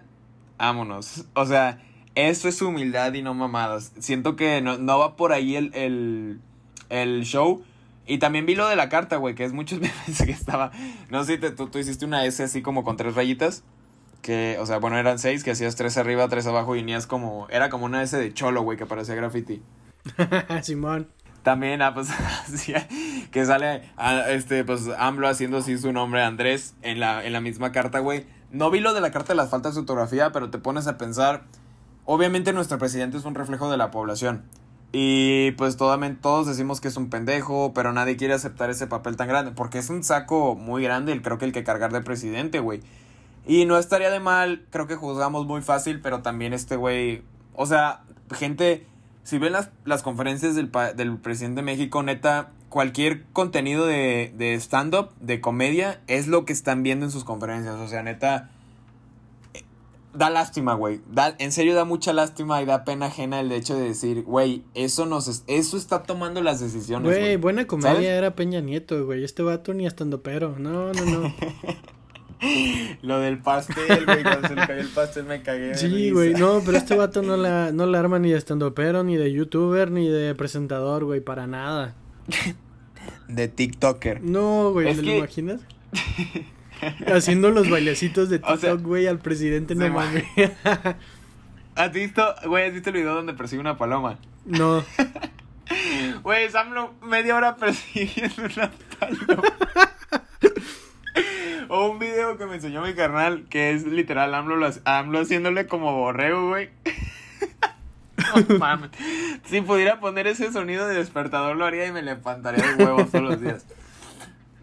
vámonos. 0.58 1.26
O 1.34 1.46
sea, 1.46 1.82
eso 2.16 2.50
es 2.50 2.62
humildad 2.62 3.14
y 3.14 3.22
no 3.22 3.34
mamadas. 3.34 3.94
Siento 4.00 4.36
que 4.36 4.62
no, 4.62 4.78
no 4.78 5.00
va 5.00 5.16
por 5.16 5.32
ahí 5.32 5.56
el, 5.56 5.72
el 5.74 6.40
el 6.90 7.24
show. 7.24 7.64
Y 8.06 8.20
también 8.20 8.46
vi 8.46 8.56
lo 8.56 8.68
de 8.68 8.76
la 8.76 8.88
carta, 8.88 9.18
güey, 9.18 9.36
que 9.36 9.44
es 9.44 9.54
muchos 9.54 9.80
memes 9.80 10.22
que 10.26 10.32
estaba. 10.32 10.72
No 11.10 11.24
sé 11.24 11.40
si 11.40 11.56
tú, 11.56 11.68
tú 11.68 11.78
hiciste 11.78 12.06
una 12.06 12.26
S 12.26 12.42
así 12.42 12.62
como 12.62 12.84
con 12.84 12.98
tres 12.98 13.16
rayitas. 13.16 13.64
Que, 14.22 14.58
o 14.60 14.66
sea, 14.66 14.78
bueno, 14.78 14.98
eran 14.98 15.20
seis, 15.20 15.44
que 15.44 15.52
hacías 15.52 15.76
tres 15.76 15.98
arriba, 15.98 16.28
tres 16.28 16.48
abajo 16.48 16.76
y 16.76 16.80
unías 16.80 17.08
como. 17.08 17.48
Era 17.50 17.70
como 17.70 17.86
una 17.86 18.02
S 18.02 18.18
de 18.18 18.34
cholo, 18.34 18.62
güey, 18.62 18.78
que 18.78 18.86
parecía 18.86 19.16
graffiti. 19.16 19.62
Simón. 20.64 21.10
También, 21.44 21.82
ah, 21.82 21.94
pues, 21.94 22.10
que 23.32 23.46
sale, 23.46 23.90
ah, 23.96 24.26
este, 24.28 24.66
pues, 24.66 24.90
AMLO 24.98 25.30
haciendo 25.30 25.58
así 25.60 25.78
su 25.78 25.94
nombre, 25.94 26.22
Andrés, 26.22 26.76
en 26.82 27.00
la, 27.00 27.26
en 27.26 27.32
la 27.32 27.40
misma 27.40 27.72
carta, 27.72 28.00
güey. 28.00 28.26
No 28.52 28.70
vi 28.70 28.82
lo 28.82 28.94
de 28.94 29.00
la 29.00 29.12
carta 29.12 29.32
de 29.32 29.38
las 29.38 29.50
faltas 29.50 29.74
de 29.74 29.82
fotografía, 29.82 30.34
pero 30.34 30.50
te 30.50 30.58
pones 30.58 30.88
a 30.88 30.98
pensar. 30.98 31.46
Obviamente, 32.04 32.52
nuestro 32.52 32.78
presidente 32.78 33.18
es 33.18 33.24
un 33.24 33.34
reflejo 33.34 33.72
de 33.72 33.78
la 33.78 33.92
población. 33.92 34.44
Y 34.92 35.52
pues 35.52 35.76
todos 35.78 36.48
decimos 36.48 36.80
que 36.80 36.88
es 36.88 36.98
un 36.98 37.10
pendejo, 37.10 37.74
pero 37.74 37.92
nadie 37.92 38.16
quiere 38.16 38.34
aceptar 38.34 38.70
ese 38.70 38.88
papel 38.88 39.18
tan 39.18 39.28
grande, 39.28 39.52
porque 39.52 39.80
es 39.80 39.90
un 39.90 40.04
saco 40.04 40.56
muy 40.56 40.84
grande, 40.84 41.12
el, 41.12 41.22
creo 41.22 41.38
que 41.38 41.46
el 41.46 41.52
que 41.52 41.64
cargar 41.64 41.92
de 41.92 42.02
presidente, 42.02 42.60
güey. 42.60 42.82
Y 43.46 43.66
no 43.66 43.78
estaría 43.78 44.10
de 44.10 44.20
mal, 44.20 44.66
creo 44.70 44.88
que 44.88 44.96
juzgamos 44.96 45.46
muy 45.46 45.62
fácil, 45.62 46.02
pero 46.02 46.22
también 46.22 46.54
este 46.54 46.76
güey, 46.78 47.24
o 47.54 47.66
sea, 47.66 48.02
gente, 48.34 48.86
si 49.24 49.38
ven 49.38 49.54
las, 49.54 49.70
las 49.86 50.04
conferencias 50.04 50.56
del, 50.56 50.72
del 50.96 51.18
presidente 51.18 51.62
de 51.62 51.66
México, 51.66 52.02
neta, 52.04 52.52
cualquier 52.70 53.24
contenido 53.34 53.86
de, 53.86 54.34
de 54.38 54.54
stand-up, 54.56 55.12
de 55.20 55.42
comedia, 55.42 56.02
es 56.08 56.28
lo 56.28 56.46
que 56.46 56.54
están 56.54 56.84
viendo 56.84 57.06
en 57.06 57.12
sus 57.12 57.24
conferencias, 57.24 57.76
o 57.76 57.88
sea, 57.88 58.04
neta 58.04 58.50
da 60.18 60.30
lástima, 60.30 60.74
güey. 60.74 61.00
en 61.38 61.52
serio 61.52 61.76
da 61.76 61.86
mucha 61.86 62.12
lástima 62.14 62.62
y 62.62 62.66
da 62.66 62.84
pena 62.84 63.08
ajena 63.08 63.40
el 63.40 63.52
hecho 63.52 63.78
de 63.78 63.88
decir, 63.88 64.24
güey, 64.24 64.64
eso 64.74 65.06
nos 65.06 65.44
eso 65.48 65.78
está 65.78 66.04
tomando 66.04 66.42
las 66.42 66.60
decisiones. 66.60 67.12
Güey, 67.12 67.38
buena 67.38 67.68
comedia 67.68 68.16
era 68.16 68.36
Peña 68.36 68.62
Nieto, 68.62 69.06
güey. 69.06 69.24
Este 69.24 69.44
vato 69.44 69.74
ni 69.74 69.86
estando 69.86 70.22
pero. 70.22 70.58
No, 70.58 70.92
no, 70.94 71.06
no. 71.06 71.34
Lo 73.02 73.20
del 73.20 73.40
pastel, 73.40 74.06
güey, 74.06 74.22
cuando 74.22 74.48
se 74.48 74.56
le 74.56 74.68
cayó 74.68 74.82
el 74.82 74.90
pastel 74.90 75.26
me 75.26 75.42
cagué. 75.42 75.76
Sí, 75.76 76.12
güey, 76.12 76.34
no, 76.34 76.62
pero 76.64 76.78
este 76.78 76.96
vato 76.96 77.24
no 77.24 77.36
la, 77.36 77.72
no 77.72 77.88
la 77.88 78.00
arma 78.00 78.20
ni 78.20 78.30
de 78.30 78.38
estando 78.38 78.76
pero, 78.76 79.04
ni 79.04 79.18
de 79.18 79.32
youtuber, 79.32 79.90
ni 79.90 80.08
de 80.08 80.36
presentador, 80.36 81.04
güey, 81.06 81.20
para 81.20 81.48
nada. 81.48 81.96
de 83.28 83.48
TikToker. 83.48 84.22
No, 84.22 84.72
güey, 84.72 84.96
¿te 84.96 85.02
lo 85.02 85.12
imaginas? 85.14 85.62
Haciendo 87.14 87.52
los 87.52 87.70
bailecitos 87.70 88.30
de 88.30 88.40
TikTok, 88.40 88.82
güey, 88.82 89.08
al 89.08 89.20
presidente, 89.20 89.76
no 89.76 89.90
mames. 89.90 90.26
¿Has 91.76 91.92
visto, 91.92 92.36
güey, 92.46 92.68
has 92.68 92.74
visto 92.74 92.90
el 92.90 92.96
video 92.96 93.14
donde 93.14 93.34
persigue 93.34 93.60
una 93.60 93.78
paloma? 93.78 94.18
No. 94.46 94.84
Güey, 96.24 96.50
Samlo 96.50 96.94
media 97.02 97.36
hora 97.36 97.58
persiguiendo 97.58 98.44
una 98.44 98.72
paloma. 98.98 99.44
o 101.68 101.90
un 101.90 102.00
video 102.00 102.38
que 102.38 102.46
me 102.46 102.56
enseñó 102.56 102.82
mi 102.82 102.94
carnal, 102.94 103.46
que 103.50 103.72
es 103.72 103.86
literal 103.86 104.34
AMLO, 104.34 104.70
AMLO 104.86 105.20
haciéndole 105.20 105.68
como 105.68 105.94
borrego, 105.94 106.48
güey. 106.48 106.70
no 108.50 108.58
mames. 108.60 108.92
Si 109.46 109.60
pudiera 109.60 110.00
poner 110.00 110.28
ese 110.28 110.54
sonido 110.54 110.88
de 110.88 110.96
despertador 110.96 111.58
lo 111.58 111.66
haría 111.66 111.86
y 111.86 111.92
me 111.92 112.02
levantaría 112.02 112.66
de 112.66 112.84
huevos 112.86 113.12
todos 113.12 113.26
los 113.26 113.42
días. 113.42 113.66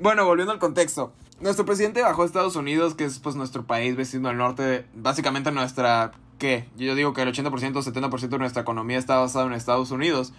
Bueno, 0.01 0.25
volviendo 0.25 0.53
al 0.53 0.59
contexto. 0.59 1.13
Nuestro 1.41 1.67
presidente 1.67 2.01
bajó 2.01 2.23
a 2.23 2.27
Estados 2.27 2.57
Unidos, 2.57 2.95
que 2.95 3.05
es 3.05 3.19
pues 3.19 3.35
nuestro 3.35 3.65
país 3.65 3.97
vecino 3.97 4.29
al 4.29 4.37
norte, 4.37 4.87
básicamente 4.95 5.51
nuestra, 5.51 6.13
¿qué? 6.39 6.69
Yo 6.77 6.95
digo 6.95 7.13
que 7.13 7.23
el 7.23 7.33
80%, 7.33 7.51
70% 7.51 8.29
de 8.29 8.39
nuestra 8.39 8.63
economía 8.63 8.99
está 8.99 9.19
basada 9.19 9.47
en 9.47 9.53
Estados 9.53 9.91
Unidos. 9.91 10.33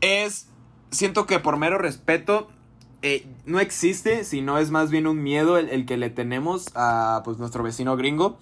Es, 0.00 0.46
siento 0.90 1.26
que 1.26 1.40
por 1.40 1.56
mero 1.56 1.78
respeto, 1.78 2.48
eh, 3.02 3.26
no 3.44 3.60
existe, 3.60 4.24
sino 4.24 4.58
es 4.58 4.70
más 4.70 4.90
bien 4.90 5.06
un 5.06 5.22
miedo 5.22 5.56
el, 5.56 5.86
que 5.86 5.96
le 5.96 6.10
tenemos 6.10 6.66
a 6.74 7.22
pues 7.24 7.38
nuestro 7.38 7.62
vecino 7.62 7.96
gringo. 7.96 8.38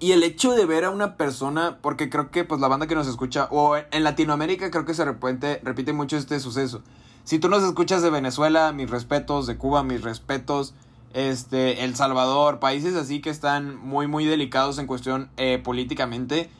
Y 0.00 0.12
el 0.12 0.22
hecho 0.22 0.52
de 0.52 0.66
ver 0.66 0.84
a 0.84 0.90
una 0.90 1.16
persona, 1.16 1.78
porque 1.80 2.10
creo 2.10 2.30
que 2.30 2.44
pues 2.44 2.60
la 2.60 2.68
banda 2.68 2.86
que 2.86 2.94
nos 2.94 3.06
escucha, 3.06 3.48
o 3.50 3.76
en 3.76 4.04
Latinoamérica 4.04 4.70
creo 4.70 4.84
que 4.84 4.94
se 4.94 5.04
repite, 5.04 5.60
repite 5.62 5.92
mucho 5.92 6.16
este 6.16 6.40
suceso. 6.40 6.82
Si 7.24 7.38
tú 7.38 7.48
nos 7.48 7.62
escuchas 7.62 8.02
de 8.02 8.10
Venezuela, 8.10 8.72
mis 8.72 8.90
respetos, 8.90 9.46
de 9.46 9.56
Cuba, 9.56 9.82
mis 9.82 10.02
respetos, 10.02 10.74
este, 11.14 11.84
El 11.84 11.96
Salvador, 11.96 12.58
países 12.58 12.96
así 12.96 13.22
que 13.22 13.30
están 13.30 13.76
muy, 13.78 14.06
muy 14.06 14.26
delicados 14.26 14.78
en 14.78 14.86
cuestión 14.86 15.30
eh, 15.38 15.58
políticamente. 15.58 16.50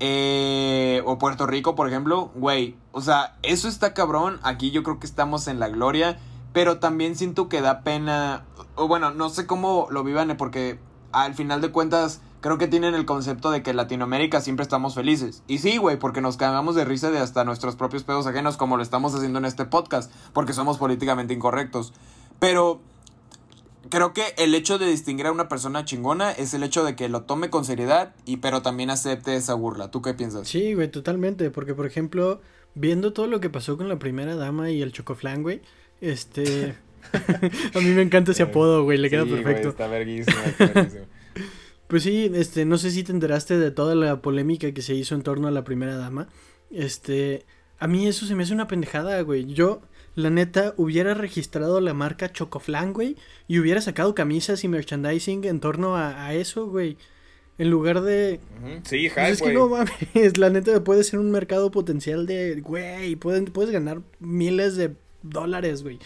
Eh, 0.00 1.00
o 1.06 1.18
Puerto 1.18 1.46
Rico, 1.46 1.76
por 1.76 1.88
ejemplo, 1.88 2.32
güey, 2.34 2.76
o 2.90 3.00
sea, 3.00 3.36
eso 3.44 3.68
está 3.68 3.94
cabrón. 3.94 4.40
Aquí 4.42 4.72
yo 4.72 4.82
creo 4.82 4.98
que 4.98 5.06
estamos 5.06 5.46
en 5.46 5.60
la 5.60 5.68
gloria, 5.68 6.18
pero 6.52 6.80
también 6.80 7.14
siento 7.14 7.48
que 7.48 7.60
da 7.60 7.82
pena. 7.82 8.44
O 8.74 8.88
bueno, 8.88 9.12
no 9.12 9.28
sé 9.28 9.46
cómo 9.46 9.86
lo 9.90 10.02
vivan, 10.02 10.36
porque 10.36 10.80
al 11.12 11.34
final 11.34 11.60
de 11.60 11.70
cuentas 11.70 12.20
creo 12.44 12.58
que 12.58 12.68
tienen 12.68 12.94
el 12.94 13.06
concepto 13.06 13.50
de 13.50 13.62
que 13.62 13.70
en 13.70 13.78
Latinoamérica 13.78 14.42
siempre 14.42 14.64
estamos 14.64 14.94
felices. 14.94 15.42
Y 15.48 15.60
sí, 15.60 15.78
güey, 15.78 15.98
porque 15.98 16.20
nos 16.20 16.36
cagamos 16.36 16.74
de 16.74 16.84
risa 16.84 17.10
de 17.10 17.18
hasta 17.18 17.42
nuestros 17.42 17.74
propios 17.74 18.04
pedos 18.04 18.26
ajenos, 18.26 18.58
como 18.58 18.76
lo 18.76 18.82
estamos 18.82 19.14
haciendo 19.14 19.38
en 19.38 19.46
este 19.46 19.64
podcast, 19.64 20.12
porque 20.34 20.52
somos 20.52 20.76
políticamente 20.76 21.32
incorrectos. 21.32 21.94
Pero 22.40 22.82
creo 23.88 24.12
que 24.12 24.34
el 24.36 24.54
hecho 24.54 24.76
de 24.76 24.84
distinguir 24.84 25.28
a 25.28 25.32
una 25.32 25.48
persona 25.48 25.86
chingona 25.86 26.32
es 26.32 26.52
el 26.52 26.62
hecho 26.64 26.84
de 26.84 26.94
que 26.96 27.08
lo 27.08 27.22
tome 27.22 27.48
con 27.48 27.64
seriedad 27.64 28.14
y 28.26 28.36
pero 28.36 28.60
también 28.60 28.90
acepte 28.90 29.36
esa 29.36 29.54
burla. 29.54 29.90
¿Tú 29.90 30.02
qué 30.02 30.12
piensas? 30.12 30.46
Sí, 30.46 30.74
güey, 30.74 30.90
totalmente, 30.90 31.50
porque 31.50 31.72
por 31.72 31.86
ejemplo, 31.86 32.42
viendo 32.74 33.14
todo 33.14 33.26
lo 33.26 33.40
que 33.40 33.48
pasó 33.48 33.78
con 33.78 33.88
la 33.88 33.98
primera 33.98 34.36
dama 34.36 34.70
y 34.70 34.82
el 34.82 34.92
chocoflan, 34.92 35.42
güey, 35.42 35.62
este 36.02 36.76
a 37.74 37.78
mí 37.78 37.88
me 37.88 38.02
encanta 38.02 38.32
ese 38.32 38.42
apodo, 38.42 38.84
güey, 38.84 38.98
le 38.98 39.08
queda 39.08 39.24
perfecto. 39.24 39.70
está 39.70 39.86
verguísimo, 39.86 40.36
está 40.44 40.66
verguísimo. 40.66 41.06
Pues 41.88 42.02
sí, 42.02 42.30
este, 42.34 42.64
no 42.64 42.78
sé 42.78 42.90
si 42.90 43.04
te 43.04 43.12
enteraste 43.12 43.58
de 43.58 43.70
toda 43.70 43.94
la 43.94 44.22
polémica 44.22 44.72
que 44.72 44.82
se 44.82 44.94
hizo 44.94 45.14
en 45.14 45.22
torno 45.22 45.48
a 45.48 45.50
la 45.50 45.64
primera 45.64 45.96
dama. 45.96 46.28
Este, 46.70 47.44
a 47.78 47.86
mí 47.86 48.06
eso 48.06 48.26
se 48.26 48.34
me 48.34 48.42
hace 48.42 48.54
una 48.54 48.68
pendejada, 48.68 49.20
güey. 49.20 49.46
Yo, 49.46 49.82
la 50.14 50.30
neta, 50.30 50.74
hubiera 50.76 51.14
registrado 51.14 51.80
la 51.80 51.94
marca 51.94 52.32
Chocoflan, 52.32 52.92
güey, 52.92 53.16
y 53.48 53.58
hubiera 53.58 53.80
sacado 53.80 54.14
camisas 54.14 54.64
y 54.64 54.68
merchandising 54.68 55.44
en 55.44 55.60
torno 55.60 55.96
a, 55.96 56.32
eso, 56.34 56.66
güey. 56.66 56.96
En 57.58 57.70
lugar 57.70 58.00
de. 58.00 58.40
Sí, 58.82 59.08
pues 59.14 59.30
es 59.30 59.42
que 59.42 59.52
no 59.52 59.68
mames, 59.68 59.92
la 60.38 60.50
neta 60.50 60.82
puede 60.82 61.04
ser 61.04 61.20
un 61.20 61.30
mercado 61.30 61.70
potencial 61.70 62.26
de. 62.26 62.60
Güey, 62.60 63.14
puedes, 63.14 63.48
puedes 63.50 63.70
ganar 63.70 64.02
miles 64.18 64.74
de 64.76 64.96
dólares, 65.22 65.82
güey. 65.82 66.00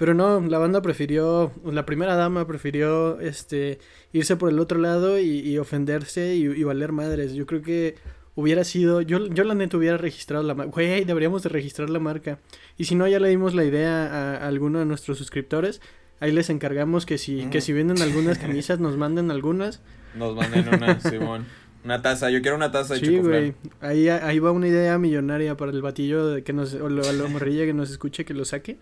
Pero 0.00 0.14
no, 0.14 0.40
la 0.40 0.56
banda 0.56 0.80
prefirió, 0.80 1.52
la 1.62 1.84
primera 1.84 2.16
dama 2.16 2.46
prefirió 2.46 3.20
este 3.20 3.80
irse 4.14 4.34
por 4.34 4.48
el 4.48 4.58
otro 4.58 4.78
lado 4.78 5.20
y, 5.20 5.58
ofenderse 5.58 6.36
y, 6.36 6.64
valer 6.64 6.90
madres. 6.90 7.34
Yo 7.34 7.44
creo 7.44 7.60
que 7.60 7.96
hubiera 8.34 8.64
sido, 8.64 9.02
yo, 9.02 9.26
yo 9.26 9.44
la 9.44 9.54
neta 9.54 9.76
hubiera 9.76 9.98
registrado 9.98 10.42
la 10.42 10.54
marca. 10.54 10.72
Güey, 10.72 11.04
deberíamos 11.04 11.42
de 11.42 11.50
registrar 11.50 11.90
la 11.90 11.98
marca. 11.98 12.38
Y 12.78 12.86
si 12.86 12.94
no, 12.94 13.06
ya 13.08 13.20
le 13.20 13.28
dimos 13.28 13.52
la 13.52 13.62
idea 13.62 14.06
a, 14.06 14.48
alguno 14.48 14.78
de 14.78 14.86
nuestros 14.86 15.18
suscriptores. 15.18 15.82
Ahí 16.18 16.32
les 16.32 16.48
encargamos 16.48 17.04
que 17.04 17.18
si, 17.18 17.44
que 17.50 17.60
si 17.60 17.74
venden 17.74 18.00
algunas 18.00 18.38
camisas, 18.46 18.80
nos 18.80 18.96
manden 18.96 19.30
algunas. 19.30 19.82
Nos 20.14 20.34
manden 20.34 20.66
una, 20.72 20.98
Simón. 21.10 21.44
Una 21.84 22.00
taza, 22.00 22.30
yo 22.30 22.40
quiero 22.40 22.56
una 22.56 22.72
taza 22.72 22.94
de 22.94 23.00
Sí, 23.00 23.18
güey. 23.18 23.52
Ahí, 23.82 24.08
ahí 24.08 24.38
va 24.38 24.50
una 24.50 24.66
idea 24.66 24.96
millonaria 24.96 25.58
para 25.58 25.72
el 25.72 25.82
batillo 25.82 26.42
que 26.42 26.54
nos, 26.54 26.72
o 26.72 26.88
la 26.88 27.28
morrilla 27.28 27.66
que 27.66 27.74
nos 27.74 27.90
escuche 27.90 28.24
que 28.24 28.32
lo 28.32 28.46
saque. 28.46 28.78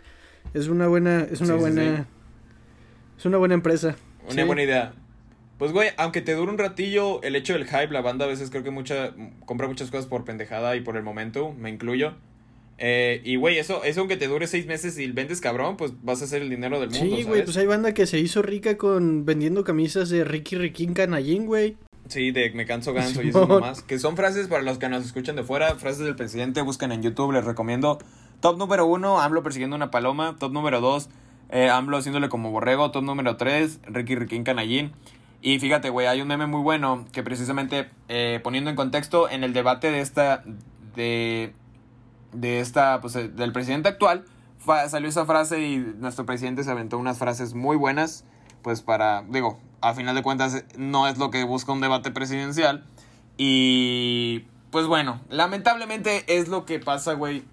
Es 0.54 0.68
una 0.68 0.88
buena, 0.88 1.26
es 1.30 1.40
una 1.40 1.54
buena, 1.54 2.06
es 3.18 3.24
una 3.24 3.38
buena 3.38 3.54
empresa. 3.54 3.96
Una 4.30 4.44
buena 4.44 4.62
idea. 4.62 4.92
Pues, 5.58 5.72
güey, 5.72 5.90
aunque 5.96 6.20
te 6.20 6.34
dure 6.34 6.52
un 6.52 6.58
ratillo, 6.58 7.20
el 7.22 7.34
hecho 7.34 7.52
del 7.52 7.66
hype, 7.66 7.88
la 7.88 8.00
banda 8.00 8.24
a 8.24 8.28
veces 8.28 8.48
creo 8.48 8.62
que 8.62 8.70
mucha, 8.70 9.12
compra 9.44 9.66
muchas 9.66 9.90
cosas 9.90 10.06
por 10.06 10.24
pendejada 10.24 10.76
y 10.76 10.80
por 10.80 10.96
el 10.96 11.02
momento, 11.02 11.52
me 11.52 11.68
incluyo. 11.68 12.14
Eh, 12.78 13.20
y, 13.24 13.34
güey, 13.34 13.58
eso, 13.58 13.82
eso 13.82 14.00
aunque 14.00 14.16
te 14.16 14.28
dure 14.28 14.46
seis 14.46 14.66
meses 14.66 14.96
y 15.00 15.10
vendes 15.10 15.40
cabrón, 15.40 15.76
pues 15.76 15.92
vas 16.02 16.22
a 16.22 16.26
hacer 16.26 16.42
el 16.42 16.50
dinero 16.50 16.78
del 16.78 16.90
mundo, 16.90 17.16
Sí, 17.16 17.24
güey, 17.24 17.44
pues 17.44 17.56
hay 17.56 17.66
banda 17.66 17.92
que 17.92 18.06
se 18.06 18.20
hizo 18.20 18.40
rica 18.40 18.76
con 18.76 19.24
vendiendo 19.24 19.64
camisas 19.64 20.10
de 20.10 20.22
Ricky 20.22 20.54
Riquín 20.54 20.94
Canallín, 20.94 21.46
güey. 21.46 21.76
Sí, 22.06 22.30
de 22.30 22.50
me 22.52 22.64
canso 22.64 22.94
ganso 22.94 23.22
y 23.22 23.30
eso 23.30 23.46
nomás. 23.46 23.82
Que 23.82 23.98
son 23.98 24.16
frases 24.16 24.46
para 24.46 24.62
los 24.62 24.78
que 24.78 24.88
nos 24.88 25.04
escuchan 25.04 25.34
de 25.34 25.42
fuera, 25.42 25.74
frases 25.74 26.04
del 26.04 26.14
presidente, 26.14 26.62
buscan 26.62 26.92
en 26.92 27.02
YouTube, 27.02 27.32
les 27.32 27.44
recomiendo 27.44 27.98
Top 28.40 28.56
número 28.56 28.86
uno, 28.86 29.20
AMLO 29.20 29.42
persiguiendo 29.42 29.76
una 29.76 29.90
paloma. 29.90 30.36
Top 30.38 30.52
número 30.52 30.80
dos, 30.80 31.08
eh, 31.50 31.70
AMLO 31.70 31.96
haciéndole 31.96 32.28
como 32.28 32.50
borrego. 32.50 32.90
Top 32.90 33.02
número 33.02 33.36
tres, 33.36 33.80
Ricky 33.86 34.14
Riquín 34.14 34.44
Canallín. 34.44 34.92
Y 35.40 35.58
fíjate, 35.58 35.90
güey, 35.90 36.06
hay 36.06 36.20
un 36.20 36.28
meme 36.28 36.46
muy 36.46 36.60
bueno 36.60 37.04
que 37.12 37.22
precisamente 37.22 37.90
eh, 38.08 38.40
poniendo 38.42 38.70
en 38.70 38.76
contexto 38.76 39.28
en 39.28 39.44
el 39.44 39.52
debate 39.52 39.90
de 39.90 40.00
esta, 40.00 40.42
de, 40.94 41.52
de 42.32 42.60
esta, 42.60 43.00
pues 43.00 43.14
eh, 43.16 43.28
del 43.28 43.52
presidente 43.52 43.88
actual, 43.88 44.24
salió 44.88 45.08
esa 45.08 45.26
frase 45.26 45.62
y 45.62 45.78
nuestro 45.78 46.26
presidente 46.26 46.64
se 46.64 46.70
aventó 46.70 46.98
unas 46.98 47.18
frases 47.18 47.54
muy 47.54 47.76
buenas, 47.76 48.24
pues 48.62 48.82
para, 48.82 49.22
digo, 49.28 49.58
a 49.80 49.94
final 49.94 50.14
de 50.14 50.22
cuentas 50.22 50.64
no 50.76 51.06
es 51.06 51.18
lo 51.18 51.30
que 51.30 51.44
busca 51.44 51.72
un 51.72 51.80
debate 51.80 52.10
presidencial. 52.10 52.84
Y 53.36 54.44
pues 54.70 54.86
bueno, 54.86 55.20
lamentablemente 55.30 56.24
es 56.26 56.48
lo 56.48 56.66
que 56.66 56.80
pasa, 56.80 57.14
güey, 57.14 57.44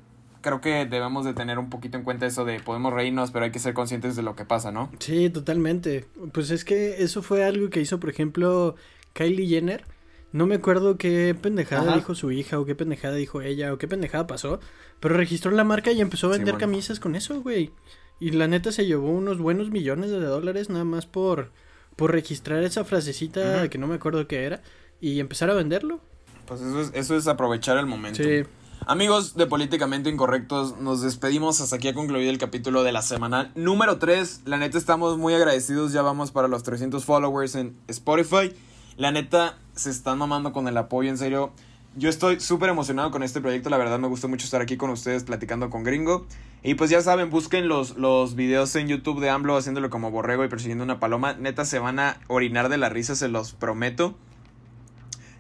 creo 0.46 0.62
que 0.62 0.86
debemos 0.86 1.26
de 1.26 1.34
tener 1.34 1.58
un 1.58 1.72
poquito 1.72 1.98
en 1.98 2.04
cuenta 2.04 2.28
eso 2.28 2.46
de 2.46 2.60
podemos 2.60 2.94
reírnos, 2.94 3.32
pero 3.32 3.46
hay 3.46 3.52
que 3.52 3.58
ser 3.58 3.74
conscientes 3.74 4.16
de 4.16 4.22
lo 4.22 4.36
que 4.36 4.46
pasa, 4.46 4.72
¿no? 4.72 4.92
Sí, 5.00 5.32
totalmente. 5.32 6.06
Pues 6.34 6.52
es 6.52 6.64
que 6.64 7.02
eso 7.04 7.24
fue 7.24 7.44
algo 7.44 7.72
que 7.72 7.82
hizo, 7.82 8.00
por 8.00 8.12
ejemplo, 8.12 8.76
Kylie 9.14 9.48
Jenner. 9.48 9.86
No 10.32 10.46
me 10.46 10.54
acuerdo 10.54 10.98
qué 10.98 11.36
pendejada 11.40 11.96
dijo 11.96 12.14
su 12.14 12.32
hija 12.32 12.60
o 12.60 12.66
qué 12.66 12.76
pendejada 12.76 13.16
dijo 13.16 13.42
ella 13.42 13.74
o 13.74 13.80
qué 13.80 13.88
pendejada 13.88 14.28
pasó, 14.28 14.60
pero 15.00 15.16
registró 15.16 15.50
la 15.50 15.64
marca 15.64 15.92
y 15.92 16.00
empezó 16.00 16.28
a 16.28 16.38
vender 16.38 16.58
camisas 16.58 17.00
con 17.00 17.16
eso, 17.16 17.42
güey. 17.42 17.72
Y 18.20 18.30
la 18.32 18.48
neta 18.48 18.72
se 18.72 18.86
llevó 18.86 19.10
unos 19.10 19.40
buenos 19.40 19.72
millones 19.72 20.12
de 20.12 20.20
dólares 20.20 20.70
nada 20.70 20.86
más 20.86 21.08
por, 21.08 21.52
por 21.96 22.12
registrar 22.12 22.64
esa 22.64 22.86
frasecita 22.86 23.68
que 23.70 23.80
no 23.80 23.88
me 23.88 23.96
acuerdo 23.96 24.28
qué 24.28 24.44
era 24.44 24.62
y 25.02 25.20
empezar 25.20 25.50
a 25.50 25.56
venderlo. 25.56 26.02
Pues 26.46 26.62
eso 26.62 26.82
es, 26.82 26.92
eso 26.94 27.18
es 27.18 27.28
aprovechar 27.28 27.78
el 27.78 27.88
momento. 27.88 28.22
Sí. 28.22 28.44
Amigos 28.88 29.36
de 29.36 29.48
Políticamente 29.48 30.10
Incorrectos, 30.10 30.78
nos 30.78 31.02
despedimos. 31.02 31.60
Hasta 31.60 31.78
aquí 31.78 31.88
ha 31.88 31.94
concluido 31.94 32.30
el 32.30 32.38
capítulo 32.38 32.84
de 32.84 32.92
la 32.92 33.02
semana 33.02 33.52
número 33.56 33.98
3. 33.98 34.42
La 34.46 34.58
neta, 34.58 34.78
estamos 34.78 35.18
muy 35.18 35.34
agradecidos. 35.34 35.92
Ya 35.92 36.04
vamos 36.04 36.32
para 36.32 36.48
los 36.48 36.64
300 36.64 37.04
followers 37.04 37.56
en 37.56 37.76
Spotify. 37.88 38.54
La 38.98 39.12
neta, 39.12 39.58
se 39.76 39.90
están 39.90 40.20
mamando 40.20 40.54
con 40.54 40.68
el 40.68 40.78
apoyo, 40.78 41.10
en 41.10 41.18
serio. 41.18 41.52
yo 41.96 42.10
estoy 42.10 42.40
súper 42.40 42.70
emocionado 42.70 43.10
con 43.12 43.24
este 43.24 43.42
proyecto, 43.42 43.70
la 43.70 43.78
verdad 43.78 44.00
me 44.00 44.08
gustó 44.08 44.28
mucho 44.28 44.46
estar 44.46 44.62
aquí 44.62 44.78
con 44.78 44.90
ustedes 44.90 45.24
platicando 45.24 45.70
con 45.70 45.84
Gringo. 45.84 46.28
Y 46.64 46.76
pues 46.76 46.90
ya 46.90 47.02
saben, 47.02 47.30
busquen 47.30 47.68
los, 47.68 47.98
los 47.98 48.36
videos 48.36 48.76
en 48.76 48.88
YouTube 48.88 49.20
de 49.20 49.30
AMLO 49.30 49.58
haciéndolo 49.58 49.90
como 49.90 50.12
borrego 50.12 50.44
y 50.44 50.48
persiguiendo 50.48 50.84
una 50.84 51.00
paloma. 51.00 51.34
Neta 51.34 51.66
se 51.66 51.80
van 51.80 52.00
a 52.00 52.20
orinar 52.28 52.70
de 52.70 52.78
la 52.78 52.90
risa, 52.90 53.16
se 53.16 53.28
los 53.28 53.54
prometo. 53.54 54.16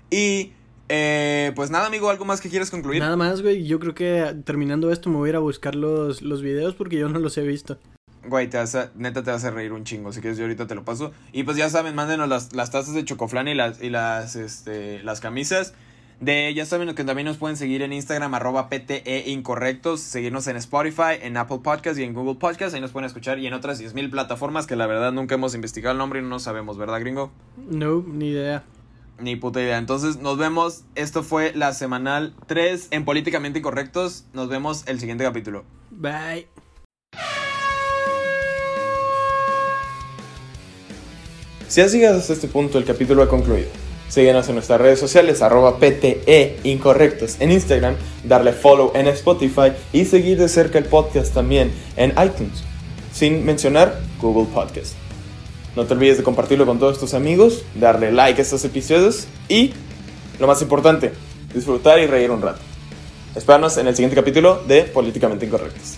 Y 0.09 0.53
eh, 0.89 1.51
pues 1.55 1.71
nada, 1.71 1.87
amigo, 1.87 2.09
¿algo 2.09 2.25
más 2.25 2.41
que 2.41 2.49
quieras 2.49 2.69
concluir? 2.69 2.99
Nada 2.99 3.15
más, 3.15 3.41
güey. 3.41 3.65
Yo 3.65 3.79
creo 3.79 3.95
que 3.95 4.35
terminando 4.43 4.91
esto 4.91 5.09
me 5.09 5.17
voy 5.17 5.29
a 5.29 5.31
ir 5.31 5.35
a 5.35 5.39
buscar 5.39 5.75
los, 5.75 6.21
los 6.21 6.41
videos 6.41 6.75
porque 6.75 6.97
yo 6.97 7.09
no 7.09 7.19
los 7.19 7.37
he 7.37 7.41
visto. 7.41 7.77
Güey, 8.27 8.49
te 8.49 8.57
a, 8.57 8.65
neta 8.95 9.23
te 9.23 9.31
a 9.31 9.37
reír 9.51 9.71
un 9.71 9.83
chingo. 9.83 10.11
Si 10.11 10.21
quieres, 10.21 10.37
yo 10.37 10.45
ahorita 10.45 10.67
te 10.67 10.75
lo 10.75 10.83
paso. 10.83 11.11
Y 11.31 11.43
pues 11.43 11.57
ya 11.57 11.69
saben, 11.69 11.95
mándenos 11.95 12.27
las, 12.27 12.53
las 12.53 12.71
tazas 12.71 12.93
de 12.93 13.05
chocoflan 13.05 13.47
y 13.47 13.55
las, 13.55 13.81
y 13.81 13.89
las, 13.89 14.35
este, 14.35 15.03
las 15.03 15.19
camisas. 15.19 15.73
De, 16.19 16.53
ya 16.53 16.65
saben 16.65 16.95
que 16.95 17.03
también 17.03 17.25
nos 17.25 17.37
pueden 17.37 17.57
seguir 17.57 17.81
en 17.81 17.91
Instagram, 17.91 18.33
arroba 18.33 18.69
PTE 18.69 19.25
Incorrectos, 19.27 19.99
seguirnos 19.99 20.47
en 20.47 20.55
Spotify, 20.55 21.19
en 21.21 21.35
Apple 21.35 21.59
Podcast 21.61 21.99
y 21.99 22.03
en 22.03 22.13
Google 22.13 22.35
Podcast, 22.35 22.73
ahí 22.73 22.79
nos 22.79 22.91
pueden 22.91 23.05
escuchar 23.05 23.37
y 23.37 23.47
en 23.47 23.53
otras 23.53 23.81
10.000 23.81 24.09
plataformas 24.11 24.65
que 24.65 24.77
la 24.77 24.87
verdad 24.87 25.11
nunca 25.11 25.35
hemos 25.35 25.55
investigado 25.55 25.91
el 25.91 25.97
nombre 25.97 26.21
y 26.21 26.23
no 26.23 26.39
sabemos, 26.39 26.77
¿verdad, 26.77 27.01
gringo? 27.01 27.33
No, 27.57 28.01
ni 28.07 28.29
idea. 28.29 28.63
Ni 29.19 29.35
puta 29.35 29.61
idea. 29.61 29.77
Entonces 29.77 30.17
nos 30.17 30.37
vemos, 30.37 30.83
esto 30.95 31.23
fue 31.23 31.53
la 31.53 31.73
semanal 31.73 32.33
3 32.47 32.87
en 32.91 33.05
Políticamente 33.05 33.59
Incorrectos, 33.59 34.25
nos 34.33 34.49
vemos 34.49 34.83
el 34.87 34.99
siguiente 34.99 35.23
capítulo. 35.23 35.63
Bye. 35.89 36.47
Si 41.67 41.81
has 41.81 41.91
llegado 41.91 42.19
hasta 42.19 42.33
este 42.33 42.47
punto, 42.47 42.77
el 42.77 42.85
capítulo 42.85 43.23
ha 43.23 43.29
concluido. 43.29 43.69
Síguenos 44.07 44.47
en 44.49 44.55
nuestras 44.55 44.79
redes 44.79 44.99
sociales, 44.99 45.41
arroba 45.41 45.77
PTE 45.77 46.59
Incorrectos 46.63 47.37
en 47.39 47.51
Instagram, 47.51 47.95
darle 48.23 48.53
follow 48.53 48.91
en 48.95 49.07
Spotify 49.07 49.71
y 49.91 50.05
seguir 50.05 50.37
de 50.37 50.47
cerca 50.47 50.77
el 50.77 50.85
podcast 50.85 51.33
también 51.33 51.71
en 51.97 52.11
iTunes, 52.11 52.63
sin 53.11 53.43
mencionar 53.45 53.99
Google 54.21 54.47
Podcast. 54.53 55.04
No 55.75 55.85
te 55.85 55.93
olvides 55.93 56.17
de 56.17 56.23
compartirlo 56.23 56.65
con 56.65 56.79
todos 56.79 56.99
tus 56.99 57.13
amigos, 57.13 57.63
darle 57.75 58.11
like 58.11 58.39
a 58.39 58.43
estos 58.43 58.63
episodios 58.63 59.27
y, 59.49 59.73
lo 60.39 60.47
más 60.47 60.61
importante, 60.61 61.11
disfrutar 61.53 61.99
y 61.99 62.07
reír 62.07 62.31
un 62.31 62.41
rato. 62.41 62.61
Espéranos 63.35 63.77
en 63.77 63.87
el 63.87 63.95
siguiente 63.95 64.15
capítulo 64.15 64.63
de 64.65 64.83
Políticamente 64.83 65.45
Incorrectos. 65.45 65.97